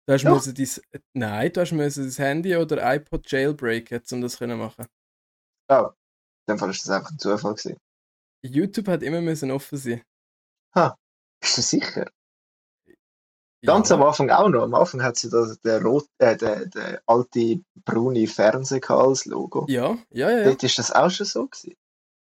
Du 0.07 0.13
hast 0.13 0.23
müssen 0.23 0.55
dein, 0.55 1.01
nein, 1.13 1.53
du 1.53 1.61
hast 1.61 1.73
müssen 1.73 2.05
das 2.05 2.17
Handy 2.17 2.55
oder 2.55 2.95
iPod 2.95 3.31
jailbreaken, 3.31 4.01
um 4.11 4.21
das 4.21 4.39
können 4.39 4.57
machen. 4.57 4.87
Oh. 5.69 5.89
In 6.47 6.55
dem 6.55 6.57
Fall 6.57 6.71
ist 6.71 6.81
das 6.85 6.89
einfach 6.89 7.11
ein 7.11 7.19
Zufall 7.19 7.53
gewesen. 7.53 7.77
YouTube 8.43 8.87
hat 8.87 9.03
immer 9.03 9.21
müssen 9.21 9.51
offen 9.51 9.77
sein. 9.77 10.01
Bist 11.39 11.57
du 11.57 11.61
sicher? 11.61 12.11
Ganz 13.65 13.91
am 13.91 13.99
ja. 14.01 14.07
Anfang 14.07 14.29
auch 14.31 14.49
noch. 14.49 14.63
Am 14.63 14.73
Anfang 14.73 15.03
hat 15.03 15.17
sie 15.17 15.29
da 15.29 15.45
den, 15.63 15.83
rot, 15.83 16.07
äh, 16.17 16.35
den, 16.35 16.69
den 16.71 16.97
alte 17.05 17.61
braune 17.85 18.27
Fernseher 18.27 18.89
als 18.89 19.25
Logo. 19.25 19.65
Ja, 19.69 19.97
ja, 20.11 20.31
ja. 20.31 20.43
Dort 20.45 20.63
ist 20.63 20.79
das 20.79 20.91
auch 20.91 21.11
schon 21.11 21.25
so 21.27 21.47
gewesen. 21.47 21.75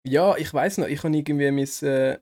ja 0.05 0.37
ich 0.37 0.53
weiß 0.53 0.77
noch, 0.77 0.87
ich 0.87 1.03
habe 1.03 1.15
irgendwie 1.15 1.51
mein, 1.51 1.89
äh, 1.89 2.19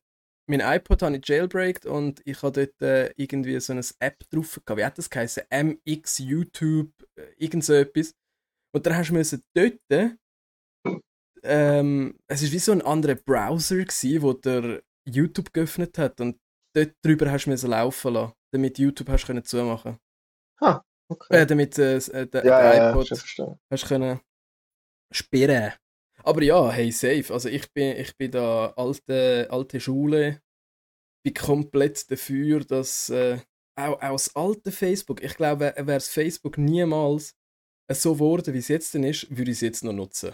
mein 0.47 0.59
iPod 0.61 1.03
habe 1.03 1.17
ich 1.17 1.27
jailbreakt 1.27 1.85
und 1.85 2.21
ich 2.25 2.41
habe 2.41 2.65
dort 2.65 2.81
äh, 2.81 3.11
irgendwie 3.15 3.59
so 3.59 3.73
eine 3.73 3.83
App 3.99 4.23
drauf 4.31 4.59
gehabt. 4.65 4.79
Wie 4.79 4.85
hat 4.85 4.97
das 4.97 5.09
geheißen? 5.09 5.43
MX 5.51 6.19
YouTube, 6.19 6.91
äh, 7.15 7.27
irgend 7.37 7.63
so 7.63 7.73
etwas. 7.73 8.13
Und 8.73 8.85
dann 8.85 8.97
hast 8.97 9.09
du 9.09 9.13
müssen 9.13 9.43
dort, 9.55 9.79
ähm, 11.43 12.17
es 12.27 12.41
ist 12.41 12.51
wie 12.51 12.59
so 12.59 12.71
ein 12.71 12.81
anderer 12.81 13.15
Browser 13.15 13.83
gsi, 13.85 14.21
wo 14.21 14.33
der 14.33 14.81
YouTube 15.07 15.53
geöffnet 15.53 15.97
hat 15.97 16.19
und 16.19 16.37
dort 16.75 16.93
drüber 17.03 17.31
hast 17.31 17.45
du 17.45 17.51
müssen 17.51 17.69
laufen 17.69 18.13
lassen, 18.13 18.33
damit 18.55 18.79
YouTube 18.79 19.09
hast 19.09 19.25
können 19.25 19.43
zumachen. 19.43 19.99
Okay. 21.07 21.41
Äh, 21.41 21.45
damit 21.45 21.77
äh, 21.77 21.97
äh, 21.97 22.27
der, 22.27 22.45
ja, 22.45 22.61
der 22.61 22.73
ja, 22.73 22.73
ja, 22.73 22.89
iPod 22.91 23.07
verstanden. 23.07 23.59
hast 23.69 23.87
können 23.87 24.19
sperren. 25.11 25.73
Aber 26.23 26.41
ja, 26.41 26.71
hey, 26.71 26.91
safe. 26.91 27.31
Also 27.31 27.49
ich 27.49 27.71
bin, 27.73 27.95
ich 27.97 28.17
bin 28.17 28.31
da 28.31 28.73
alte, 28.75 29.47
alte 29.51 29.79
Schule, 29.79 30.41
bin 31.23 31.33
komplett 31.35 32.09
dafür, 32.09 32.63
dass 32.63 33.09
äh, 33.09 33.39
auch, 33.75 34.01
auch 34.01 34.11
das 34.13 34.35
alte 34.35 34.71
Facebook, 34.71 35.21
ich 35.21 35.35
glaube, 35.35 35.73
wäre 35.77 35.97
es 35.97 36.09
Facebook 36.09 36.57
niemals 36.57 37.35
so 37.91 38.13
geworden, 38.13 38.53
wie 38.53 38.59
es 38.59 38.69
jetzt 38.69 38.95
denn 38.95 39.03
ist, 39.03 39.29
würde 39.29 39.51
ich 39.51 39.57
es 39.57 39.61
jetzt 39.61 39.83
noch 39.83 39.93
nutzen. 39.93 40.33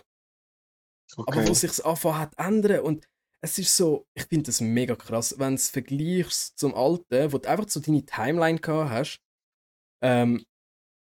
Aber 1.17 1.39
Okay. 1.39 1.49
wo 1.49 1.53
sich 1.53 1.71
es 1.71 1.81
anfangen 1.81 2.19
hat 2.19 2.33
ändern 2.37 2.79
und 2.81 3.05
es 3.43 3.57
ist 3.57 3.75
so, 3.75 4.07
ich 4.13 4.23
finde 4.25 4.45
das 4.45 4.61
mega 4.61 4.95
krass, 4.95 5.35
wenn 5.37 5.49
du 5.49 5.55
es 5.55 5.69
vergleichst 5.69 6.57
zum 6.59 6.75
Alten, 6.75 7.33
wo 7.33 7.39
du 7.39 7.49
einfach 7.49 7.67
so 7.67 7.79
deine 7.79 8.05
Timeline 8.05 8.59
gehabt 8.59 8.91
hast, 8.91 9.21
ähm, 10.03 10.45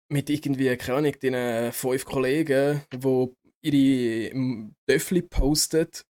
mit 0.09 0.29
irgendwie, 0.29 0.75
keine 0.77 0.97
Ahnung, 0.99 1.15
deinen 1.19 1.71
fünf 1.71 2.05
Kollegen, 2.05 2.81
die 2.93 3.27
ihre 3.61 4.73
Töffli 4.87 5.21
postet. 5.21 6.05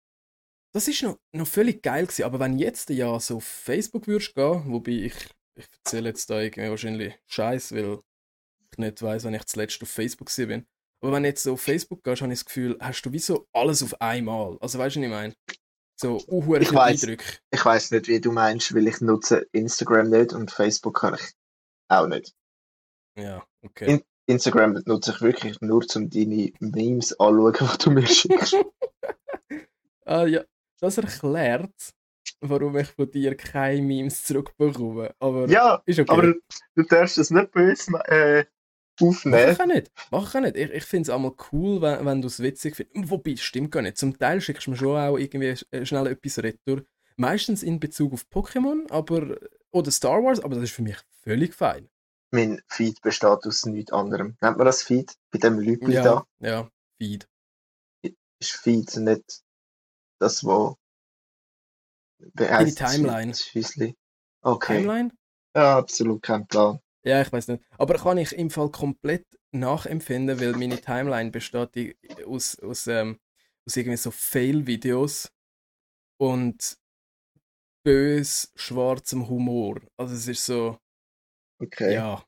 Das 0.74 0.88
ist 0.88 1.02
noch, 1.04 1.18
noch 1.34 1.48
völlig 1.48 1.84
geil 1.84 2.06
gewesen. 2.06 2.24
Aber 2.24 2.40
wenn 2.40 2.58
jetzt 2.58 2.90
ja 2.90 3.20
so 3.20 3.38
auf 3.38 3.44
Facebook 3.44 4.08
würdest 4.08 4.36
gehen, 4.36 4.64
wobei 4.68 4.92
ich, 4.92 5.16
ich 5.56 5.66
erzähle 5.84 6.10
jetzt 6.10 6.30
da 6.30 6.40
irgendwie 6.40 6.70
wahrscheinlich 6.70 7.20
Scheiß, 7.28 7.74
weil 7.74 8.00
ich 8.72 8.78
nicht 8.78 9.02
weiß, 9.02 9.26
wann 9.26 9.34
ich 9.34 9.46
zuletzt 9.46 9.82
auf 9.82 9.90
Facebook 9.90 10.30
bin. 10.36 10.66
Aber 11.02 11.14
wenn 11.14 11.24
du 11.24 11.30
jetzt 11.30 11.44
so 11.44 11.54
auf 11.54 11.62
Facebook 11.62 12.04
gehst, 12.04 12.22
habe 12.22 12.32
ich 12.32 12.40
das 12.40 12.46
Gefühl, 12.46 12.78
hast 12.80 13.02
du 13.02 13.12
wie 13.12 13.20
so 13.20 13.48
alles 13.54 13.84
auf 13.84 14.00
einmal. 14.02 14.58
Also 14.60 14.80
weißt 14.80 14.96
du, 14.96 15.00
was 15.00 15.06
ich 15.06 15.12
meine? 15.12 15.34
So, 16.02 16.24
uh, 16.30 16.56
Ich 16.56 16.74
weiss. 16.74 17.04
Ich 17.04 17.66
weiß 17.66 17.92
nicht, 17.92 18.08
wie 18.08 18.22
du 18.22 18.32
meinst, 18.32 18.74
weil 18.74 18.88
ich 18.88 19.02
nutze 19.02 19.46
Instagram 19.52 20.10
nicht 20.10 20.32
und 20.32 20.50
Facebook 20.50 21.02
kann 21.02 21.16
ich 21.16 21.34
auch 21.90 22.08
nicht. 22.08 22.34
Ja, 23.18 23.46
okay. 23.62 23.96
In- 23.96 24.04
Instagram 24.28 24.82
nutze 24.86 25.12
ich 25.12 25.22
wirklich 25.22 25.60
nur, 25.60 25.84
um 25.96 26.10
deine 26.10 26.54
Memes 26.62 27.20
anzuschauen, 27.20 27.78
die 27.78 27.84
du 27.84 27.92
mir 27.92 28.08
schickst. 28.08 28.56
Ah 30.06 30.26
ja, 30.26 30.44
das 30.80 30.98
erklärt, 30.98 31.94
warum 32.42 32.78
ich 32.78 32.88
von 32.88 33.12
dir 33.12 33.36
keine 33.36 33.84
Memes 33.84 34.24
zurückbekomme. 34.24 35.14
Aber 35.20 35.48
ja, 35.48 35.84
okay. 35.86 36.06
aber 36.08 36.34
du 36.74 36.84
darfst 36.84 37.20
das 37.20 37.30
nicht 37.30 37.52
böse 37.52 37.92
äh, 38.06 38.46
Mach 39.00 39.08
aufnehmen. 39.10 39.52
ich 39.52 39.60
auch 39.60 39.66
nicht. 39.66 39.92
Mach 40.12 40.30
ich 40.30 40.36
auch 40.36 40.42
nicht. 40.42 40.56
Ich, 40.58 40.70
ich 40.72 40.84
finde 40.86 41.04
es 41.04 41.16
einmal 41.16 41.34
cool, 41.52 41.82
wenn, 41.82 42.06
wenn 42.06 42.22
du 42.22 42.28
es 42.28 42.40
witzig 42.40 42.76
findest. 42.76 43.10
Wobei, 43.10 43.36
stimmt 43.36 43.72
gar 43.72 43.82
nicht. 43.82 43.98
Zum 43.98 44.18
Teil 44.18 44.42
schickst 44.42 44.68
du 44.68 44.72
mir 44.72 44.78
schon 44.78 44.98
auch 44.98 45.18
irgendwie 45.18 45.52
sch- 45.52 45.86
schnell 45.86 46.08
etwas 46.08 46.40
retour. 46.40 46.84
Meistens 47.16 47.64
in 47.64 47.80
Bezug 47.80 48.14
auf 48.14 48.26
Pokémon 48.32 48.90
aber, 48.92 49.38
oder 49.72 49.92
Star 49.92 50.24
Wars, 50.24 50.40
aber 50.40 50.56
das 50.56 50.66
ist 50.66 50.72
für 50.74 50.82
mich 50.84 50.98
völlig 51.22 51.54
fein. 51.54 51.90
Mein 52.32 52.62
Feed 52.68 53.02
besteht 53.02 53.46
aus 53.46 53.66
nichts 53.66 53.92
anderem. 53.92 54.38
Nennt 54.42 54.58
man 54.58 54.66
das 54.66 54.84
Feed? 54.84 55.14
Bei 55.32 55.40
dem 55.40 55.60
Lübli 55.60 55.96
Ja, 55.96 56.04
da 56.04 56.26
ja, 56.40 56.70
Feed. 56.98 57.28
ist 58.40 58.52
Feed 58.52 58.96
nicht 58.98 59.42
das, 60.20 60.44
wo. 60.44 60.78
Wie 62.20 62.30
Deine 62.36 62.74
Timeline. 62.76 63.34
Okay. 64.42 64.78
Timeline? 64.78 65.12
Ja, 65.56 65.78
absolut 65.80 66.22
kein 66.22 66.46
Plan. 66.48 66.80
Ja, 67.06 67.22
ich 67.22 67.32
weiß 67.32 67.48
nicht. 67.48 67.64
Aber 67.78 67.96
kann 67.96 68.18
ich 68.18 68.34
im 68.34 68.50
Fall 68.50 68.70
komplett 68.72 69.26
nachempfinden, 69.52 70.40
weil 70.40 70.54
meine 70.54 70.82
Timeline 70.82 71.32
besteht 71.32 71.98
aus, 72.26 72.60
aus, 72.60 72.88
ähm, 72.88 73.20
aus 73.66 73.78
irgendwie 73.78 73.98
so 73.98 74.12
Fail-Videos 74.12 75.32
und 76.20 76.78
bös 77.84 78.52
schwarzem 78.56 79.28
Humor. 79.30 79.82
Also 79.98 80.14
es 80.16 80.28
ist 80.28 80.46
so, 80.46 80.78
Okay. 81.62 81.94
ja. 81.94 82.24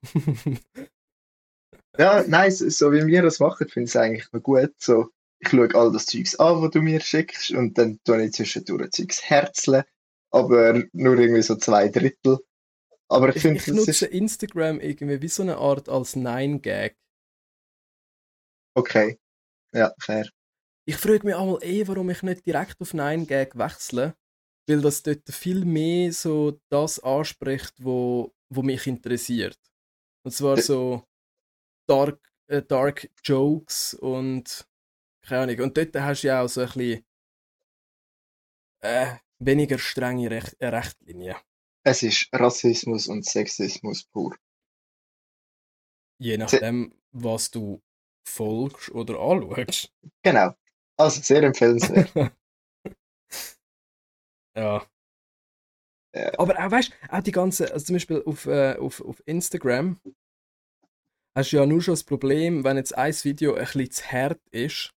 Ja, 1.97 2.23
nein, 2.27 2.51
so, 2.51 2.69
so 2.69 2.91
wie 2.91 3.05
wir 3.05 3.21
das 3.21 3.39
machen, 3.39 3.67
finde 3.67 3.85
ich 3.85 3.91
es 3.91 3.95
eigentlich 3.95 4.31
noch 4.31 4.41
gut. 4.43 4.73
So, 4.77 5.09
ich 5.39 5.49
schaue 5.49 5.73
all 5.75 5.91
das 5.91 6.05
Zeugs 6.05 6.35
an, 6.39 6.61
was 6.61 6.71
du 6.71 6.81
mir 6.81 6.99
schickst, 7.01 7.51
und 7.51 7.77
dann 7.77 7.99
tue 8.05 8.25
ich 8.25 8.33
zwischendurch 8.33 8.91
Zeugs 8.91 9.21
herzeln, 9.29 9.83
aber 10.31 10.83
nur 10.93 11.17
irgendwie 11.17 11.41
so 11.41 11.55
zwei 11.55 11.89
Drittel. 11.89 12.39
Aber 13.11 13.29
ich 13.29 13.35
Ich, 13.35 13.41
finde, 13.41 13.59
ich 13.59 13.67
nutze 13.67 13.91
ist 13.91 14.01
Instagram 14.03 14.79
irgendwie 14.79 15.21
wie 15.21 15.27
so 15.27 15.43
eine 15.43 15.57
Art 15.57 15.89
als 15.89 16.15
Nein-Gag. 16.15 16.95
okay. 18.75 19.19
Ja, 19.73 19.93
fair. 19.99 20.29
Ich 20.85 20.97
frage 20.97 21.25
mich 21.25 21.35
einmal 21.35 21.59
eh, 21.61 21.87
warum 21.87 22.09
ich 22.09 22.23
nicht 22.23 22.45
direkt 22.45 22.81
auf 22.81 22.93
Nein-Gag 22.93 23.57
wechsle, 23.57 24.15
weil 24.67 24.81
das 24.81 25.03
dort 25.03 25.29
viel 25.29 25.65
mehr 25.65 26.11
so 26.13 26.59
das 26.69 26.99
anspricht, 26.99 27.73
wo, 27.77 28.33
wo 28.49 28.61
mich 28.63 28.87
interessiert. 28.87 29.59
Und 30.23 30.31
zwar 30.31 30.57
so 30.57 31.03
Dark, 31.87 32.19
äh, 32.47 32.61
Dark 32.61 33.09
Jokes 33.23 33.93
und 33.93 34.67
keine 35.21 35.43
Ahnung. 35.43 35.65
Und 35.65 35.77
dort 35.77 35.95
hast 35.95 36.23
du 36.23 36.27
ja 36.27 36.41
auch 36.41 36.47
so 36.49 36.61
ein 36.61 36.67
bisschen 36.67 37.05
äh, 38.81 39.15
weniger 39.39 39.79
strenge 39.79 40.31
Recht, 40.31 40.55
äh, 40.59 40.67
Rechtlinien. 40.67 41.35
Es 41.83 42.03
ist 42.03 42.29
Rassismus 42.33 43.07
und 43.07 43.25
Sexismus 43.25 44.03
pur. 44.03 44.35
Je 46.19 46.37
nachdem, 46.37 46.93
was 47.11 47.49
du 47.49 47.81
folgst 48.27 48.91
oder 48.91 49.19
anschaust. 49.19 49.91
Genau. 50.23 50.53
Also 50.97 51.21
sehr 51.21 51.43
empfehlenswert. 51.43 52.11
Ja. 54.53 54.85
Ja. 56.13 56.37
Aber 56.37 56.59
auch, 56.59 56.71
weißt 56.71 56.91
du, 56.91 57.13
auch 57.13 57.23
die 57.23 57.31
ganze, 57.31 57.71
also 57.71 57.85
zum 57.85 57.95
Beispiel 57.95 58.21
auf, 58.25 58.45
äh, 58.45 58.75
auf, 58.75 59.01
auf 59.01 59.23
Instagram 59.25 59.97
hast 61.37 61.53
du 61.53 61.57
ja 61.57 61.65
nur 61.65 61.81
schon 61.81 61.93
das 61.93 62.03
Problem, 62.03 62.63
wenn 62.63 62.75
jetzt 62.75 62.97
ein 62.97 63.13
Video 63.13 63.53
ein 63.53 63.63
bisschen 63.63 63.91
zu 63.91 64.11
hart 64.11 64.41
ist, 64.49 64.93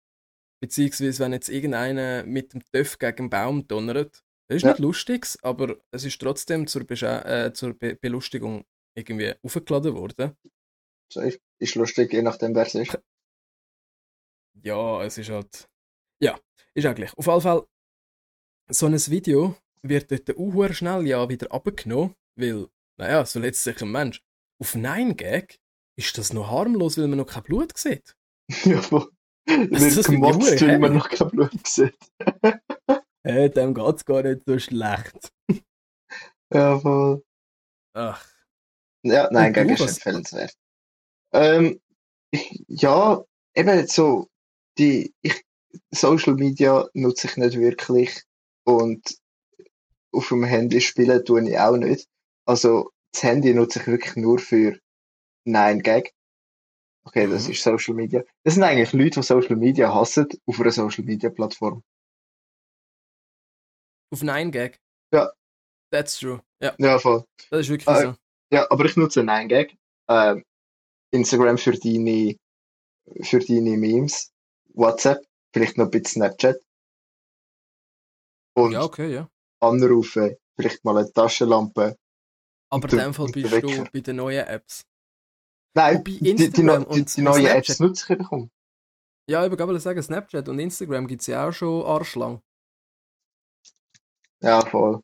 beziehungsweise 0.61 1.22
wenn 1.22 1.32
jetzt 1.32 1.49
irgendeiner 1.49 2.24
mit 2.24 2.53
dem 2.53 2.64
Töff 2.64 2.99
gegen 2.99 3.18
einen 3.18 3.30
Baum 3.30 3.68
donnert. 3.68 4.24
Das 4.55 4.62
ist 4.62 4.66
Ja. 4.66 4.70
nicht 4.70 4.78
lustig, 4.78 5.26
aber 5.42 5.76
es 5.90 6.05
ist 6.05 6.20
trotzdem 6.20 6.68
zur, 6.68 6.84
Besche 6.84 7.24
äh, 7.24 7.52
zur 7.52 7.74
Be 7.74 7.96
Belustigung 7.96 8.64
irgendwie 8.96 9.34
aufgeladen 9.42 9.94
worden. 9.94 10.36
So 11.12 11.20
ist, 11.20 11.40
ist 11.61 11.74
lustig, 11.74 12.12
je 12.12 12.22
nachdem, 12.22 12.55
wer 12.55 12.66
es 12.66 12.74
ist. 12.74 12.98
Ja, 14.62 15.02
es 15.02 15.18
ist 15.18 15.30
halt. 15.30 15.68
Ja, 16.22 16.38
ist 16.74 16.94
gleich. 16.94 17.12
Auf 17.18 17.26
jeden 17.26 17.40
Fall, 17.40 17.66
so 18.70 18.86
ein 18.86 18.94
Video 18.94 19.57
wird 19.82 20.11
dort 20.12 20.38
auch 20.38 20.72
schnell 20.72 21.07
ja 21.09 21.28
wieder 21.28 21.52
abgenommen, 21.52 22.14
weil, 22.36 22.68
naja, 22.96 23.26
so 23.26 23.40
letzt 23.40 23.64
sich 23.64 23.82
ein 23.82 23.90
Mensch. 23.90 24.22
Auf 24.61 24.76
9gag 24.76 25.57
ist 25.98 26.16
das 26.16 26.32
noch 26.32 26.50
harmlos, 26.52 26.96
weil 26.96 27.09
man 27.09 27.18
noch 27.18 27.26
kein 27.26 27.42
Blut 27.42 27.76
sieht. 27.76 28.14
ja, 28.64 28.80
voll. 28.80 29.11
Das 29.46 29.96
Wird 29.96 30.07
gemotzt, 30.07 30.62
weil 30.62 30.78
man 30.78 30.94
noch 30.94 31.11
kein 31.11 31.28
Blut 31.30 31.66
sieht. 31.66 31.98
Hey, 33.27 33.49
dem 33.51 33.75
geht's 33.75 34.05
gar 34.05 34.22
nicht 34.22 34.43
so 34.47 34.59
schlecht. 34.59 35.33
Ja, 36.53 36.79
voll. 36.79 37.25
Ach, 37.95 38.25
Ja, 39.05 39.29
nein, 39.33 39.55
ist 39.55 39.81
was- 39.81 39.97
empfehlenswert. 39.99 40.55
Ähm, 41.33 41.81
ich, 42.33 42.64
ja, 42.68 43.25
eben 43.55 43.87
so, 43.89 44.29
die, 44.79 45.14
ich, 45.22 45.43
Social 45.93 46.35
Media 46.35 46.89
nutze 46.95 47.27
ich 47.29 47.37
nicht 47.37 47.59
wirklich 47.59 48.22
und 48.64 49.03
auf 50.12 50.29
dem 50.29 50.45
Handy 50.45 50.81
spielen 50.81 51.25
tue 51.25 51.49
ich 51.49 51.59
auch 51.59 51.77
nicht. 51.77 52.09
Also, 52.47 52.91
das 53.12 53.22
Handy 53.25 53.55
nutze 53.55 53.81
ich 53.81 53.87
wirklich 53.87 54.16
nur 54.16 54.39
für 54.39 54.79
9gag. 55.47 56.11
Okay, 57.07 57.27
das 57.29 57.47
Mhm. 57.47 57.53
ist 57.53 57.62
Social 57.62 57.95
Media. 57.95 58.22
Das 58.45 58.55
sind 58.55 58.62
eigentlich 58.62 58.93
Leute, 58.93 59.20
die 59.20 59.27
Social 59.27 59.57
Media 59.57 59.95
hassen, 59.95 60.29
auf 60.47 60.61
einer 60.61 60.70
Social 60.70 61.05
Media 61.05 61.31
Plattform. 61.31 61.83
Auf 64.14 64.22
9gag? 64.22 64.76
Ja. 65.12 65.30
That's 65.90 66.18
true. 66.18 66.42
Ja, 66.60 66.74
Ja, 66.78 66.98
voll. 66.98 67.24
das 67.50 67.60
ist 67.60 67.68
wirklich 67.68 67.88
Ah, 67.88 68.00
so. 68.00 68.14
Ja, 68.50 68.66
aber 68.70 68.84
ich 68.86 68.96
nutze 68.96 69.20
9gag. 69.20 69.76
Ähm, 70.08 70.44
Instagram 71.12 71.58
für 71.58 71.72
deine, 71.72 72.36
für 73.22 73.38
deine 73.38 73.76
Memes, 73.76 74.32
WhatsApp, 74.74 75.24
vielleicht 75.52 75.76
noch 75.78 75.84
ein 75.86 75.90
bisschen 75.90 76.22
Snapchat. 76.22 76.56
Und 78.56 78.72
Ja, 78.72 78.82
okay, 78.82 79.12
ja. 79.12 79.28
anrufen, 79.60 80.36
vielleicht 80.56 80.84
mal 80.84 80.96
eine 80.98 81.12
Taschenlampe. 81.12 81.96
Aber 82.70 82.90
in 82.92 82.98
dem 82.98 83.14
Fall 83.14 83.26
bist 83.28 83.52
du 83.52 83.84
bei 83.92 84.00
den 84.00 84.16
neuen 84.16 84.46
Apps. 84.46 84.82
Nein, 85.76 85.98
Wobei 85.98 86.10
die, 86.10 86.18
die, 86.20 86.30
Instagram 86.44 86.82
no- 86.82 86.88
die, 86.88 87.00
und 87.00 87.16
die 87.16 87.22
neuen 87.22 87.46
Apps 87.46 87.80
nutze 87.80 88.12
ich 88.12 88.18
bekommen. 88.18 88.50
Ja, 89.28 89.44
ich 89.46 89.50
wollte 89.58 89.80
sagen, 89.80 90.02
Snapchat 90.02 90.48
und 90.48 90.58
Instagram 90.58 91.06
gibt 91.06 91.22
es 91.22 91.26
ja 91.28 91.48
auch 91.48 91.52
schon 91.52 91.84
arschlang. 91.84 92.40
Ja, 94.45 94.61
voll. 94.61 95.01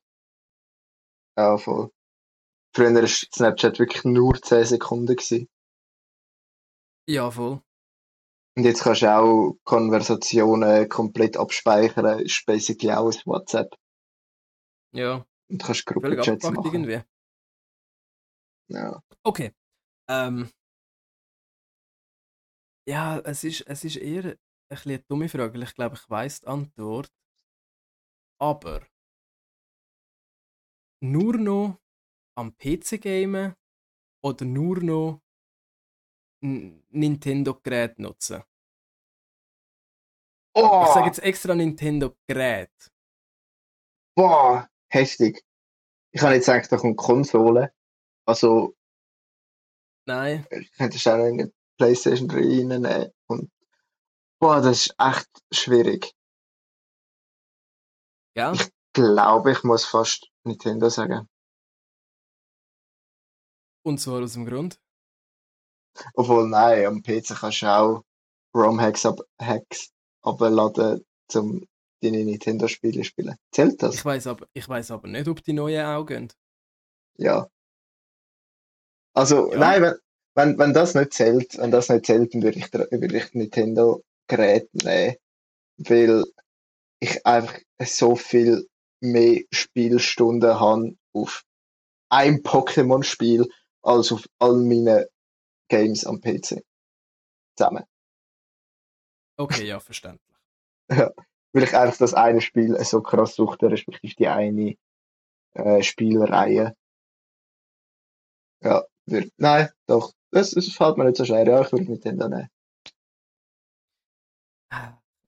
Ja, 1.39 1.57
voll. 1.57 1.91
Früher 2.77 2.95
war 2.95 3.07
Snapchat 3.09 3.79
wirklich 3.79 4.05
nur 4.05 4.35
10 4.35 4.65
Sekunden. 4.65 5.17
Gewesen. 5.17 5.49
Ja, 7.09 7.31
voll. 7.31 7.63
Und 8.57 8.65
jetzt 8.65 8.83
kannst 8.83 9.01
du 9.01 9.11
auch 9.11 9.57
Konversationen 9.65 10.89
komplett 10.91 11.39
abspeichern. 11.39 12.19
Ist 12.21 12.45
basically 12.45 12.93
auch 12.93 13.11
ein 13.11 13.21
WhatsApp. 13.25 13.75
Ja, 14.93 15.25
Und 15.49 15.63
kannst 15.63 15.87
Gruppenchats 15.87 16.51
machen. 16.51 16.65
irgendwie. 16.75 17.01
Ja. 18.69 19.03
Okay. 19.23 19.53
Ähm. 20.09 20.51
Ja, 22.87 23.21
es 23.21 23.45
ist, 23.45 23.63
es 23.67 23.85
ist 23.85 23.97
eher 23.97 24.25
ein 24.25 24.37
eine 24.85 24.99
dumme 25.01 25.29
Frage, 25.29 25.55
weil 25.55 25.63
ich 25.63 25.75
glaube, 25.75 25.97
ich 25.97 26.09
weiß 26.11 26.41
die 26.43 26.47
Antwort. 26.47 27.11
Aber 28.39 28.81
nur 31.01 31.37
noch 31.39 31.79
am 32.37 32.57
PC 32.57 33.01
gamen 33.01 33.55
oder 34.23 34.45
nur 34.45 34.81
noch 34.83 35.23
Nintendo-Gerät 36.43 37.99
nutzen? 37.99 38.43
Oh, 40.55 40.83
Ich 40.87 40.93
sage 40.95 41.07
jetzt 41.07 41.23
extra 41.23 41.55
Nintendo-Gerät. 41.55 42.71
boah, 44.17 44.69
heftig. 44.93 45.43
Ich 46.13 46.23
habe 46.23 46.35
jetzt 46.35 46.47
gedacht, 46.47 46.71
da 46.73 46.77
kommt 46.77 46.97
Konsole. 46.97 47.73
Also, 48.27 48.75
Nein, 50.07 50.45
ich 50.51 50.73
könnte 50.73 50.99
schnell 50.99 51.21
eine 51.23 51.53
Playstation 51.79 52.29
3 52.29 52.37
reinnehmen. 52.41 53.13
Und, 53.29 53.51
boah, 54.41 54.61
das 54.61 54.87
ist 54.87 54.95
echt 54.99 55.29
schwierig. 55.53 56.13
gell? 58.35 58.53
Ich 58.55 58.69
glaube, 59.01 59.53
ich 59.53 59.63
muss 59.65 59.85
fast 59.85 60.29
Nintendo 60.45 60.89
sagen. 60.89 61.29
Und 63.83 63.99
zwar 63.99 64.23
aus 64.23 64.35
dem 64.35 64.45
Grund. 64.47 64.79
Obwohl, 66.15 66.49
nein, 66.49 66.87
am 66.87 67.03
PC 67.03 67.35
kannst 67.35 67.63
du 67.63 67.67
auch 67.67 68.05
ROM-Hacks 68.55 69.07
ab 69.07 69.21
Hacks 69.41 69.91
abladen, 70.23 71.05
um 71.35 71.67
deine 72.03 72.25
Nintendo-Spiele 72.25 73.05
spielen. 73.05 73.37
Zählt 73.53 73.83
das? 73.83 73.95
Ich 73.97 74.05
weiß 74.05 74.27
aber, 74.27 74.47
ich 74.53 74.69
weiß 74.69 74.91
aber 74.91 75.09
nicht, 75.09 75.29
ob 75.29 75.43
die 75.43 75.53
neuen 75.53 75.85
auch 75.85 76.05
gehen. 76.05 76.33
Ja. 77.19 77.49
Also, 79.15 79.51
Ja. 79.53 79.59
nein, 79.59 79.83
wenn, 79.83 79.95
wenn, 80.35 80.59
wenn 80.59 80.73
das 80.75 80.95
nicht 80.95 81.13
zählt, 81.13 81.59
wenn 81.59 81.71
das 81.71 81.89
nicht 81.89 82.07
zählt, 82.07 82.33
dann 82.35 82.43
würde 82.43 82.59
ich, 82.59 82.73
würde 82.73 83.17
ich 83.17 83.35
Nintendo-Gerät 83.35 84.69
nehmen. 84.75 85.17
Weil 85.79 86.25
ich 87.01 87.27
einfach 87.27 87.59
so 87.83 88.15
viel 88.17 88.69
mehr 89.01 89.43
Spielstunden 89.51 90.59
habe 90.59 90.97
auf 91.13 91.45
einem 92.11 92.39
Pokémon-Spiel 92.43 93.49
als 93.83 94.13
auf 94.13 94.27
all 94.39 94.57
meinen 94.57 95.07
Games 95.69 96.05
am 96.05 96.21
PC. 96.21 96.63
Zusammen. 97.57 97.85
Okay, 99.39 99.67
ja, 99.67 99.81
verständlich. 99.81 100.37
Weil 100.89 101.63
ich 101.63 101.77
einfach 101.77 101.99
das 101.99 102.15
eine 102.15 102.41
Spiel 102.41 102.77
so 102.85 103.01
krass 103.01 103.35
suchte, 103.35 103.71
respektive 103.71 104.15
die 104.15 104.29
eine 104.29 104.77
äh, 105.55 105.83
Spielreihe. 105.83 106.77
Ja, 108.63 108.85
würd, 109.07 109.33
nein, 109.39 109.71
doch. 109.87 110.13
Das, 110.31 110.51
das 110.51 110.69
fällt 110.69 110.97
mir 110.97 111.07
nicht 111.07 111.17
so 111.17 111.25
schwer. 111.25 111.47
Ja, 111.47 111.63
ich 111.63 111.73
würde 111.73 111.85
Nintendo 111.85 112.29
nehmen. 112.29 112.51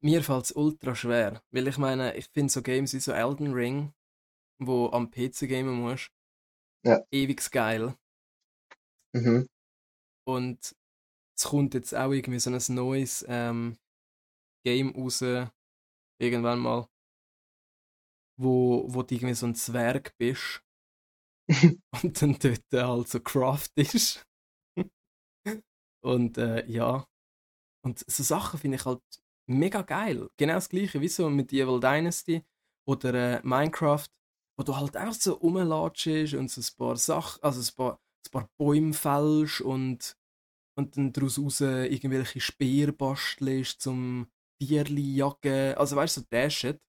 Mir 0.05 0.23
fällt 0.23 0.45
es 0.45 0.53
ultra 0.53 0.95
schwer, 0.95 1.43
weil 1.51 1.67
ich 1.69 1.79
meine, 1.79 2.15
ich 2.17 2.27
finde 2.33 2.53
so 2.53 2.63
Games 2.63 2.93
wie 2.93 3.01
so 3.01 3.13
Elden 3.13 3.53
Ring, 3.53 3.93
wo 4.61 4.91
am 4.91 5.11
PC 5.11 5.47
gamen 5.49 5.75
musst, 5.81 6.13
Ja. 6.85 7.03
ewig 7.13 7.51
geil. 7.53 7.97
Mhm. 9.15 9.47
Und 10.27 10.77
es 11.39 11.45
kommt 11.45 11.75
jetzt 11.75 11.95
auch 11.95 12.13
irgendwie 12.13 12.41
so 12.41 12.51
ein 12.51 12.77
neues 12.77 13.25
ähm, 13.29 13.79
Game 14.67 14.91
raus, 14.97 15.23
irgendwann 16.21 16.61
mal, 16.61 16.89
wo, 18.39 18.85
wo 18.89 19.03
du 19.03 19.15
irgendwie 19.15 19.35
so 19.35 19.47
ein 19.47 19.55
Zwerg 19.55 20.15
bist 20.19 20.63
und 22.03 22.23
dann 22.23 22.39
dort 22.41 22.65
halt 22.73 23.09
so 23.09 23.21
Craft 23.21 23.71
ist. 23.77 24.27
und 26.05 26.39
äh, 26.39 26.67
ja, 26.67 27.07
und 27.85 27.99
so 28.01 28.23
Sachen 28.23 28.59
finde 28.61 28.77
ich 28.77 28.85
halt 28.85 29.03
mega 29.49 29.83
geil. 29.83 30.29
Genau 30.39 30.55
das 30.55 30.69
gleiche 30.69 31.01
wie 31.01 31.09
so 31.09 31.29
mit 31.31 31.53
Evil 31.53 31.81
Dynasty 31.81 32.45
oder 32.89 33.15
äh, 33.15 33.41
Minecraft, 33.43 34.09
wo 34.59 34.65
du 34.65 34.77
halt 34.77 34.97
einfach 34.97 35.15
so 35.15 35.35
rumlatschst 35.35 36.35
und 36.35 36.51
so 36.51 36.61
ein 36.61 36.77
paar 36.77 36.97
Sachen, 36.97 37.43
also 37.43 37.61
ein 37.61 37.77
paar, 37.77 38.01
ein 38.27 38.31
paar 38.31 38.49
Bäume 38.59 38.93
fällst 38.93 39.61
und, 39.61 40.17
und 40.79 40.97
dann 40.97 41.13
daraus 41.13 41.39
raus 41.39 41.61
irgendwelche 41.61 42.41
Speer 42.41 42.93
bastelst 42.93 43.81
zum 43.81 44.29
Tierli 44.61 45.17
jagen. 45.17 45.75
Also 45.77 45.97
weißt 45.97 46.17
du, 46.19 46.21
so 46.21 46.27
der 46.31 46.51
Shit. 46.51 46.81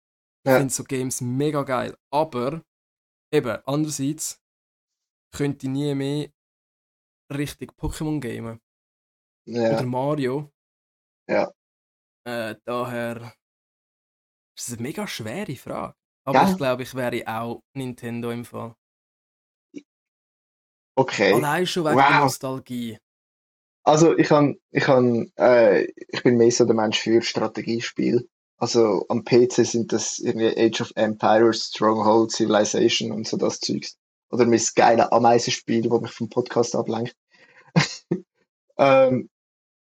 Ich 0.45 0.51
Ja. 0.51 0.57
finde 0.59 0.73
so 0.73 0.83
Games 0.83 1.21
mega 1.21 1.63
geil. 1.63 1.97
Aber 2.11 2.63
eben, 3.33 3.57
andererseits 3.65 4.41
könnte 5.35 5.65
ich 5.67 5.71
nie 5.71 5.95
mehr 5.95 6.29
richtig 7.33 7.71
Pokémon 7.77 8.19
gamen. 8.19 8.59
Ja. 9.47 9.75
Oder 9.77 9.85
Mario. 9.85 10.51
Ja. 11.27 11.51
Äh, 12.25 12.55
daher 12.65 13.33
ist 14.57 14.67
es 14.67 14.73
eine 14.73 14.81
mega 14.81 15.07
schwere 15.07 15.55
Frage. 15.55 15.95
Aber 16.25 16.43
Ja. 16.43 16.51
ich 16.51 16.57
glaube, 16.57 16.83
ich 16.83 16.95
wäre 16.95 17.23
auch 17.27 17.61
Nintendo 17.75 18.31
im 18.31 18.45
Fall. 18.45 18.75
Okay. 20.95 21.33
Allein 21.33 21.65
schon 21.65 21.85
wegen 21.85 21.95
Wow. 21.95 22.07
der 22.09 22.19
Nostalgie. 22.19 22.97
Also 23.85 24.17
ich 24.17 24.27
kann, 24.29 24.57
ich 24.71 24.83
kann, 24.83 25.31
äh, 25.37 25.83
ich 26.07 26.23
bin 26.23 26.37
mehr 26.37 26.51
so 26.51 26.65
der 26.65 26.75
Mensch 26.75 26.99
für 26.99 27.21
Strategiespiel. 27.21 28.29
Also 28.57 29.05
am 29.09 29.25
PC 29.25 29.65
sind 29.65 29.91
das 29.91 30.19
irgendwie 30.19 30.55
Age 30.57 30.81
of 30.81 30.91
Empires, 30.95 31.65
Stronghold, 31.73 32.31
Civilization 32.31 33.11
und 33.11 33.27
so 33.27 33.35
das 33.35 33.59
Zeugs. 33.59 33.97
Oder 34.29 34.45
mein 34.45 34.61
geile 34.75 35.11
Ameisenspiel, 35.11 35.81
das 35.81 36.01
mich 36.01 36.11
vom 36.11 36.29
Podcast 36.29 36.75
ablenkt. 36.75 37.15
ähm, 38.77 39.29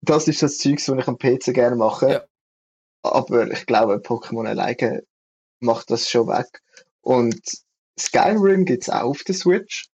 das 0.09 0.27
ist 0.27 0.41
das 0.41 0.57
Zeugs, 0.57 0.87
was 0.89 0.97
ich 0.97 1.07
am 1.07 1.17
PC 1.17 1.53
gerne 1.53 1.75
mache. 1.75 2.09
Ja. 2.09 2.25
Aber 3.03 3.49
ich 3.51 3.65
glaube, 3.65 3.95
Pokémon 3.95 4.47
alleine 4.47 5.03
macht 5.59 5.91
das 5.91 6.09
schon 6.09 6.27
weg. 6.27 6.61
Und 7.01 7.39
Skyrim 7.99 8.65
gibt 8.65 8.83
es 8.83 8.89
auch 8.89 9.09
auf 9.09 9.23
der 9.23 9.35
Switch. 9.35 9.89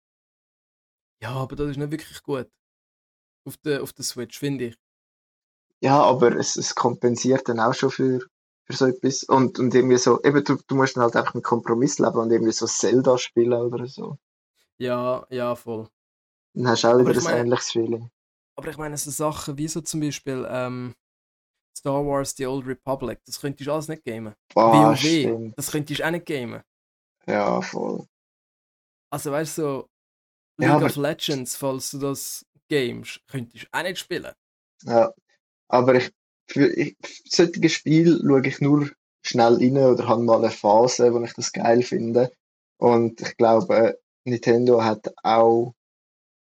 Ja, 1.22 1.30
aber 1.30 1.56
das 1.56 1.70
ist 1.70 1.76
nicht 1.76 1.90
wirklich 1.90 2.22
gut. 2.22 2.48
Auf 3.44 3.56
der, 3.58 3.82
auf 3.82 3.92
der 3.92 4.04
Switch, 4.04 4.38
finde 4.38 4.66
ich. 4.66 4.76
Ja, 5.80 6.00
aber 6.00 6.36
es, 6.36 6.56
es 6.56 6.74
kompensiert 6.74 7.48
dann 7.48 7.60
auch 7.60 7.74
schon 7.74 7.90
für, 7.90 8.20
für 8.64 8.72
so 8.72 8.86
etwas. 8.86 9.24
Und, 9.24 9.58
und 9.58 9.74
irgendwie 9.74 9.98
so, 9.98 10.22
eben, 10.22 10.44
du, 10.44 10.56
du 10.66 10.74
musst 10.74 10.96
dann 10.96 11.04
halt 11.04 11.16
einfach 11.16 11.34
mit 11.34 11.44
Kompromiss 11.44 11.98
leben 11.98 12.18
und 12.18 12.30
irgendwie 12.30 12.52
so 12.52 12.66
Zelda 12.66 13.18
spielen 13.18 13.52
oder 13.52 13.86
so. 13.86 14.18
Ja, 14.78 15.26
ja, 15.30 15.54
voll. 15.54 15.88
Dann 16.54 16.68
hast 16.68 16.84
du 16.84 16.88
auch 16.88 16.92
Aber 16.92 17.08
wieder 17.08 17.26
ein 17.26 17.46
ähnliches 17.46 17.72
Feeling. 17.72 18.10
Aber 18.56 18.70
ich 18.70 18.76
meine, 18.78 18.96
so 18.96 19.10
Sachen 19.10 19.58
wie 19.58 19.68
so 19.68 19.80
zum 19.80 20.00
Beispiel 20.00 20.46
ähm, 20.50 20.94
Star 21.76 22.04
Wars 22.06 22.34
The 22.36 22.46
Old 22.46 22.66
Republic, 22.66 23.20
das 23.26 23.40
könntest 23.40 23.68
du 23.68 23.72
alles 23.72 23.88
nicht 23.88 24.04
gamen. 24.04 24.34
Boah, 24.54 24.94
WoW, 24.96 25.54
das 25.56 25.70
könntest 25.70 26.00
du 26.00 26.06
auch 26.06 26.10
nicht 26.12 26.26
gamen. 26.26 26.62
Ja, 27.26 27.60
voll. 27.62 28.06
Also 29.10 29.30
weißt 29.32 29.58
du, 29.58 29.62
so 29.62 29.88
League 30.58 30.80
Ja, 30.80 30.82
of 30.82 30.96
Legends, 30.96 31.56
falls 31.56 31.92
du 31.92 31.98
das 32.00 32.46
gamest, 32.68 33.20
könntest 33.28 33.64
du 33.64 33.68
auch 33.72 33.82
nicht 33.84 33.98
spielen. 34.00 34.32
Ja. 34.84 35.12
Aber 35.68 35.96
ich, 35.96 36.12
für, 36.48 36.68
ich, 36.72 36.96
für 37.04 37.22
solche 37.30 37.70
Spiele 37.70 38.18
schaue 38.20 38.46
ich 38.46 38.60
nur 38.60 38.90
schnell 39.24 39.54
rein 39.56 39.78
oder 39.78 40.08
habe 40.08 40.22
mal 40.22 40.38
eine 40.38 40.50
Phase, 40.50 41.12
wo 41.14 41.22
ich 41.24 41.34
das 41.34 41.52
geil 41.52 41.82
finde. 41.82 42.32
Und 42.78 43.20
ich 43.22 43.36
glaube, 43.38 43.98
Nintendo 44.24 44.84
hat 44.84 45.12
auch 45.24 45.74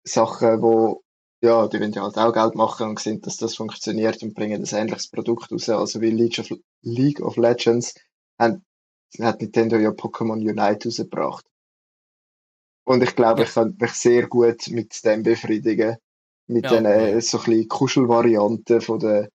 Sachen, 0.05 0.61
wo, 0.63 1.02
ja, 1.43 1.67
die 1.67 1.79
wollen 1.79 1.91
ja 1.91 2.03
halt 2.03 2.17
auch 2.17 2.33
Geld 2.33 2.55
machen 2.55 2.89
und 2.89 2.99
sehen, 2.99 3.21
dass 3.21 3.37
das 3.37 3.55
funktioniert 3.55 4.23
und 4.23 4.33
bringen 4.33 4.63
ein 4.65 4.77
ähnliches 4.79 5.09
Produkt 5.09 5.51
raus. 5.51 5.69
Also 5.69 6.01
wie 6.01 6.09
League 6.11 6.39
of, 6.39 6.49
League 6.81 7.19
of 7.21 7.35
Legends 7.37 7.95
hat, 8.39 8.59
hat 9.19 9.41
Nintendo 9.41 9.77
ja 9.77 9.89
Pokémon 9.89 10.37
Unite 10.37 10.87
rausgebracht. 10.87 11.45
Und 12.85 13.03
ich 13.03 13.15
glaube, 13.15 13.43
ich 13.43 13.53
kann 13.53 13.75
mich 13.79 13.91
sehr 13.93 14.27
gut 14.27 14.67
mit 14.69 15.03
dem 15.03 15.23
befriedigen. 15.23 15.97
Mit 16.47 16.65
Ja, 16.65 16.71
den 16.71 16.85
äh, 16.85 17.19
so 17.21 17.39
ein 17.39 17.43
bisschen 17.45 17.67
Kuschelvarianten 17.67 18.81
von 18.81 18.99
der, 18.99 19.29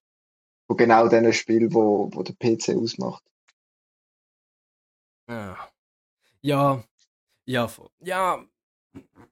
von 0.67 0.77
genau 0.77 1.07
diesen 1.07 1.33
Spielen, 1.33 1.73
wo, 1.73 2.09
wo 2.13 2.23
der 2.23 2.33
PC 2.35 2.75
ausmacht. 2.77 3.23
Ja, 5.27 5.71
ja, 6.41 6.83
ja. 7.45 7.69
Ja, 7.99 8.45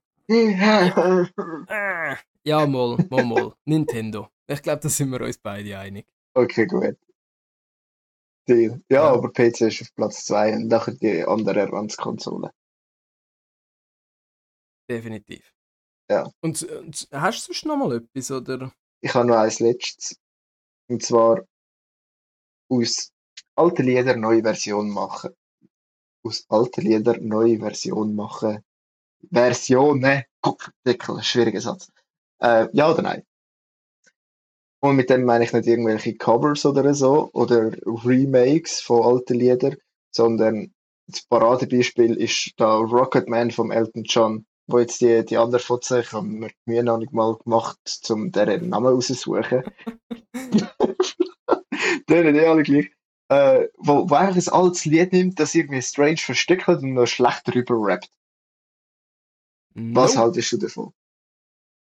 ja, 0.28 1.28
äh, 1.67 2.15
ja, 2.48 2.66
mal, 2.66 2.98
mal, 3.10 3.26
mal. 3.26 3.54
Nintendo. 3.66 4.30
Ich 4.48 4.62
glaube, 4.62 4.80
da 4.82 4.89
sind 4.89 5.12
wir 5.12 5.22
uns 5.22 5.38
beide 5.38 5.78
einig. 5.78 6.08
Okay, 6.34 6.66
gut. 6.66 6.98
Deal. 8.48 8.82
Ja, 8.89 9.04
Ja. 9.04 9.14
aber 9.14 9.30
PC 9.32 9.62
ist 9.68 9.82
auf 9.82 9.93
Platz 9.95 10.26
2 10.26 10.56
und 10.56 10.68
nachher 10.68 10.93
die 10.93 11.24
andere 11.26 11.64
Advanced-Konsole. 11.64 12.52
Definitiv. 14.89 15.54
Ja. 16.10 16.32
Und, 16.41 16.64
und 16.64 17.08
hast 17.12 17.39
du 17.50 17.54
sonst 17.54 17.66
noch 17.66 17.78
mal 17.78 17.98
etwas, 17.98 18.32
oder? 18.32 18.74
Ich 19.02 19.14
habe 19.14 19.28
noch 19.28 19.36
eins 19.38 19.60
letztes. 19.60 20.18
Und 20.89 21.04
zwar 21.04 21.43
aus 22.70 23.12
alten 23.58 23.86
Lieder 23.86 24.16
neue 24.16 24.41
Version 24.41 24.89
machen. 24.89 25.34
Aus 26.24 26.45
alten 26.50 26.82
Lieder 26.82 27.18
neue 27.20 27.60
Version 27.60 28.16
machen. 28.16 28.64
Versionen. 29.30 30.24
Kopfdeckel, 30.41 31.22
schwieriger 31.24 31.60
Satz. 31.60 31.91
Äh, 32.42 32.68
ja 32.74 32.92
oder 32.92 33.02
nein? 33.02 33.24
Und 34.80 34.96
mit 34.96 35.10
dem 35.10 35.24
meine 35.26 35.44
ich 35.44 35.54
nicht 35.54 35.68
irgendwelche 35.68 36.16
Covers 36.16 36.66
oder 36.66 36.94
so 36.94 37.30
oder 37.34 37.72
Remakes 37.86 38.80
von 38.82 39.04
alten 39.04 39.36
Liedern, 39.36 39.76
sondern 40.12 40.74
das 41.08 41.24
Paradebeispiel 41.24 42.16
ist 42.16 42.54
da 42.58 42.76
Rocketman 42.78 43.52
vom 43.52 43.72
Elton 43.72 44.04
John, 44.04 44.46
wo 44.68 44.80
jetzt 44.80 45.02
die, 45.02 45.24
die 45.26 45.38
andere 45.38 45.60
Fotze, 45.60 46.02
ich 46.02 46.12
habe 46.12 46.28
mir 46.28 46.50
die 46.50 46.56
Mühe 46.72 46.84
noch 46.84 46.98
nicht 47.00 47.14
mal 47.14 47.36
gemacht, 47.38 47.80
um 48.10 48.32
deren 48.32 48.70
Namen 48.70 48.88
rauszusuchen. 48.88 49.64
Denen 52.10 52.36
eh 52.36 52.46
alle 52.46 52.64
gleich. 52.64 52.92
Äh, 53.30 53.68
wo, 53.78 54.10
wo 54.10 54.16
eigentlich 54.16 54.48
ein 54.48 54.54
altes 54.54 54.86
Lied 54.86 55.12
nimmt, 55.12 55.40
das 55.40 55.54
irgendwie 55.54 55.82
strange 55.82 56.18
versteckt 56.18 56.68
und 56.70 56.94
noch 56.94 57.08
schlecht 57.08 57.48
drüber 57.48 57.76
rappt. 57.78 58.10
Was 59.94 60.16
No. 60.16 60.22
haltest 60.22 60.52
du 60.52 60.58
davon? 60.58 60.94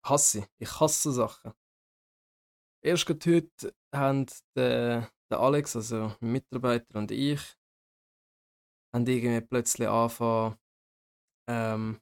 Hasse. 0.06 0.47
Ich 0.60 0.80
hasse 0.80 1.12
Sachen. 1.12 1.53
Erst 2.84 3.10
heute 3.10 3.76
haben 3.93 4.28
der, 4.56 5.12
der 5.32 5.39
Alex, 5.39 5.76
also 5.76 6.16
mein 6.20 6.34
Mitarbeiter 6.34 6.99
und 6.99 7.12
ich, 7.12 7.41
haben 8.93 9.08
irgendwie 9.08 9.41
plötzlich 9.41 9.88
angefangen, 9.88 10.58
ähm, 11.49 12.01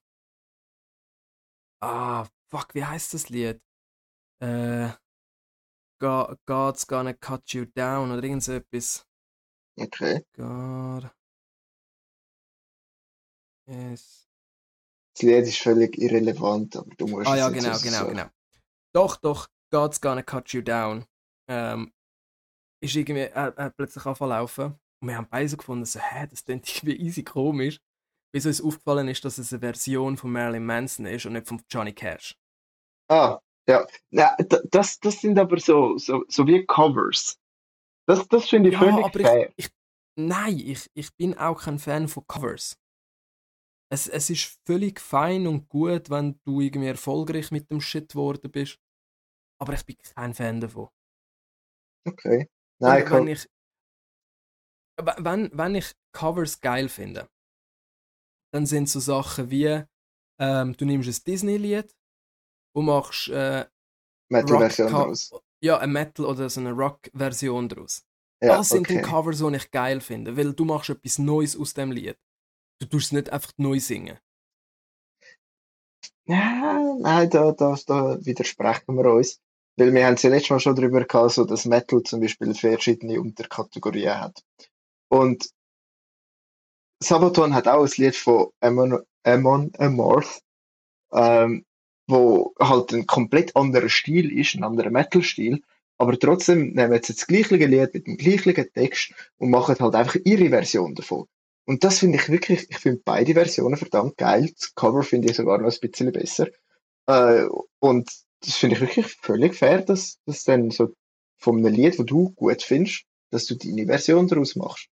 ah, 1.81 2.25
fuck, 2.49 2.73
wie 2.75 2.85
heißt 2.85 3.13
das 3.13 3.29
Lied? 3.29 3.61
Äh, 4.41 4.89
Go- 6.01 6.35
God's 6.45 6.85
gonna 6.85 7.13
cut 7.13 7.53
you 7.53 7.65
down 7.65 8.11
oder 8.11 8.23
irgend 8.23 8.43
so 8.43 8.51
etwas. 8.53 9.07
Okay. 9.79 10.23
God 10.35 11.09
is 13.67 14.27
Das 15.13 15.21
Lied 15.21 15.43
ist 15.45 15.59
völlig 15.59 15.97
irrelevant, 15.97 16.75
aber 16.75 16.89
du 16.95 17.07
musst 17.07 17.27
Ah 17.27 17.35
ja, 17.35 17.49
genau, 17.49 17.61
genau, 17.61 17.71
raussuchen. 17.73 18.07
genau. 18.07 18.29
Doch, 18.95 19.17
doch, 19.17 19.47
God's 19.71 20.01
gonna 20.01 20.23
cut 20.23 20.49
you 20.49 20.61
down. 20.61 21.05
Ähm, 21.49 21.93
ist 22.81 22.95
irgendwie, 22.95 23.21
er, 23.21 23.55
er 23.57 23.65
hat 23.65 23.75
plötzlich 23.77 24.03
laufen. 24.05 24.79
Und 25.01 25.07
wir 25.09 25.17
haben 25.17 25.27
beide 25.29 25.49
so 25.49 25.57
gefunden, 25.57 25.85
so, 25.85 25.99
hä, 25.99 26.27
das 26.29 26.45
klingt 26.45 26.67
irgendwie 26.83 26.97
easy 26.97 27.23
komisch. 27.23 27.79
Bis 28.33 28.45
uns 28.45 28.61
aufgefallen 28.61 29.07
ist, 29.07 29.23
dass 29.25 29.37
es 29.37 29.53
eine 29.53 29.59
Version 29.59 30.17
von 30.17 30.31
Marilyn 30.31 30.65
Manson 30.65 31.05
ist 31.05 31.25
und 31.25 31.33
nicht 31.33 31.47
von 31.47 31.61
Johnny 31.69 31.93
Cash. 31.93 32.35
Ah, 33.09 33.39
ja. 33.67 33.85
ja 34.09 34.35
das, 34.71 34.99
das 34.99 35.21
sind 35.21 35.37
aber 35.37 35.59
so, 35.59 35.97
so, 35.97 36.23
so 36.27 36.47
wie 36.47 36.65
Covers. 36.65 37.37
Das, 38.07 38.27
das 38.27 38.49
finde 38.49 38.69
ich 38.69 38.73
Ja, 38.73 38.79
völlig 38.79 39.05
aber 39.05 39.19
fair. 39.19 39.53
ich, 39.55 39.65
ich, 39.65 39.71
nein, 40.17 40.57
ich, 40.57 40.89
ich 40.95 41.15
bin 41.15 41.37
auch 41.37 41.61
kein 41.61 41.79
Fan 41.79 42.07
von 42.07 42.25
Covers. 42.27 42.75
Es, 43.93 44.07
es 44.07 44.31
ist 44.31 44.59
völlig 44.65 44.99
fein 44.99 45.45
und 45.45 45.69
gut, 45.69 46.09
wenn 46.09 46.39
du 46.45 46.61
irgendwie 46.61 46.87
erfolgreich 46.87 47.51
mit 47.51 47.69
dem 47.69 47.79
Shit 47.79 48.09
geworden 48.09 48.49
bist. 48.49 48.79
Aber 49.61 49.73
ich 49.73 49.85
bin 49.85 49.97
kein 50.15 50.33
Fan 50.33 50.59
davon. 50.59 50.89
Okay. 52.07 52.49
Nein, 52.79 53.07
wenn 53.11 53.27
ich, 53.27 53.47
wenn, 54.97 55.51
wenn 55.53 55.75
ich 55.75 55.91
Covers 56.11 56.59
geil 56.59 56.89
finde, 56.89 57.29
dann 58.51 58.65
sind 58.65 58.89
so 58.89 58.99
Sachen 58.99 59.51
wie, 59.51 59.83
ähm, 60.39 60.75
du 60.75 60.85
nimmst 60.85 61.09
ein 61.09 61.23
Disney-Lied 61.31 61.95
und 62.75 62.85
machst 62.85 63.27
äh, 63.27 63.67
Metal-Version 64.31 64.91
daraus. 64.91 65.31
ja, 65.63 65.77
eine 65.77 65.93
Metal- 65.93 66.25
oder 66.25 66.49
so 66.49 66.61
eine 66.61 66.71
Rock-Version 66.71 67.69
daraus. 67.69 68.07
Ja, 68.41 68.57
das 68.57 68.69
sind 68.69 68.87
okay. 68.87 68.97
die 68.97 69.01
Covers, 69.03 69.37
die 69.37 69.55
ich 69.55 69.69
geil 69.69 70.01
finde, 70.01 70.35
weil 70.35 70.53
du 70.53 70.65
machst 70.65 70.89
etwas 70.89 71.19
Neues 71.19 71.55
aus 71.55 71.75
dem 71.75 71.91
Lied. 71.91 72.17
Du 72.83 72.89
tust 72.89 73.05
es 73.05 73.11
nicht 73.13 73.29
einfach 73.29 73.53
neu 73.55 73.79
singen. 73.79 74.19
Ja, 76.25 76.97
nein, 76.99 77.29
da, 77.29 77.53
da, 77.53 77.77
da 77.87 78.25
widersprechen 78.25 78.95
wir 78.97 79.05
uns. 79.05 79.39
Weil 79.77 79.93
wir 79.93 80.05
haben 80.05 80.15
es 80.15 80.23
ja 80.23 80.29
letztes 80.29 80.49
Mal 80.49 80.59
schon 80.59 80.75
darüber 80.75 81.05
gehabt, 81.05 81.31
so 81.31 81.45
dass 81.45 81.63
Metal 81.63 82.03
zum 82.03 82.19
Beispiel 82.19 82.53
verschiedene 82.53 83.21
Unterkategorien 83.21 84.19
hat. 84.19 84.43
Und 85.07 85.49
Sabaton 87.01 87.53
hat 87.53 87.69
auch 87.69 87.85
ein 87.85 87.91
Lied 87.95 88.17
von 88.17 88.49
Amon, 88.59 89.01
Amon 89.23 89.71
Amarth, 89.77 90.41
ähm, 91.13 91.65
wo 92.07 92.53
halt 92.59 92.91
ein 92.91 93.07
komplett 93.07 93.55
anderer 93.55 93.87
Stil 93.87 94.37
ist, 94.37 94.55
ein 94.55 94.65
anderer 94.65 94.89
Metal-Stil, 94.89 95.63
aber 95.97 96.19
trotzdem 96.19 96.73
nehmen 96.73 97.01
sie 97.01 97.13
das 97.13 97.27
gleiche 97.27 97.55
Lied 97.55 97.93
mit 97.93 98.07
dem 98.07 98.17
gleichen 98.17 98.73
Text 98.73 99.13
und 99.37 99.51
machen 99.51 99.77
halt 99.79 99.95
einfach 99.95 100.19
ihre 100.25 100.49
Version 100.49 100.95
davon. 100.95 101.27
Und 101.65 101.83
das 101.83 101.99
finde 101.99 102.17
ich 102.17 102.29
wirklich, 102.29 102.69
ich 102.69 102.77
finde 102.77 103.01
beide 103.05 103.33
Versionen 103.33 103.77
verdammt 103.77 104.17
geil. 104.17 104.51
Das 104.53 104.75
Cover 104.75 105.03
finde 105.03 105.29
ich 105.29 105.37
sogar 105.37 105.57
noch 105.57 105.71
ein 105.71 105.79
bisschen 105.79 106.11
besser. 106.11 106.47
Äh, 107.07 107.47
und 107.79 108.11
das 108.41 108.55
finde 108.55 108.75
ich 108.75 108.81
wirklich 108.81 109.07
völlig 109.21 109.55
fair, 109.55 109.81
dass 109.81 110.19
das 110.25 110.43
dann 110.43 110.71
so 110.71 110.93
von 111.37 111.57
einem 111.57 111.73
Lied, 111.73 111.97
das 111.97 112.05
du 112.05 112.31
gut 112.31 112.61
findest, 112.61 113.05
dass 113.31 113.45
du 113.45 113.55
deine 113.55 113.85
Version 113.85 114.27
daraus 114.27 114.55
machst. 114.55 114.89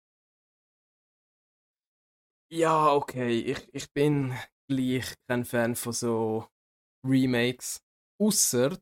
Ja, 2.52 2.92
okay, 2.92 3.40
ich, 3.40 3.68
ich 3.72 3.92
bin 3.92 4.34
gleich 4.68 5.14
kein 5.28 5.44
Fan 5.44 5.76
von 5.76 5.92
so 5.92 6.46
Remakes. 7.04 7.80
Ausser 8.18 8.78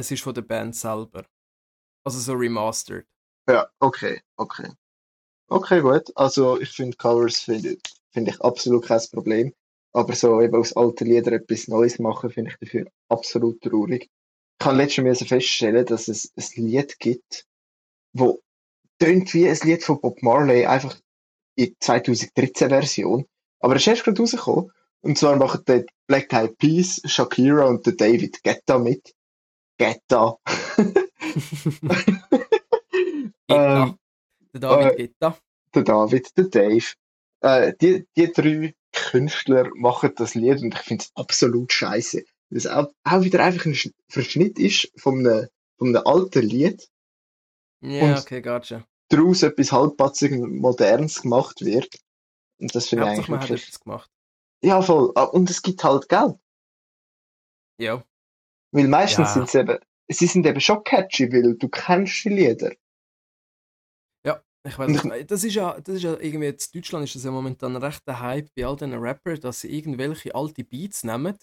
es 0.00 0.10
ist 0.10 0.22
von 0.22 0.34
der 0.34 0.42
Band 0.42 0.74
selber. 0.74 1.26
Also 2.04 2.18
so 2.18 2.32
remastered. 2.32 3.06
Ja, 3.48 3.70
okay, 3.80 4.22
okay. 4.36 4.72
Okay, 5.52 5.80
gut. 5.80 6.12
Also 6.14 6.60
ich 6.60 6.70
finde 6.70 6.96
Covers 6.96 7.40
finde 7.40 7.76
find 8.12 8.28
ich 8.28 8.40
absolut 8.40 8.86
kein 8.86 9.00
Problem. 9.12 9.52
Aber 9.92 10.14
so 10.14 10.40
eben 10.40 10.54
aus 10.54 10.76
alten 10.76 11.06
Liedern 11.06 11.34
etwas 11.34 11.66
Neues 11.66 11.98
machen, 11.98 12.30
finde 12.30 12.52
ich 12.52 12.58
dafür 12.60 12.86
absolut 13.08 13.60
traurig. 13.60 14.08
Ich 14.60 14.66
habe 14.66 14.76
letztes 14.76 15.02
Mal 15.02 15.16
feststellen, 15.16 15.84
dass 15.86 16.06
es 16.06 16.32
ein 16.36 16.44
Lied 16.54 16.96
gibt, 17.00 17.46
wo 18.12 18.40
tönt 19.00 19.34
wie 19.34 19.48
ein 19.48 19.58
Lied 19.64 19.82
von 19.82 20.00
Bob 20.00 20.22
Marley, 20.22 20.66
einfach 20.66 20.96
in 21.56 21.74
2013 21.80 22.68
Version. 22.68 23.26
Aber 23.58 23.74
es 23.74 23.82
ist 23.82 23.88
erst 23.88 24.04
gerade 24.04 24.22
rausgekommen. 24.22 24.70
Und 25.00 25.18
zwar 25.18 25.34
machen 25.34 25.64
die 25.66 25.84
Black 26.06 26.32
Eyed 26.32 26.58
Peas, 26.58 27.00
Shakira 27.06 27.64
und 27.66 27.84
der 27.86 27.94
David 27.94 28.40
Guetta 28.44 28.78
mit. 28.78 29.12
Guetta. 29.78 30.38
Ähm, 33.52 33.98
Der 34.52 34.60
David 34.60 34.92
äh, 34.92 34.96
Gitta. 34.96 35.38
der 35.74 35.82
David, 35.82 36.36
der 36.36 36.44
Dave. 36.44 36.84
Äh, 37.42 37.72
die, 37.80 38.06
die 38.16 38.32
drei 38.32 38.74
Künstler 38.92 39.70
machen 39.74 40.12
das 40.16 40.34
Lied 40.34 40.60
und 40.62 40.74
ich 40.74 40.80
finde 40.80 41.04
es 41.04 41.10
absolut 41.14 41.72
scheiße. 41.72 42.24
Es 42.50 42.66
auch, 42.66 42.92
auch 43.04 43.22
wieder 43.22 43.42
einfach 43.44 43.66
ein 43.66 43.74
Sch- 43.74 43.92
Verschnitt 44.08 44.58
ist 44.58 44.90
von 44.96 45.18
einem, 45.26 45.48
von 45.78 45.88
einem 45.96 46.04
alten 46.06 46.42
Lied, 46.42 46.88
Ja, 47.80 48.02
und- 48.14 48.18
okay, 48.18 48.42
gotcha. 48.42 48.84
daraus 49.08 49.42
etwas 49.42 49.70
halbpatzig 49.72 50.32
Modernes 50.32 51.22
gemacht 51.22 51.60
wird. 51.64 51.88
Und 52.58 52.74
das 52.74 52.88
finde 52.88 53.04
ich 53.04 53.10
eigentlich 53.12 53.28
man 53.28 53.40
hat 53.40 53.50
etwas 53.50 53.80
gemacht. 53.80 54.10
Ja, 54.62 54.82
voll. 54.82 55.12
Ah, 55.14 55.22
Und 55.24 55.48
es 55.48 55.62
gibt 55.62 55.82
halt 55.84 56.08
Geld. 56.08 56.34
Ja. 57.78 58.04
Weil 58.72 58.88
meistens 58.88 59.28
Ja. 59.28 59.34
sind 59.34 59.48
sie 59.50 59.58
eben, 59.60 59.78
sie 60.08 60.26
sind 60.26 60.44
eben 60.46 60.60
schon 60.60 60.84
catchy, 60.84 61.32
weil 61.32 61.54
du 61.56 61.68
kennst 61.68 62.24
die 62.24 62.28
Lieder. 62.28 62.72
Ja, 64.64 64.70
ich 64.70 64.78
weiß 64.78 64.90
Und 64.90 65.04
meinst. 65.04 65.30
Das 65.30 65.44
ist 65.44 65.54
ja, 65.54 65.80
das 65.80 65.96
ist 65.96 66.02
ja 66.02 66.18
irgendwie, 66.18 66.48
in 66.48 66.56
Deutschland 66.74 67.04
ist 67.04 67.14
das 67.14 67.24
ja 67.24 67.30
momentan 67.30 67.76
ein 67.76 67.82
rechter 67.82 68.20
Hype 68.20 68.50
bei 68.54 68.66
all 68.66 68.76
diesen 68.76 68.94
Rappern, 68.94 69.40
dass 69.40 69.60
sie 69.60 69.68
irgendwelche 69.74 70.34
alte 70.34 70.64
Beats 70.64 71.02
nehmen, 71.04 71.36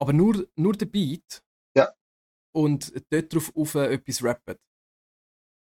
aber 0.00 0.12
nur, 0.12 0.48
nur 0.56 0.72
den 0.74 0.90
Beat 0.90 1.42
Ja. 1.74 1.94
und 2.54 2.92
dort 3.10 3.32
drauf 3.32 3.52
auf 3.54 3.74
äh, 3.76 3.92
etwas 3.94 4.22
rappen. 4.24 4.56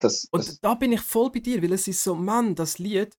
Das, 0.01 0.29
Und 0.31 0.47
das, 0.47 0.59
da 0.61 0.75
bin 0.75 0.91
ich 0.91 1.01
voll 1.01 1.31
bei 1.31 1.39
dir, 1.39 1.61
weil 1.61 1.73
es 1.73 1.87
ist 1.87 2.03
so, 2.03 2.15
Mann, 2.15 2.55
das 2.55 2.79
Lied, 2.79 3.15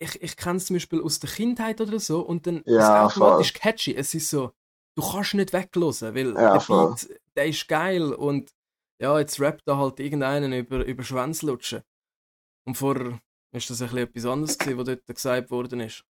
ich, 0.00 0.22
ich 0.22 0.36
kenne 0.36 0.56
es 0.58 0.66
zum 0.66 0.76
Beispiel 0.76 1.02
aus 1.02 1.18
der 1.20 1.30
Kindheit 1.30 1.80
oder 1.80 1.98
so 1.98 2.20
und 2.20 2.46
dann 2.46 2.58
ist 2.76 2.90
es 2.90 2.96
Ja, 2.96 3.08
automatisch 3.08 3.52
catchy. 3.52 3.94
Es 3.94 4.14
ist 4.14 4.30
so, 4.30 4.52
du 4.96 5.02
kannst 5.02 5.34
nicht 5.34 5.52
weglosen, 5.52 6.14
weil 6.14 6.38
Ja, 6.38 6.50
der 6.54 6.60
voll. 6.60 6.96
Beat, 6.96 7.08
der 7.36 7.46
ist 7.46 7.66
geil 7.68 8.12
und 8.12 8.52
ja, 9.00 9.18
jetzt 9.18 9.40
rappt 9.40 9.62
da 9.66 9.76
halt 9.76 10.00
irgendeinen 10.00 10.52
über, 10.52 10.84
über 10.84 11.02
Schwänze 11.02 11.46
lutschen. 11.46 11.82
Und 12.66 12.74
vorher 12.76 13.20
ist 13.54 13.70
das 13.70 13.80
ein 13.80 13.88
bisschen 13.88 14.08
etwas 14.08 14.26
anderes 14.26 14.58
gewesen, 14.58 14.78
was 14.78 14.86
dort 14.86 15.06
gesagt 15.06 15.50
worden 15.50 15.80
ist. 15.80 16.04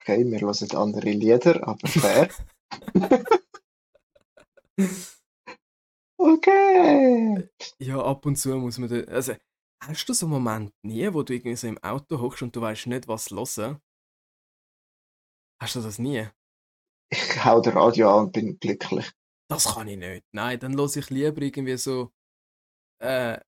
okay, 0.00 0.24
wir 0.24 0.40
hören 0.40 0.76
andere 0.76 1.10
Lieder, 1.10 1.66
aber 1.66 1.86
fair. 1.86 2.30
okay. 6.18 7.48
Ja, 7.78 8.02
ab 8.02 8.24
und 8.24 8.36
zu 8.36 8.56
muss 8.56 8.78
man 8.78 8.88
da, 8.88 9.00
also, 9.12 9.34
hast 9.82 10.08
du 10.08 10.12
so 10.14 10.26
einen 10.26 10.32
Moment 10.32 10.72
nie, 10.82 11.12
wo 11.12 11.22
du 11.22 11.34
irgendwie 11.34 11.56
so 11.56 11.66
im 11.66 11.78
Auto 11.78 12.20
hockst 12.20 12.42
und 12.42 12.54
du 12.54 12.60
weißt 12.60 12.86
nicht, 12.86 13.08
was 13.08 13.30
hören? 13.30 13.80
Hast 15.60 15.74
du 15.74 15.80
das 15.80 15.98
nie? 15.98 16.28
Ich 17.10 17.44
hau 17.44 17.60
das 17.60 17.74
Radio 17.74 18.10
an 18.16 18.26
und 18.26 18.32
bin 18.32 18.58
glücklich. 18.58 19.10
Das 19.50 19.74
kann 19.74 19.88
ich 19.88 19.96
nicht. 19.96 20.24
Nein, 20.32 20.60
dann 20.60 20.76
höre 20.76 20.94
ich 20.96 21.10
lieber 21.10 21.40
irgendwie 21.42 21.76
so. 21.76 22.12
Äh, 23.00 23.38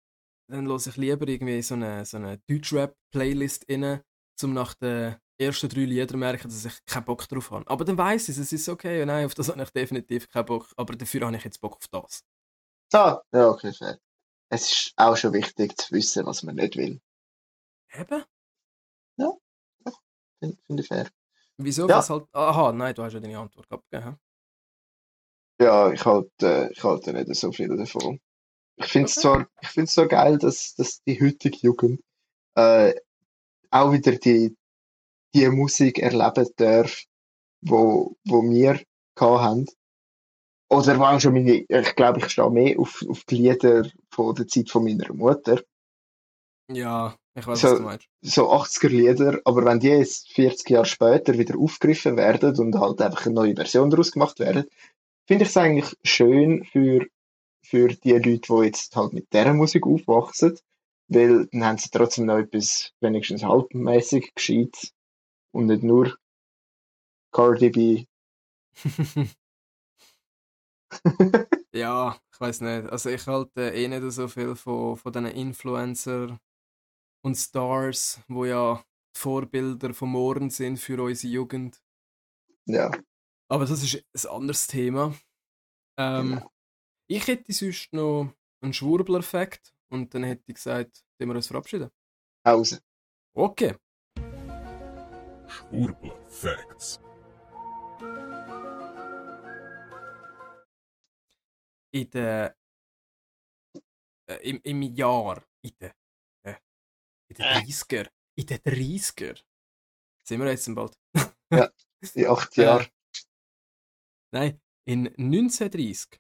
dann 0.49 0.67
höre 0.67 0.77
ich 0.77 0.97
lieber 0.97 1.29
irgendwie 1.29 1.63
so 1.63 1.75
eine, 1.75 2.05
so 2.05 2.17
eine 2.17 2.39
Deutschrap-Playlist 2.49 3.65
inne, 3.65 4.05
um 4.43 4.53
nach 4.53 4.75
den 4.75 5.17
ersten 5.39 5.69
drei 5.69 5.85
Liedern 5.85 6.19
merken, 6.19 6.49
dass 6.49 6.65
ich 6.65 6.85
keinen 6.85 7.05
Bock 7.05 7.29
drauf 7.29 7.51
habe. 7.51 7.69
Aber 7.69 7.85
dann 7.85 7.99
weiß 7.99 8.29
ich, 8.29 8.39
es 8.39 8.53
ist 8.53 8.69
okay. 8.69 9.05
Nein, 9.07 9.27
auf 9.27 9.35
das 9.35 9.49
habe 9.49 9.63
ich 9.63 9.71
definitiv 9.71 10.29
keinen 10.29 10.47
Bock. 10.47 10.73
Aber 10.77 10.95
dafür 10.95 11.27
habe 11.27 11.37
ich 11.37 11.45
jetzt 11.45 11.61
Bock 11.61 11.77
auf 11.77 11.89
das. 11.89 12.25
So, 12.93 12.99
ja, 12.99 13.49
okay, 13.49 13.73
fair. 13.73 13.99
Es 14.49 14.73
ist 14.73 14.93
auch 14.97 15.17
schon 15.17 15.33
wichtig 15.33 15.77
zu 15.79 15.95
wissen, 15.95 16.27
was 16.27 16.43
man 16.43 16.57
nicht 16.57 16.77
will. 16.77 17.01
Eben? 17.93 18.25
Finde 20.41 20.57
find 20.67 20.81
ich 20.81 20.89
fair. 20.89 21.09
Wieso? 21.59 21.87
Ja. 21.87 22.07
Halt. 22.07 22.27
Aha, 22.33 22.73
nein, 22.73 22.95
du 22.95 23.03
hast 23.03 23.13
ja 23.13 23.21
deine 23.21 23.39
Antwort 23.39 23.71
abgegeben. 23.71 24.19
Ja, 25.61 25.93
ich 25.93 26.05
halte, 26.05 26.71
ich 26.73 26.83
halte 26.83 27.13
nicht 27.13 27.35
so 27.35 27.53
viel 27.53 27.77
davon. 27.77 28.19
Ich 28.81 28.87
finde 28.87 29.07
es 29.09 29.17
Okay. 29.19 29.45
ich 29.61 29.69
es 29.89 29.95
so 29.95 30.09
geil, 30.09 30.39
dass, 30.39 30.75
dass 30.75 31.03
die 31.05 31.21
heutige 31.21 31.59
Jugend 31.59 32.01
äh, 32.57 32.95
auch 33.71 33.93
wieder 33.93 34.13
die, 34.13 34.57
die 35.35 35.49
Musik 35.49 35.99
erleben 35.99 36.49
darf, 36.57 37.05
wo, 37.63 38.17
wo 38.25 38.43
wir 38.43 38.81
haben. 39.41 39.67
Oder 40.71 40.99
auch 41.01 41.21
schon 41.21 41.35
meine, 41.35 41.65
ich 41.69 41.95
glaube, 41.97 42.21
ich 42.21 42.31
stehe 42.31 42.51
mehr 42.51 42.79
auf, 42.79 43.05
auf 43.09 43.25
die 43.25 43.37
Lieder 43.37 43.87
von 44.11 44.35
der 44.35 44.47
Zeit 44.47 44.71
von 44.71 44.85
meiner 44.85 45.13
Mutter. 45.13 45.63
Ja, 46.73 47.17
ich 47.35 47.47
weiß, 47.47 47.61
So- 47.61 47.69
was 47.69 47.77
du 47.77 47.83
meinst. 47.83 48.09
So 48.23 48.51
80er 48.53 48.89
Lieder, 48.89 49.41
aber 49.45 49.65
wenn 49.65 49.81
die 49.81 49.89
jetzt 49.89 50.33
40 50.33 50.71
Jahre 50.71 50.87
später 50.87 51.37
wieder 51.39 51.59
aufgegriffen 51.59 52.17
werden 52.17 52.57
und 52.59 52.75
halt 52.79 53.01
einfach 53.03 53.27
eine 53.27 53.35
neue 53.35 53.55
Version 53.57 53.91
daraus 53.91 54.13
gemacht 54.13 54.39
werden, 54.41 54.65
finde 55.27 55.45
ich 55.45 55.51
es 55.51 55.57
eigentlich 55.57 55.97
schön 56.05 56.65
für, 56.65 57.07
für 57.71 57.89
die 57.89 58.13
Leute, 58.13 58.41
die 58.41 58.65
jetzt 58.65 58.97
halt 58.97 59.13
mit 59.13 59.33
dieser 59.33 59.55
Musik 59.55 59.87
aufwachsen, 59.87 60.59
weil 61.09 61.47
dann 61.47 61.65
haben 61.65 61.79
sie 61.79 61.91
trotzdem 61.91 62.27
noch 62.27 62.39
etwas 62.39 62.93
wenigstens 63.01 63.45
halbmäßig 63.45 64.35
gescheit 64.35 64.93
und 65.53 65.67
nicht 65.67 65.83
nur 65.85 66.17
Cardi 67.33 67.71
B. 67.71 68.05
Ja, 71.73 72.19
ich 72.33 72.41
weiß 72.41 72.63
nicht. 72.63 72.91
Also 72.91 73.11
ich 73.11 73.27
halte 73.29 73.71
eh 73.71 73.87
nicht 73.87 74.03
so 74.13 74.27
viel 74.27 74.57
von, 74.57 74.97
von 74.97 75.13
diesen 75.13 75.27
Influencer 75.27 76.41
und 77.23 77.37
Stars, 77.37 78.21
wo 78.27 78.45
ja 78.45 78.83
die 79.15 79.21
Vorbilder 79.21 79.95
von 79.95 80.11
morgen 80.11 80.51
sind 80.51 80.79
für 80.79 81.01
unsere 81.01 81.33
Jugend. 81.33 81.81
Ja, 82.67 82.91
Aber 83.49 83.67
das 83.67 83.83
ist 83.83 84.05
ein 84.27 84.31
anderes 84.31 84.67
Thema. 84.67 85.15
Ähm, 85.97 86.31
Genau. 86.31 86.51
Ich 87.13 87.27
hätte 87.27 87.53
sonst 87.53 87.93
noch 87.93 88.33
einen 88.61 88.73
Schwurbler-Effekt 88.73 89.75
und 89.89 90.15
dann 90.15 90.23
hätte 90.23 90.45
ich 90.47 90.55
gesagt, 90.55 91.03
dass 91.19 91.27
wir 91.27 91.35
uns 91.35 91.49
verabschieden. 91.49 91.91
Pause. 92.45 92.81
Okay. 93.35 93.75
Schwurbler 95.49 96.29
Facts. 96.29 97.01
In 101.93 102.11
der, 102.11 102.57
äh, 104.29 104.49
im, 104.49 104.61
Im 104.63 104.83
Jahr, 104.83 105.45
in 105.63 105.73
den, 105.81 105.91
äh, 106.45 106.55
in 107.29 107.35
den 107.39 107.45
Äh. 107.45 107.61
30er, 107.63 108.09
in 108.37 108.47
den 108.47 108.59
30er, 108.59 109.43
sind 110.23 110.41
wir 110.41 110.49
jetzt 110.49 110.73
bald? 110.73 110.97
In 112.15 112.27
acht 112.29 112.57
Äh, 112.57 112.63
Jahren. 112.63 112.87
Nein, 114.33 114.61
in 114.85 115.09
1930, 115.09 116.20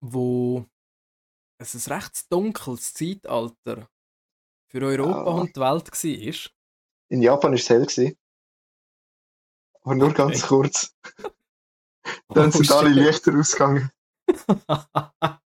wo 0.00 0.66
es 1.60 1.74
ein 1.74 1.92
recht 1.94 2.30
dunkles 2.32 2.94
Zeitalter 2.94 3.88
für 4.70 4.82
Europa 4.82 5.30
Ah. 5.30 5.40
und 5.40 5.56
die 5.56 5.60
Welt 5.60 5.90
war. 5.92 6.50
In 7.10 7.22
Japan 7.22 7.50
war 7.52 7.58
es 7.58 7.68
hell. 7.70 7.86
Gewesen. 7.86 8.16
Aber 9.82 9.94
nur 9.94 10.12
ganz 10.12 10.38
Okay. 10.44 10.48
kurz. 10.48 10.94
Dann 12.28 12.52
sind 12.52 12.70
alle 12.70 12.90
Lichter 12.90 13.38
ausgegangen. 13.38 13.90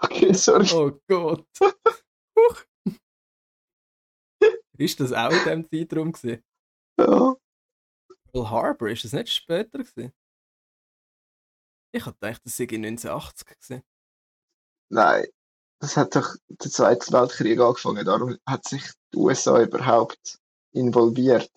Okay, 0.00 0.32
sorry. 0.32 0.66
oh 0.72 0.98
Gott. 1.08 1.46
Huch. 1.60 2.64
Ist 4.78 4.98
das 5.00 5.12
auch 5.12 5.30
in 5.30 5.68
diesem 5.68 5.68
Zeitraum 5.88 6.12
gewesen? 6.12 6.42
Ja. 6.98 7.36
Pearl 8.32 8.50
Harbor, 8.50 8.88
ist 8.88 9.04
das 9.04 9.12
nicht 9.12 9.32
später 9.32 9.78
gewesen? 9.78 10.12
Ich 11.94 12.04
hatte 12.06 12.18
gedacht, 12.20 12.42
das 12.44 12.56
sei 12.56 12.64
in 12.64 12.84
1980 12.84 13.46
gewesen. 13.46 13.82
Nein, 14.90 15.26
das 15.80 15.96
hat 15.96 16.16
doch 16.16 16.34
der 16.48 16.70
Zweite 16.70 17.12
Weltkrieg 17.12 17.60
angefangen, 17.60 18.04
darum 18.04 18.36
hat 18.46 18.66
sich 18.66 18.82
die 19.12 19.18
USA 19.18 19.62
überhaupt 19.62 20.40
involviert. 20.72 21.50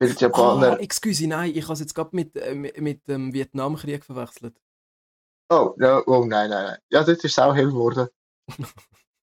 Weil 0.00 0.10
die 0.14 0.16
Ah, 0.24 0.28
Japaner. 0.28 0.80
excuse, 0.80 1.26
nein, 1.26 1.54
ich 1.54 1.64
habe 1.64 1.74
es 1.74 1.80
jetzt 1.80 1.94
gerade 1.94 2.14
mit, 2.16 2.34
äh, 2.36 2.54
mit, 2.54 2.78
mit 2.80 3.06
dem 3.08 3.32
Vietnamkrieg 3.34 4.04
verwechselt. 4.04 4.58
Oh, 5.50 5.74
ja, 5.78 6.02
oh 6.06 6.24
nein, 6.24 6.48
nein, 6.50 6.64
nein. 6.64 6.78
Ja, 6.90 7.04
dort 7.04 7.18
ist 7.18 7.24
es 7.24 7.38
auch 7.38 7.54
hell 7.54 7.66
geworden. 7.66 8.08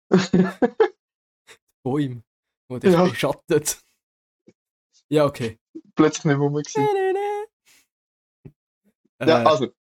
Bäume, 1.83 2.23
wo 2.67 2.77
dich 2.77 2.93
Ja. 2.93 3.03
beschattet. 3.07 3.79
Ja, 5.07 5.25
okay. 5.25 5.57
Plötzlich 5.95 6.25
nicht 6.25 6.37
rum. 6.37 6.61
Ja, 9.25 9.41
also, 9.45 9.73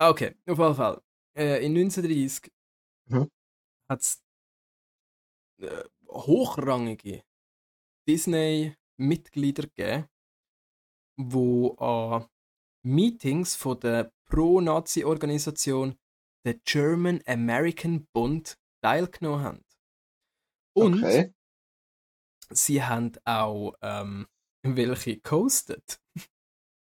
Okay, 0.00 0.36
auf 0.46 0.58
jeden 0.58 0.74
Fall. 0.74 1.02
äh, 1.36 1.64
in 1.64 1.72
1930 1.74 2.52
Mhm. 3.06 3.28
hat 3.88 4.00
es 4.00 4.22
äh, 5.60 5.84
hochrangige 6.08 7.22
Disney-Mitglieder 8.08 9.64
gegeben, 9.68 10.08
die 11.20 11.70
an 11.78 12.26
Meetings 12.84 13.56
von 13.56 13.80
der 13.80 14.12
Pro-Nazi-Organisation 14.26 15.98
der 16.46 16.54
German 16.64 17.22
American 17.26 18.06
Bund 18.12 18.58
teilgenommen 18.82 19.44
haben. 19.44 19.64
Und 20.74 20.94
Okay. 21.04 21.32
sie 22.50 22.82
haben 22.82 23.12
auch 23.24 23.74
ähm, 23.82 24.26
welche 24.62 25.18
gehostet. 25.20 26.00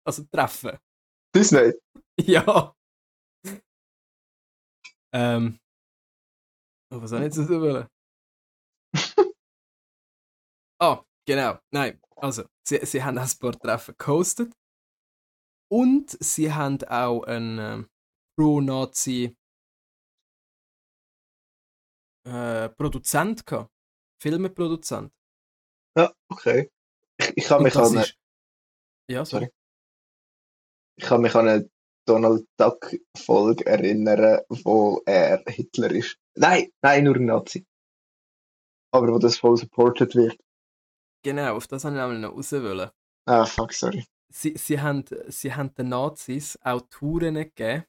Also 0.04 0.24
Treffen. 0.24 0.78
Disney. 1.34 1.72
Ja. 2.20 2.74
Ähm. 5.14 5.58
Oh, 6.92 7.00
was 7.00 7.10
soll 7.10 7.20
ich 7.20 7.24
jetzt 7.26 7.36
so 7.36 7.48
wollen? 7.60 7.88
ah, 10.80 11.02
genau. 11.26 11.58
Nein, 11.72 12.00
also, 12.16 12.44
sie, 12.66 12.84
sie 12.84 13.02
haben 13.02 13.16
ein 13.16 13.28
paar 13.38 13.52
Treffen 13.52 13.94
gehostet. 13.96 14.52
Und 15.72 16.10
sie 16.22 16.52
haben 16.52 16.82
auch 16.84 17.22
einen 17.22 17.58
ähm, 17.58 17.88
Pro-Nazi 18.36 19.36
äh, 22.26 22.68
Produzent 22.70 23.46
gehabt. 23.46 23.70
Filmeproduzent. 24.22 25.10
Ja, 25.96 26.12
okay. 26.28 26.70
Ich, 27.18 27.36
ich 27.36 27.44
kann 27.44 27.62
mich 27.62 27.74
an 27.76 27.96
ist- 27.96 28.16
Ja, 29.10 29.24
sorry. 29.24 29.44
Sorry. 29.46 29.59
Ich 31.00 31.06
kann 31.08 31.22
mich 31.22 31.34
an 31.34 31.48
eine 31.48 31.70
Donald 32.06 32.46
Duck 32.58 32.94
Folge 33.16 33.64
erinnern, 33.64 34.40
wo 34.50 35.00
er 35.06 35.42
Hitler 35.46 35.90
ist. 35.90 36.16
Nein, 36.34 36.70
nein, 36.82 37.04
nur 37.04 37.16
ein 37.16 37.24
Nazi. 37.24 37.66
Aber 38.92 39.08
wo 39.08 39.18
das 39.18 39.38
voll 39.38 39.56
supported 39.56 40.14
wird. 40.14 40.38
Genau, 41.22 41.56
auf 41.56 41.66
das 41.68 41.84
habe 41.84 41.96
ich 41.96 42.02
nämlich 42.02 42.20
noch 42.20 42.36
raus 42.36 42.52
wollen. 42.52 42.90
Ah, 43.26 43.46
fuck, 43.46 43.72
sorry. 43.72 44.04
sie, 44.28 44.56
sie, 44.56 44.80
haben, 44.80 45.04
sie 45.28 45.54
haben 45.54 45.74
den 45.74 45.88
Nazis 45.88 46.58
auch 46.62 46.82
Touren 46.90 47.34
gegeben 47.34 47.84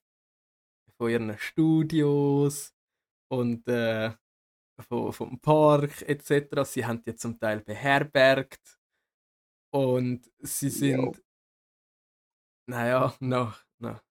von 0.98 1.10
ihren 1.10 1.38
Studios 1.38 2.74
und 3.30 3.68
äh, 3.68 4.12
von, 4.88 5.12
vom 5.12 5.40
Park 5.40 6.02
etc. 6.04 6.64
Sie 6.64 6.86
haben 6.86 7.04
die 7.04 7.16
zum 7.16 7.38
Teil 7.40 7.60
beherbergt 7.62 8.80
und 9.74 10.30
sie 10.40 10.70
sind, 10.70 11.02
Jo. 11.04 11.16
Naja, 12.72 13.14
nach, 13.20 13.66
nach, 13.80 14.02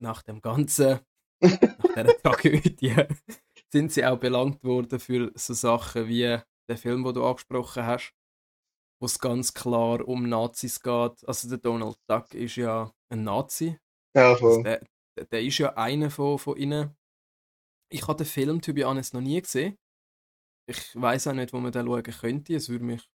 nach 0.00 0.22
dem 0.22 0.40
Ganzen, 0.40 1.00
nach 1.40 1.58
dieser 1.94 2.16
Tragödie, 2.22 2.94
sind 3.72 3.92
sie 3.92 4.04
auch 4.04 4.18
belangt 4.18 4.64
worden 4.64 4.98
für 5.00 5.30
so 5.34 5.54
Sachen 5.54 6.08
wie 6.08 6.38
den 6.68 6.76
Film, 6.76 7.04
den 7.04 7.14
du 7.14 7.24
angesprochen 7.24 7.84
hast, 7.86 8.14
wo 9.00 9.06
es 9.06 9.18
ganz 9.18 9.52
klar 9.54 10.06
um 10.06 10.28
Nazis 10.28 10.80
geht. 10.80 11.26
Also 11.28 11.48
der 11.48 11.58
Donald 11.58 11.96
Duck 12.08 12.34
ist 12.34 12.56
ja 12.56 12.92
ein 13.10 13.24
Nazi. 13.24 13.78
Ja, 14.16 14.30
Also 14.32 14.38
voll. 14.54 14.62
der, 14.62 14.78
der- 15.18 15.26
der 15.26 15.42
ist 15.42 15.58
ja 15.58 15.74
einer 15.76 16.10
von, 16.10 16.38
von 16.38 16.56
ihnen. 16.56 16.96
Ich 17.90 18.08
habe 18.08 18.16
den 18.16 18.26
Film, 18.26 18.62
to 18.62 18.72
be 18.72 18.84
honest, 18.84 19.12
noch 19.12 19.20
nie 19.20 19.40
gesehen. 19.42 19.76
Ich 20.66 20.94
weiß 20.98 21.26
auch 21.26 21.34
nicht, 21.34 21.52
wo 21.52 21.58
man 21.60 21.70
den 21.72 21.84
schauen 21.86 22.02
könnte. 22.02 22.54
Es 22.54 22.68
würde 22.70 22.84
mich 22.84 23.10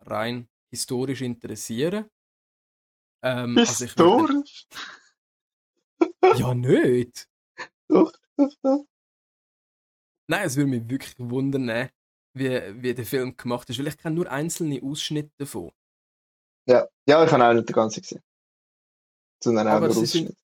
rein 0.00 0.48
historisch 0.70 1.22
interessieren. 1.22 2.08
Ähm, 3.22 3.56
also 3.58 3.84
ich 3.84 3.96
würde- 3.98 4.32
Historisch? 4.34 4.66
Ja, 6.36 6.54
nicht. 6.54 7.28
Doch, 7.88 8.12
doch, 8.36 8.50
doch. 8.62 8.84
Nein, 10.28 10.46
es 10.46 10.56
würde 10.56 10.70
mich 10.70 10.88
wirklich 10.88 11.14
wundern, 11.18 11.90
wie, 12.34 12.82
wie 12.82 12.94
der 12.94 13.04
Film 13.06 13.36
gemacht 13.36 13.68
ist, 13.70 13.78
weil 13.78 13.88
ich 13.88 13.98
kenne 13.98 14.16
nur 14.16 14.30
einzelne 14.30 14.80
Ausschnitte 14.82 15.32
davon. 15.36 15.72
Ja, 16.68 16.88
ja, 17.08 17.24
ich 17.24 17.30
habe 17.32 17.44
auch 17.44 17.52
nicht 17.52 17.68
den 17.68 17.74
ganzen 17.74 18.02
gesehen. 18.02 18.22
Sondern 19.42 19.66
auch 19.68 19.72
Aber 19.72 19.86
nur 19.88 19.94
sie 19.94 20.06
sind-. 20.06 20.36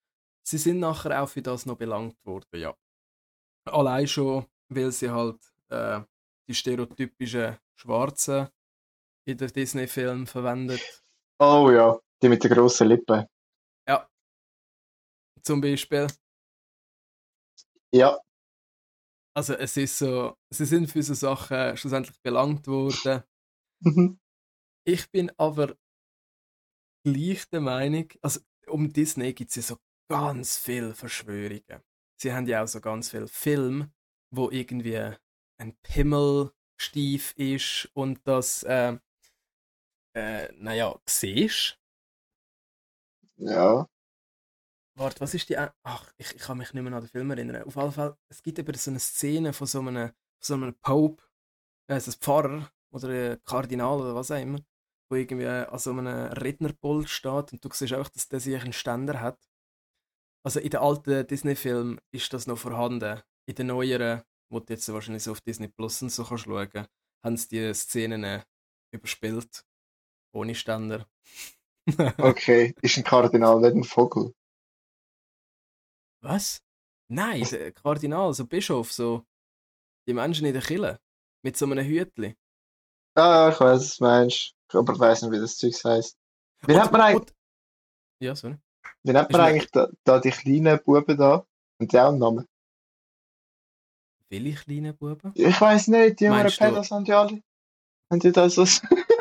Sie 0.47 0.59
sind 0.59 0.79
nachher 0.81 1.23
auch 1.23 1.29
für 1.29 1.43
das 1.43 1.67
noch 1.67 1.77
belangt 1.77 2.17
worden, 2.25 2.49
ja. 2.61 2.75
Allein 3.67 4.09
schon, 4.09 4.47
weil 4.69 4.91
sie 4.93 5.11
halt 5.11 5.39
äh, 5.69 6.01
die 6.49 6.55
stereotypischen 6.55 7.57
Schwarzen 7.77 8.49
in 9.27 9.37
den 9.37 9.53
Disney-Filmen 9.53 10.27
verwendet. 10.27 10.81
Oh 11.39 11.71
ja, 11.71 11.99
die 12.23 12.29
mit 12.29 12.45
den 12.45 12.51
grossen 12.51 12.89
Lippen. 12.89 13.27
Zum 15.43 15.61
Beispiel. 15.61 16.07
Ja, 17.93 18.21
Also 19.35 19.55
es 19.55 19.77
ist 19.77 19.99
so, 19.99 20.37
sie 20.51 20.65
sind 20.67 20.91
für 20.91 21.03
so 21.03 21.15
Sachen 21.15 21.77
schlussendlich 21.77 22.21
belangt 22.23 22.67
worden. 22.67 23.23
mhm. 23.81 24.19
Ich 24.85 25.11
bin 25.11 25.31
aber 25.39 25.77
gleich 27.05 27.49
der 27.51 27.61
Meinung, 27.61 28.09
also 28.23 28.41
um 28.67 28.93
Disney 28.93 29.33
gibt 29.33 29.51
es 29.51 29.57
ja 29.57 29.63
so 29.63 29.77
ganz 30.11 30.59
viele 30.59 30.95
Verschwörungen. 30.95 31.83
Sie 32.21 32.33
haben 32.33 32.47
ja 32.47 32.65
auch 32.65 32.69
so 32.69 32.81
ganz 32.81 33.11
viele 33.11 33.29
Filme, 33.29 33.93
wo 34.35 34.51
irgendwie 34.51 35.15
ein 35.61 35.77
Pimmelstief 35.83 37.33
ist 37.37 37.91
und 37.95 38.27
das, 38.27 38.65
äh, 38.65 38.99
äh, 40.17 40.53
naja, 40.57 41.01
siehst. 41.09 41.78
Ja. 43.39 43.87
Warte, 44.97 45.21
was 45.21 45.35
ist 45.35 45.49
die. 45.49 45.57
Ach, 45.57 46.13
ich, 46.17 46.35
ich 46.35 46.43
kann 46.43 46.59
mich 46.59 46.73
nicht 46.75 46.83
mehr 46.83 46.93
an 46.93 47.03
den 47.03 47.09
Film 47.09 47.31
erinnern. 47.31 47.63
Auf 47.63 47.77
jeden 47.77 47.93
Fall, 47.93 48.17
es 48.29 48.43
gibt 48.43 48.59
eben 48.59 48.75
so 48.75 48.91
eine 48.91 48.99
Szene 48.99 49.53
von 49.53 49.67
so 49.67 49.81
einem, 49.81 50.11
so 50.41 50.55
einem 50.55 50.75
Pope, 50.81 51.23
äh, 51.89 52.01
so 52.01 52.11
ein 52.11 52.15
Pfarrer 52.15 52.73
oder 52.91 53.09
ein 53.09 53.45
Kardinal 53.45 54.01
oder 54.01 54.15
was 54.15 54.31
auch 54.33 54.41
immer, 54.41 54.59
wo 55.09 55.17
irgendwie 55.17 55.47
an 55.47 55.79
so 55.79 55.91
einem 55.91 56.33
Rednerpult 56.33 57.09
steht 57.09 57.53
und 57.53 57.65
du 57.65 57.69
siehst 57.73 57.95
auch, 57.95 58.09
dass 58.09 58.29
der 58.29 58.41
sich 58.41 58.61
einen 58.61 58.73
Ständer 58.73 59.21
hat. 59.21 59.39
Also 60.45 60.61
in 60.61 60.71
den 60.71 60.81
alten 60.81 61.27
Disney-Filmen 61.27 62.01
ist 62.11 62.33
das 62.33 62.47
noch 62.47 62.59
vorhanden. 62.59 63.23
In 63.47 63.55
den 63.55 63.69
neueren, 63.69 64.23
wo 64.51 64.61
du 64.61 64.73
jetzt 64.73 64.93
wahrscheinlich 64.93 65.23
so 65.23 65.33
auf 65.33 65.41
Disney 65.41 65.69
Plus 65.69 66.03
und 66.03 66.11
so 66.11 66.25
kannst 66.25 66.45
schauen, 66.45 66.89
haben 67.25 67.37
sie 67.37 67.49
die 67.49 67.75
Szenen 67.75 68.25
äh, 68.25 68.43
überspielt. 68.93 69.65
Ohne 70.33 70.55
Ständer. 70.55 71.07
Okay, 72.19 72.75
ist 72.83 72.97
ein 72.99 73.05
Kardinal 73.05 73.61
nicht 73.61 73.75
ein 73.75 73.85
Vogel? 73.85 74.35
Was? 76.23 76.59
Nein, 77.11 77.43
der 77.51 77.73
Kardinal, 77.73 78.35
so 78.35 78.47
Bischof, 78.47 78.93
so 78.93 79.25
die 80.07 80.13
Menschen 80.15 80.47
in 80.47 80.53
der 80.53 80.63
Kille 80.63 81.01
mit 81.43 81.57
so 81.57 81.65
einem 81.65 81.85
Hütli. 81.87 82.37
Ah, 83.15 83.51
ich 83.53 83.61
weiß, 83.61 83.81
was 83.81 83.97
du 83.97 84.05
meinst. 84.05 84.55
Aber 84.73 84.93
ich 84.93 84.99
weiß 84.99 85.23
nicht, 85.23 85.33
wie 85.33 85.39
das 85.41 85.57
Zeug 85.57 85.73
heisst. 85.85 86.19
Wie 86.67 86.75
nennt 86.75 86.93
man 86.93 87.01
eigentlich, 87.01 87.35
Ja, 88.21 88.35
sorry. 88.37 88.59
wie 89.03 89.13
nennt 89.13 89.31
man 89.33 89.41
eigentlich 89.41 89.71
da, 89.71 89.89
da 90.05 90.21
die 90.21 90.31
kleinen 90.31 90.79
Buben 90.85 91.17
da? 91.17 91.47
Und 91.81 91.93
die 91.93 91.99
auch 91.99 92.09
einen 92.09 92.19
Namen? 92.19 92.47
Welche 94.29 94.65
kleinen 94.65 94.97
Buben? 94.97 95.33
Ich 95.35 95.59
weiß 95.61 95.89
nicht, 95.89 96.21
die 96.21 96.25
jungen 96.25 96.39
Meinst 96.41 96.61
du- 96.61 96.65
Pedos 96.65 96.91
haben 96.91 97.05
die 97.05 97.13
alle. 97.13 97.41
Haben 98.11 98.21
die 98.21 98.33
da 98.33 98.51
so. 98.51 98.65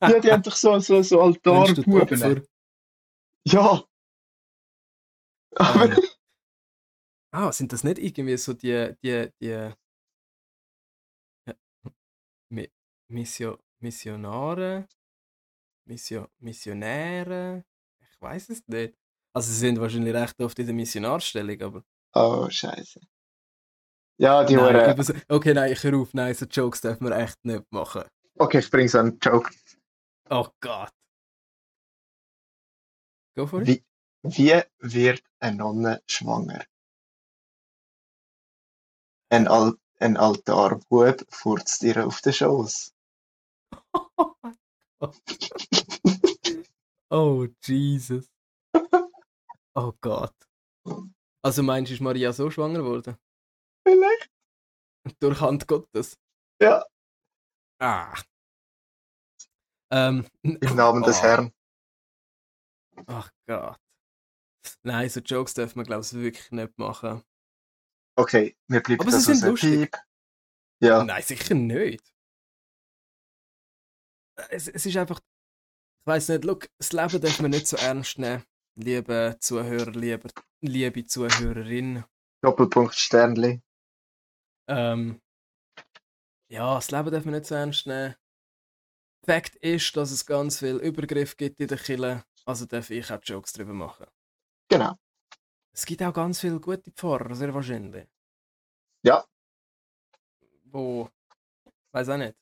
ja, 0.00 0.20
die 0.20 0.30
haben 0.32 0.42
doch 0.42 0.56
so, 0.56 0.78
so, 0.78 1.02
so 1.02 1.20
Altarbuben. 1.20 2.46
Ja. 3.46 3.84
Aber 5.56 5.84
Ähm, 5.84 5.98
ah, 7.32 7.52
sind 7.52 7.72
das 7.72 7.84
nicht 7.84 7.98
irgendwie 7.98 8.36
so 8.36 8.54
die, 8.54 8.94
die, 9.02 9.30
die 9.40 9.72
Mi 12.50 12.70
Missio 13.08 13.58
Missionare? 13.80 14.88
Missio 15.86 16.28
Missionäre? 16.38 17.64
Ich 18.00 18.20
weiß 18.20 18.48
es 18.50 18.66
nicht. 18.68 18.94
Also 19.34 19.50
sie 19.52 19.58
sind 19.58 19.80
wahrscheinlich 19.80 20.14
recht 20.14 20.40
oft 20.40 20.58
in 20.58 20.66
der 20.66 20.74
Missionarstellung, 20.74 21.60
aber... 21.60 21.84
Oh, 22.14 22.48
scheiße. 22.48 23.00
Ja, 24.16 24.44
die 24.44 24.54
Nein, 24.54 25.02
so- 25.02 25.12
okay, 25.28 25.52
nein, 25.54 25.72
ich 25.72 25.84
auf. 25.92 26.14
Nein, 26.14 26.34
so 26.34 26.46
Jokes 26.46 26.80
dürfen 26.80 27.08
wir 27.08 27.16
echt 27.16 27.44
nicht 27.44 27.64
machen. 27.72 28.04
Okay, 28.36 28.58
ich 28.58 28.70
bringe 28.70 28.88
so 28.88 28.98
einen 28.98 29.18
Joke. 29.20 29.50
Oh 30.30 30.48
Gott. 30.60 30.92
Go 33.36 33.46
for 33.46 33.62
it. 33.62 33.68
Wie, 33.68 33.84
wie 34.22 34.62
wird 34.80 35.22
eine 35.40 35.56
Nonne 35.56 36.02
schwanger? 36.06 36.64
Ein, 39.30 39.48
Al 39.48 39.74
ein 40.00 40.16
Altarbub 40.16 41.24
furzt 41.28 41.82
ihr 41.82 42.06
auf 42.06 42.20
den 42.20 42.32
Schoß. 42.32 42.94
Oh, 47.10 47.46
Jesus. 47.62 48.28
Oh 49.76 49.92
Gott. 50.00 50.34
Also 51.42 51.62
meinst 51.62 51.90
du, 51.90 51.94
ist 51.94 52.00
Maria 52.00 52.32
so 52.32 52.50
schwanger 52.50 52.80
geworden? 52.80 53.16
Vielleicht? 53.86 54.30
Durch 55.20 55.40
Hand 55.40 55.68
Gottes? 55.68 56.16
Ja, 56.60 56.84
Ah. 57.84 58.14
Ähm, 59.92 60.26
im 60.42 60.74
Namen 60.74 61.02
des 61.02 61.18
oh, 61.18 61.22
Herrn. 61.22 61.52
Ach 63.06 63.30
Gott. 63.46 63.78
Nein, 64.82 65.10
so 65.10 65.20
Jokes 65.20 65.52
dürfen 65.52 65.80
wir, 65.80 65.84
glaube 65.84 66.02
ich, 66.02 66.12
wirklich 66.14 66.50
nicht 66.50 66.78
machen. 66.78 67.22
Okay, 68.16 68.56
wir 68.68 68.82
bleiben 68.82 69.02
Aber 69.02 69.10
sie 69.10 69.18
das 69.18 69.24
sind 69.26 69.34
aus 69.34 69.40
dem 69.40 69.50
lustig. 69.50 69.90
Piep. 69.92 70.00
Ja, 70.80 71.04
Nein, 71.04 71.22
sicher 71.22 71.54
nicht. 71.54 72.02
Es, 74.48 74.68
es 74.68 74.86
ist 74.86 74.96
einfach. 74.96 75.20
Ich 75.20 76.06
weiß 76.06 76.30
nicht, 76.30 76.44
look, 76.44 76.70
das 76.78 76.92
Leben 76.92 77.20
darf 77.20 77.40
man 77.40 77.50
nicht 77.50 77.66
so 77.66 77.76
ernst 77.76 78.18
nehmen. 78.18 78.44
Liebe 78.76 79.36
Zuhörer, 79.40 79.90
liebe, 79.90 80.30
liebe 80.62 81.04
Zuhörerin. 81.04 82.04
Doppelpunkt 82.42 82.94
Sternli. 82.94 83.62
Ähm, 84.68 85.20
ja, 86.54 86.76
das 86.76 86.90
Leben 86.92 87.10
darf 87.10 87.24
man 87.24 87.34
nicht 87.34 87.46
so 87.46 87.56
ernst 87.56 87.86
nehmen. 87.86 88.14
Fakt 89.26 89.56
ist, 89.56 89.96
dass 89.96 90.12
es 90.12 90.24
ganz 90.24 90.60
viel 90.60 90.76
Übergriff 90.76 91.36
gibt 91.36 91.60
in 91.60 91.66
der 91.66 91.78
Kirche, 91.78 92.24
also 92.44 92.64
darf 92.66 92.90
ich 92.90 93.10
auch 93.10 93.20
Jokes 93.22 93.52
drüber 93.52 93.72
machen. 93.72 94.06
Genau. 94.68 94.94
Es 95.72 95.84
gibt 95.84 96.02
auch 96.02 96.14
ganz 96.14 96.40
viele 96.40 96.60
gute 96.60 96.92
Pfarrer, 96.92 97.34
sehr 97.34 97.52
wahrscheinlich. 97.52 98.06
Ja. 99.02 99.24
Wo, 100.66 101.08
weiß 101.90 102.10
auch 102.10 102.18
nicht. 102.18 102.36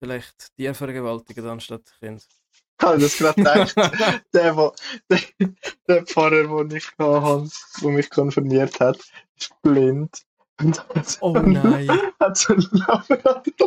Vielleicht 0.00 0.58
die 0.58 0.74
vergewaltigen 0.74 1.46
anstatt 1.46 1.94
Kind. 2.00 2.26
Ich 2.80 2.84
habe 2.84 2.98
das 2.98 3.16
gerade 3.16 3.36
gedacht. 3.36 3.76
der, 4.34 4.56
wo, 4.56 4.74
der, 5.08 5.20
der 5.86 6.04
Pfarrer, 6.04 6.64
den 6.64 6.76
ich 6.76 6.88
hatte, 6.98 7.48
der 7.80 7.90
mich 7.90 8.10
konfirmiert 8.10 8.80
hat, 8.80 8.98
ist 9.36 9.54
blind. 9.62 10.24
Und 10.60 10.88
hat 10.94 11.06
so 11.08 11.18
Oh 11.22 11.32
nein. 11.38 11.88
Hat 12.20 12.36
so 12.36 12.52
einen 12.54 12.68
Labrador. 12.72 13.66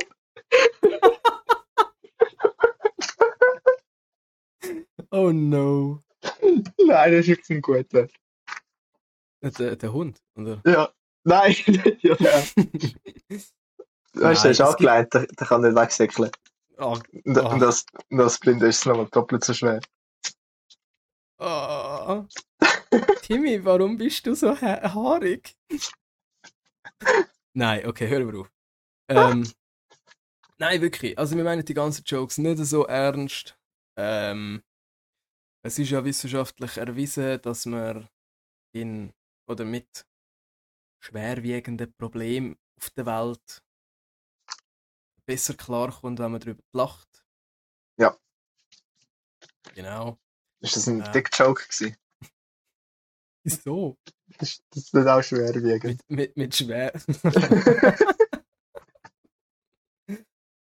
Oh 5.11 5.31
no. 5.31 6.01
Nein, 6.79 7.11
das 7.13 7.27
ist 7.27 7.49
ein 7.49 7.61
guter. 7.61 8.07
Der, 9.41 9.75
der 9.75 9.93
Hund, 9.93 10.19
oder? 10.36 10.61
Ja. 10.65 10.89
Nein, 11.23 11.55
ja. 12.01 12.15
Weißt 14.17 14.43
du, 14.43 14.43
der 14.43 14.51
ist 14.51 14.61
angelegt, 14.61 15.13
der, 15.13 15.27
der 15.27 15.47
kann 15.47 15.61
nicht 15.61 15.75
wegsäckeln. 15.75 16.31
Ah, 16.77 16.99
Und, 17.25 17.38
Ah. 17.38 17.53
und 17.53 17.59
das, 17.59 17.86
und 18.09 18.17
das 18.17 18.39
Blinde 18.39 18.67
ist 18.67 18.86
nochmal 18.86 19.07
doppelt 19.07 19.43
so 19.43 19.53
schwer. 19.53 19.81
ah. 21.39 22.25
Timmy, 23.23 23.63
warum 23.65 23.97
bist 23.97 24.25
du 24.25 24.36
so 24.36 24.49
ha 24.59 24.93
haarig? 24.93 25.55
Nein, 27.54 27.86
okay, 27.86 28.08
hören 28.10 28.32
wir 28.32 28.41
auf. 28.41 28.52
Ähm, 29.10 29.50
nein, 30.58 30.82
wirklich. 30.82 31.18
Also 31.18 31.36
wir 31.38 31.43
meinen 31.43 31.64
die 31.66 31.74
ganzen 31.74 32.04
Jokes 32.06 32.38
nicht 32.38 32.58
so 32.66 32.86
ernst. 32.86 33.58
Ähm, 33.98 34.64
es 35.64 35.80
ist 35.80 35.89
ja 35.89 36.04
wissenschaftlich 36.04 36.78
erwiesen, 36.78 37.41
dass 37.41 37.66
man 37.66 38.10
in 38.74 39.14
oder 39.48 39.66
mit 39.66 40.06
schwerwiegenden 41.04 41.93
Problemen 41.98 42.58
auf 42.78 42.89
der 42.91 43.06
Welt 43.06 43.64
besser 45.26 45.54
klarkommt, 45.56 46.20
wenn 46.20 46.32
man 46.32 46.41
darüber 46.41 46.64
lacht. 46.74 47.26
Ja. 47.98 48.18
Genau. 49.74 50.20
Ist 50.62 50.76
das 50.76 50.88
ein 50.88 51.00
Ja. 51.00 51.12
Dick-Joke 51.12 51.64
gewesen? 51.64 51.98
Wieso? 53.46 53.96
Das 54.39 54.50
ist, 54.50 54.64
das 54.72 54.91
nicht 54.91 55.08
auch 55.08 55.22
schwerwiegend. 55.22 56.02
Mit, 56.08 56.36
mit, 56.36 56.38
mit 56.38 56.56
schwer. 56.56 56.91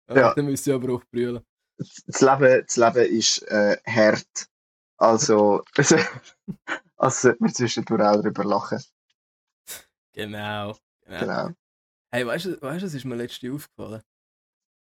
Ja. 0.07 0.15
ja. 0.15 0.33
Dann 0.35 0.45
müsst 0.45 0.67
ihr 0.67 0.75
aber 0.75 0.93
auch 0.93 1.03
brüllen. 1.05 1.43
das 1.77 2.21
Leben, 2.21 2.63
das 2.67 2.77
Leben 2.77 3.11
ist 3.11 3.41
äh, 3.47 3.75
hart. 3.87 4.47
Also, 4.97 5.63
also 5.75 5.97
sollte 7.09 7.37
man 7.39 7.51
zwischendurch 7.51 8.03
auch 8.03 8.21
darüber 8.21 8.43
lachen. 8.43 8.83
Genau. 10.13 10.77
genau. 11.01 11.19
Genau. 11.19 11.49
Hey, 12.11 12.25
weißt 12.27 12.45
du, 12.45 12.61
weißt, 12.61 12.83
du, 12.83 12.85
was 12.85 12.93
ist 12.93 13.05
mir 13.05 13.15
letztens 13.15 13.55
aufgefallen? 13.55 14.03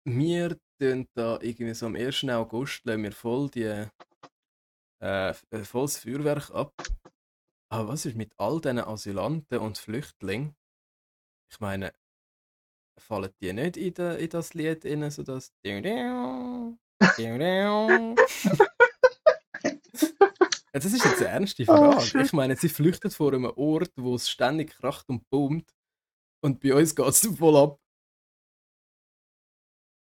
Wir 0.05 0.57
tun 0.77 1.07
da 1.15 1.39
irgendwie 1.39 1.73
so 1.73 1.85
am 1.85 1.95
1. 1.95 2.25
August 2.25 2.83
lassen 2.83 3.03
wir 3.03 3.13
voll 3.13 3.49
die 3.49 3.63
äh, 3.63 3.87
äh, 4.99 5.63
volles 5.63 5.99
Feuerwerk 5.99 6.51
ab. 6.51 6.73
Aber 7.73 7.87
was 7.87 8.05
ist 8.05 8.15
mit 8.15 8.33
all 8.37 8.61
diesen 8.61 8.77
Asylanten 8.77 9.57
und 9.57 9.79
Flüchtlingen? 9.79 10.55
Ich 11.49 11.59
meine, 11.59 11.91
fallen 12.99 13.33
die 13.41 13.51
nicht 13.51 13.77
in, 13.77 13.95
de, 13.95 14.23
in 14.23 14.29
das 14.29 14.53
Lied 14.53 14.85
rein, 14.85 15.09
so 15.09 15.23
das 15.23 15.51
Ja, 15.63 16.71
das 20.71 20.85
ist 20.85 21.03
jetzt 21.03 21.17
eine 21.17 21.27
ernste 21.29 21.63
Oh, 21.67 21.99
Frage. 21.99 22.21
ich 22.21 22.33
meine, 22.33 22.55
sie 22.55 22.69
flüchten 22.69 23.09
vor 23.09 23.33
einem 23.33 23.45
Ort, 23.45 23.91
wo 23.95 24.13
es 24.13 24.29
ständig 24.29 24.69
kracht 24.77 25.09
und 25.09 25.27
boomt. 25.31 25.73
Und 26.43 26.59
bei 26.59 26.75
uns 26.75 26.95
geht 26.95 27.07
es 27.07 27.25
voll 27.25 27.57
ab. 27.57 27.79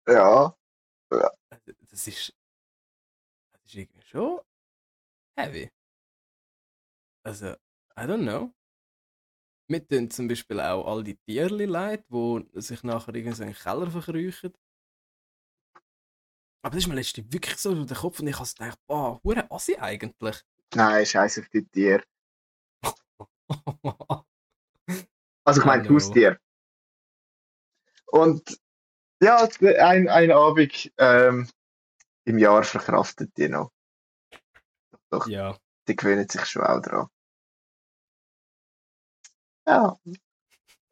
Ja, 0.07 0.57
Das 1.89 2.07
ist. 2.07 2.33
Das 3.51 3.61
ist 3.65 3.75
irgendwie 3.75 4.01
schon 4.01 4.41
heavy. 5.37 5.69
Also, 7.25 7.53
I 7.97 8.05
don't 8.05 8.23
know. 8.23 8.53
Wir 9.69 9.87
tun 9.87 10.11
zum 10.11 10.27
Beispiel 10.27 10.59
auch 10.59 10.85
all 10.85 11.03
die 11.03 11.15
Tierli 11.15 11.65
leid, 11.65 12.05
die 12.09 12.45
sich 12.55 12.83
nachher 12.83 13.15
irgendwie 13.15 13.35
so 13.35 13.43
in 13.43 13.49
den 13.49 13.57
Keller 13.57 13.89
verkriechen. 13.89 14.53
Aber 16.61 16.75
das 16.75 16.83
ist 16.83 16.87
mir 16.87 16.95
letztens 16.95 17.31
wirklich 17.31 17.57
so 17.57 17.73
durch 17.73 17.87
den 17.87 17.97
Kopf 17.97 18.19
und 18.19 18.27
ich 18.27 18.37
habe 18.37 18.47
gedacht, 18.47 18.79
boah, 18.87 19.21
hure 19.23 19.49
Assi 19.51 19.75
eigentlich. 19.77 20.41
nein, 20.75 21.05
scheiß 21.05 21.39
auf 21.39 21.49
die 21.49 21.65
Tiere. 21.65 22.03
Also 25.45 25.59
ich 25.59 25.65
meine. 25.65 25.89
Haustier. 25.89 26.39
Und 28.07 28.57
ja, 29.21 29.47
ein, 29.79 30.07
ein 30.07 30.31
Abend 30.31 30.91
ähm, 30.97 31.49
im 32.25 32.37
Jahr 32.37 32.63
verkraftet 32.63 33.35
die 33.37 33.49
noch. 33.49 33.71
Doch, 35.09 35.27
ja. 35.27 35.57
Die 35.87 35.95
gewöhnen 35.95 36.27
sich 36.27 36.45
schon 36.45 36.63
auch 36.63 36.81
dran. 36.81 37.07
Ja. 39.67 39.97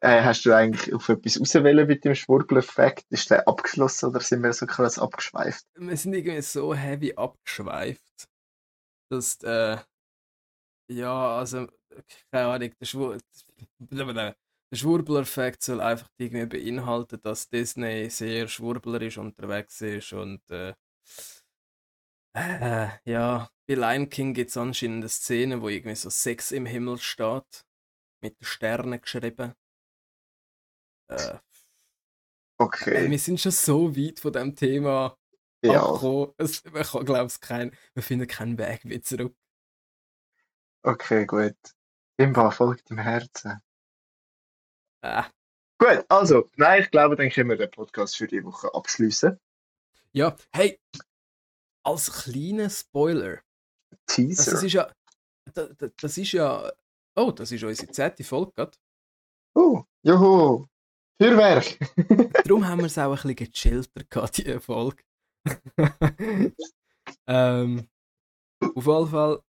Äh, 0.04 0.24
hast 0.24 0.46
du 0.46 0.54
eigentlich 0.54 0.94
auf 0.94 1.10
etwas 1.10 1.40
auswählen 1.40 1.88
mit 1.88 2.04
dem 2.04 2.16
Schwurbel-Effekt? 2.16 3.06
Ist 3.10 3.30
der 3.30 3.48
abgeschlossen 3.48 4.10
oder 4.10 4.20
sind 4.20 4.42
wir 4.42 4.54
so 4.54 4.66
krass 4.66 4.98
abgeschweift? 4.98 5.66
wir 5.76 5.98
sind 5.98 6.14
irgendwie 6.14 6.42
so 6.42 6.74
heavy 6.74 7.14
abgeschweift, 7.16 8.28
dass 9.10 9.38
äh, 9.44 9.78
ja, 10.90 11.38
also 11.38 11.68
keine 12.32 12.48
Ahnung, 12.48 12.72
der, 12.80 12.86
Schwur 12.86 13.18
der 13.80 14.36
Schwurbler-Effekt 14.74 15.64
soll 15.64 15.82
einfach 15.82 16.10
irgendwie 16.18 16.46
beinhalten, 16.46 17.20
dass 17.22 17.50
Disney 17.50 18.10
sehr 18.10 18.48
schwurblerisch 18.48 19.18
unterwegs 19.18 19.82
ist 19.82 20.14
und 20.14 20.50
äh, 20.50 20.74
äh, 22.34 22.90
ja, 23.06 23.50
bei 23.68 23.74
Lion 23.76 24.10
King 24.10 24.34
gibt 24.34 24.50
es 24.50 24.58
anscheinend 24.58 25.04
eine 25.04 25.10
Szene, 25.10 25.62
wo 25.62 25.70
irgendwie 25.70 25.96
so 25.96 26.10
Sex 26.10 26.52
im 26.52 26.66
Himmel 26.66 26.98
steht, 26.98 27.66
mit 28.22 28.40
den 28.40 28.46
Sternen 28.46 29.02
geschrieben. 29.02 29.54
Äh, 31.10 31.40
Okay, 32.62 33.10
wir 33.10 33.18
sind 33.18 33.40
schon 33.40 33.52
so 33.52 33.98
weit 33.98 34.20
von 34.20 34.34
dem 34.34 34.56
Thema 34.56 35.18
ja, 35.64 35.82
abgekommen. 35.82 36.36
Es, 36.38 36.64
man 36.66 36.84
kann, 36.84 37.06
glaube 37.06 37.34
kein, 37.42 37.76
wir 37.96 38.04
finden 38.04 38.28
keinen 38.28 38.56
Weg 38.60 38.86
wieder 38.86 39.02
zurück. 39.02 39.36
okay, 40.84 41.26
gut. 41.26 41.56
Imba 42.18 42.52
folgt 42.52 42.92
im 42.92 43.00
Herzen. 43.00 43.62
Äh, 45.02 45.24
Gut, 45.80 46.06
also, 46.10 46.52
nein, 46.58 46.84
ich 46.84 46.92
glaube, 46.92 47.16
dann 47.16 47.32
können 47.32 47.50
wir 47.50 47.58
den 47.58 47.72
Podcast 47.72 48.16
für 48.16 48.28
die 48.28 48.44
Woche 48.44 48.72
abschließen. 48.76 49.40
ja, 50.14 50.36
hey, 50.54 50.80
als 51.84 52.12
kleiner 52.12 52.70
Spoiler. 52.70 53.42
Also, 53.92 54.04
Teaser. 54.08 54.52
das 54.52 54.64
ist 54.64 54.74
ja, 54.74 54.92
das, 55.54 55.94
das 55.98 56.18
ist 56.18 56.32
ja, 56.32 56.72
oh, 57.16 57.32
das 57.32 57.52
ist 57.52 57.64
unsere 57.64 57.92
zehnte 57.92 58.24
Folge 58.24 58.52
gerade. 58.56 58.78
Oh, 59.56 59.84
juhu, 60.04 60.66
Feuerwerk. 61.22 61.78
Darum 62.46 62.68
haben 62.68 62.80
wir 62.80 62.86
es 62.86 62.98
auch 62.98 63.12
ein 63.12 63.36
bisschen 63.36 63.36
gechillter 63.36 64.04
gehabt, 64.10 64.38
die 64.38 64.60
Folge. 64.60 65.04
ähm, 67.28 67.90
auf 68.76 68.86
jeden 68.86 69.08
Fall, 69.08 69.44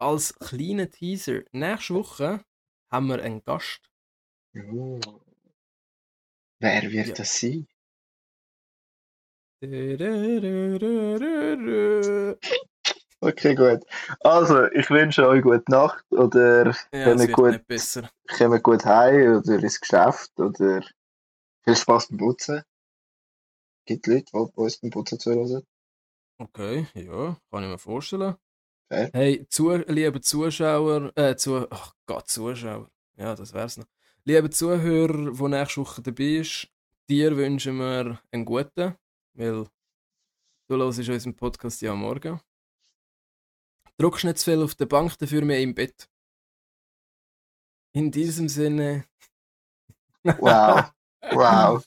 als 0.00 0.34
kleiner 0.34 0.90
Teaser, 0.90 1.42
nächste 1.52 1.94
Woche 1.94 2.44
haben 2.92 3.06
wir 3.08 3.22
einen 3.22 3.42
Gast. 3.44 3.90
Oh. 4.56 5.00
Wer 6.60 6.82
wird 6.92 7.08
Ja. 7.08 7.14
das 7.14 7.40
sein? 7.40 7.66
Okay, 13.20 13.54
gut. 13.54 13.82
Also, 14.20 14.66
ich 14.72 14.90
wünsche 14.90 15.26
euch 15.26 15.42
gute 15.42 15.64
Nacht 15.68 16.04
oder 16.10 16.76
Ja, 16.92 17.04
kommt 17.04 17.20
es 17.20 17.32
gut, 17.32 17.60
kommt 18.36 18.62
gut 18.62 18.84
heim 18.84 19.38
oder 19.38 19.54
ins 19.54 19.80
Geschäft 19.80 20.38
oder 20.38 20.82
viel 21.64 21.76
Spaß 21.76 22.08
beim 22.08 22.18
Putzen. 22.18 22.62
Gibt 23.86 24.06
Leute, 24.06 24.24
die 24.32 24.36
uns 24.56 24.76
beim 24.76 24.90
Putzen 24.90 25.18
zuhören. 25.18 25.62
Okay, 26.38 26.86
ja, 26.94 27.36
kann 27.50 27.62
ich 27.62 27.70
mir 27.70 27.78
vorstellen. 27.78 28.34
Fair. 28.88 29.10
Hey, 29.14 29.46
zu, 29.48 29.70
liebe 29.72 30.20
Zuschauer, 30.20 31.10
äh, 31.16 31.36
zu, 31.36 31.66
ach 31.70 31.94
Gott, 32.06 32.28
Zuschauer, 32.28 32.90
ja, 33.16 33.34
das 33.34 33.54
wär's 33.54 33.78
noch. 33.78 33.86
Liebe 34.24 34.50
Zuhörer, 34.50 35.32
die 35.32 35.48
nächste 35.48 35.80
Woche 35.80 36.02
dabei 36.02 36.40
ist, 36.40 36.68
dir 37.08 37.36
wünschen 37.36 37.78
wir 37.78 38.20
einen 38.30 38.44
guten, 38.44 38.96
weil 39.34 39.66
du 40.68 40.76
hörst 40.76 40.98
unseren 40.98 41.36
Podcast 41.36 41.82
ja 41.82 41.92
am 41.92 42.00
Morgen. 42.00 42.40
Druckst 43.98 44.24
nicht 44.24 44.38
zu 44.38 44.50
viel 44.50 44.62
auf 44.62 44.74
der 44.74 44.86
Bank, 44.86 45.16
dafür 45.18 45.44
mehr 45.44 45.60
im 45.60 45.74
Bett. 45.74 46.08
In 47.92 48.10
diesem 48.10 48.48
Sinne. 48.48 49.06
Wow. 50.38 50.90
Wow. 51.32 51.86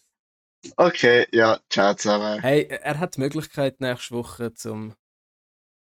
Okay, 0.75 1.27
ja, 1.31 1.59
ciao 1.71 1.95
zusammen. 1.95 2.39
Hey, 2.39 2.67
er 2.67 2.99
hat 2.99 3.15
die 3.15 3.21
Möglichkeit 3.21 3.81
nächste 3.81 4.13
Woche 4.13 4.53
zum, 4.53 4.93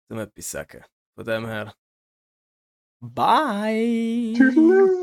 zum 0.07 0.19
etwas 0.19 0.52
sagen. 0.52 0.84
Von 1.15 1.26
dem 1.26 1.48
her. 1.48 1.76
Bye! 3.02 4.34
Tschüss. 4.38 5.03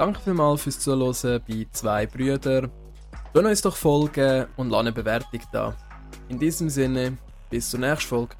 Danke 0.00 0.18
vielmals 0.20 0.62
fürs 0.62 0.78
Zuhören 0.78 1.42
bei 1.46 1.66
zwei 1.72 2.06
Brüdern. 2.06 2.70
Lasst 3.34 3.46
uns 3.46 3.60
doch 3.60 3.76
folgen 3.76 4.46
und 4.56 4.70
lasst 4.70 4.80
eine 4.80 4.92
Bewertung 4.92 5.40
da. 5.52 5.76
In 6.30 6.38
diesem 6.38 6.70
Sinne, 6.70 7.18
bis 7.50 7.68
zur 7.68 7.80
nächsten 7.80 8.08
Folge. 8.08 8.34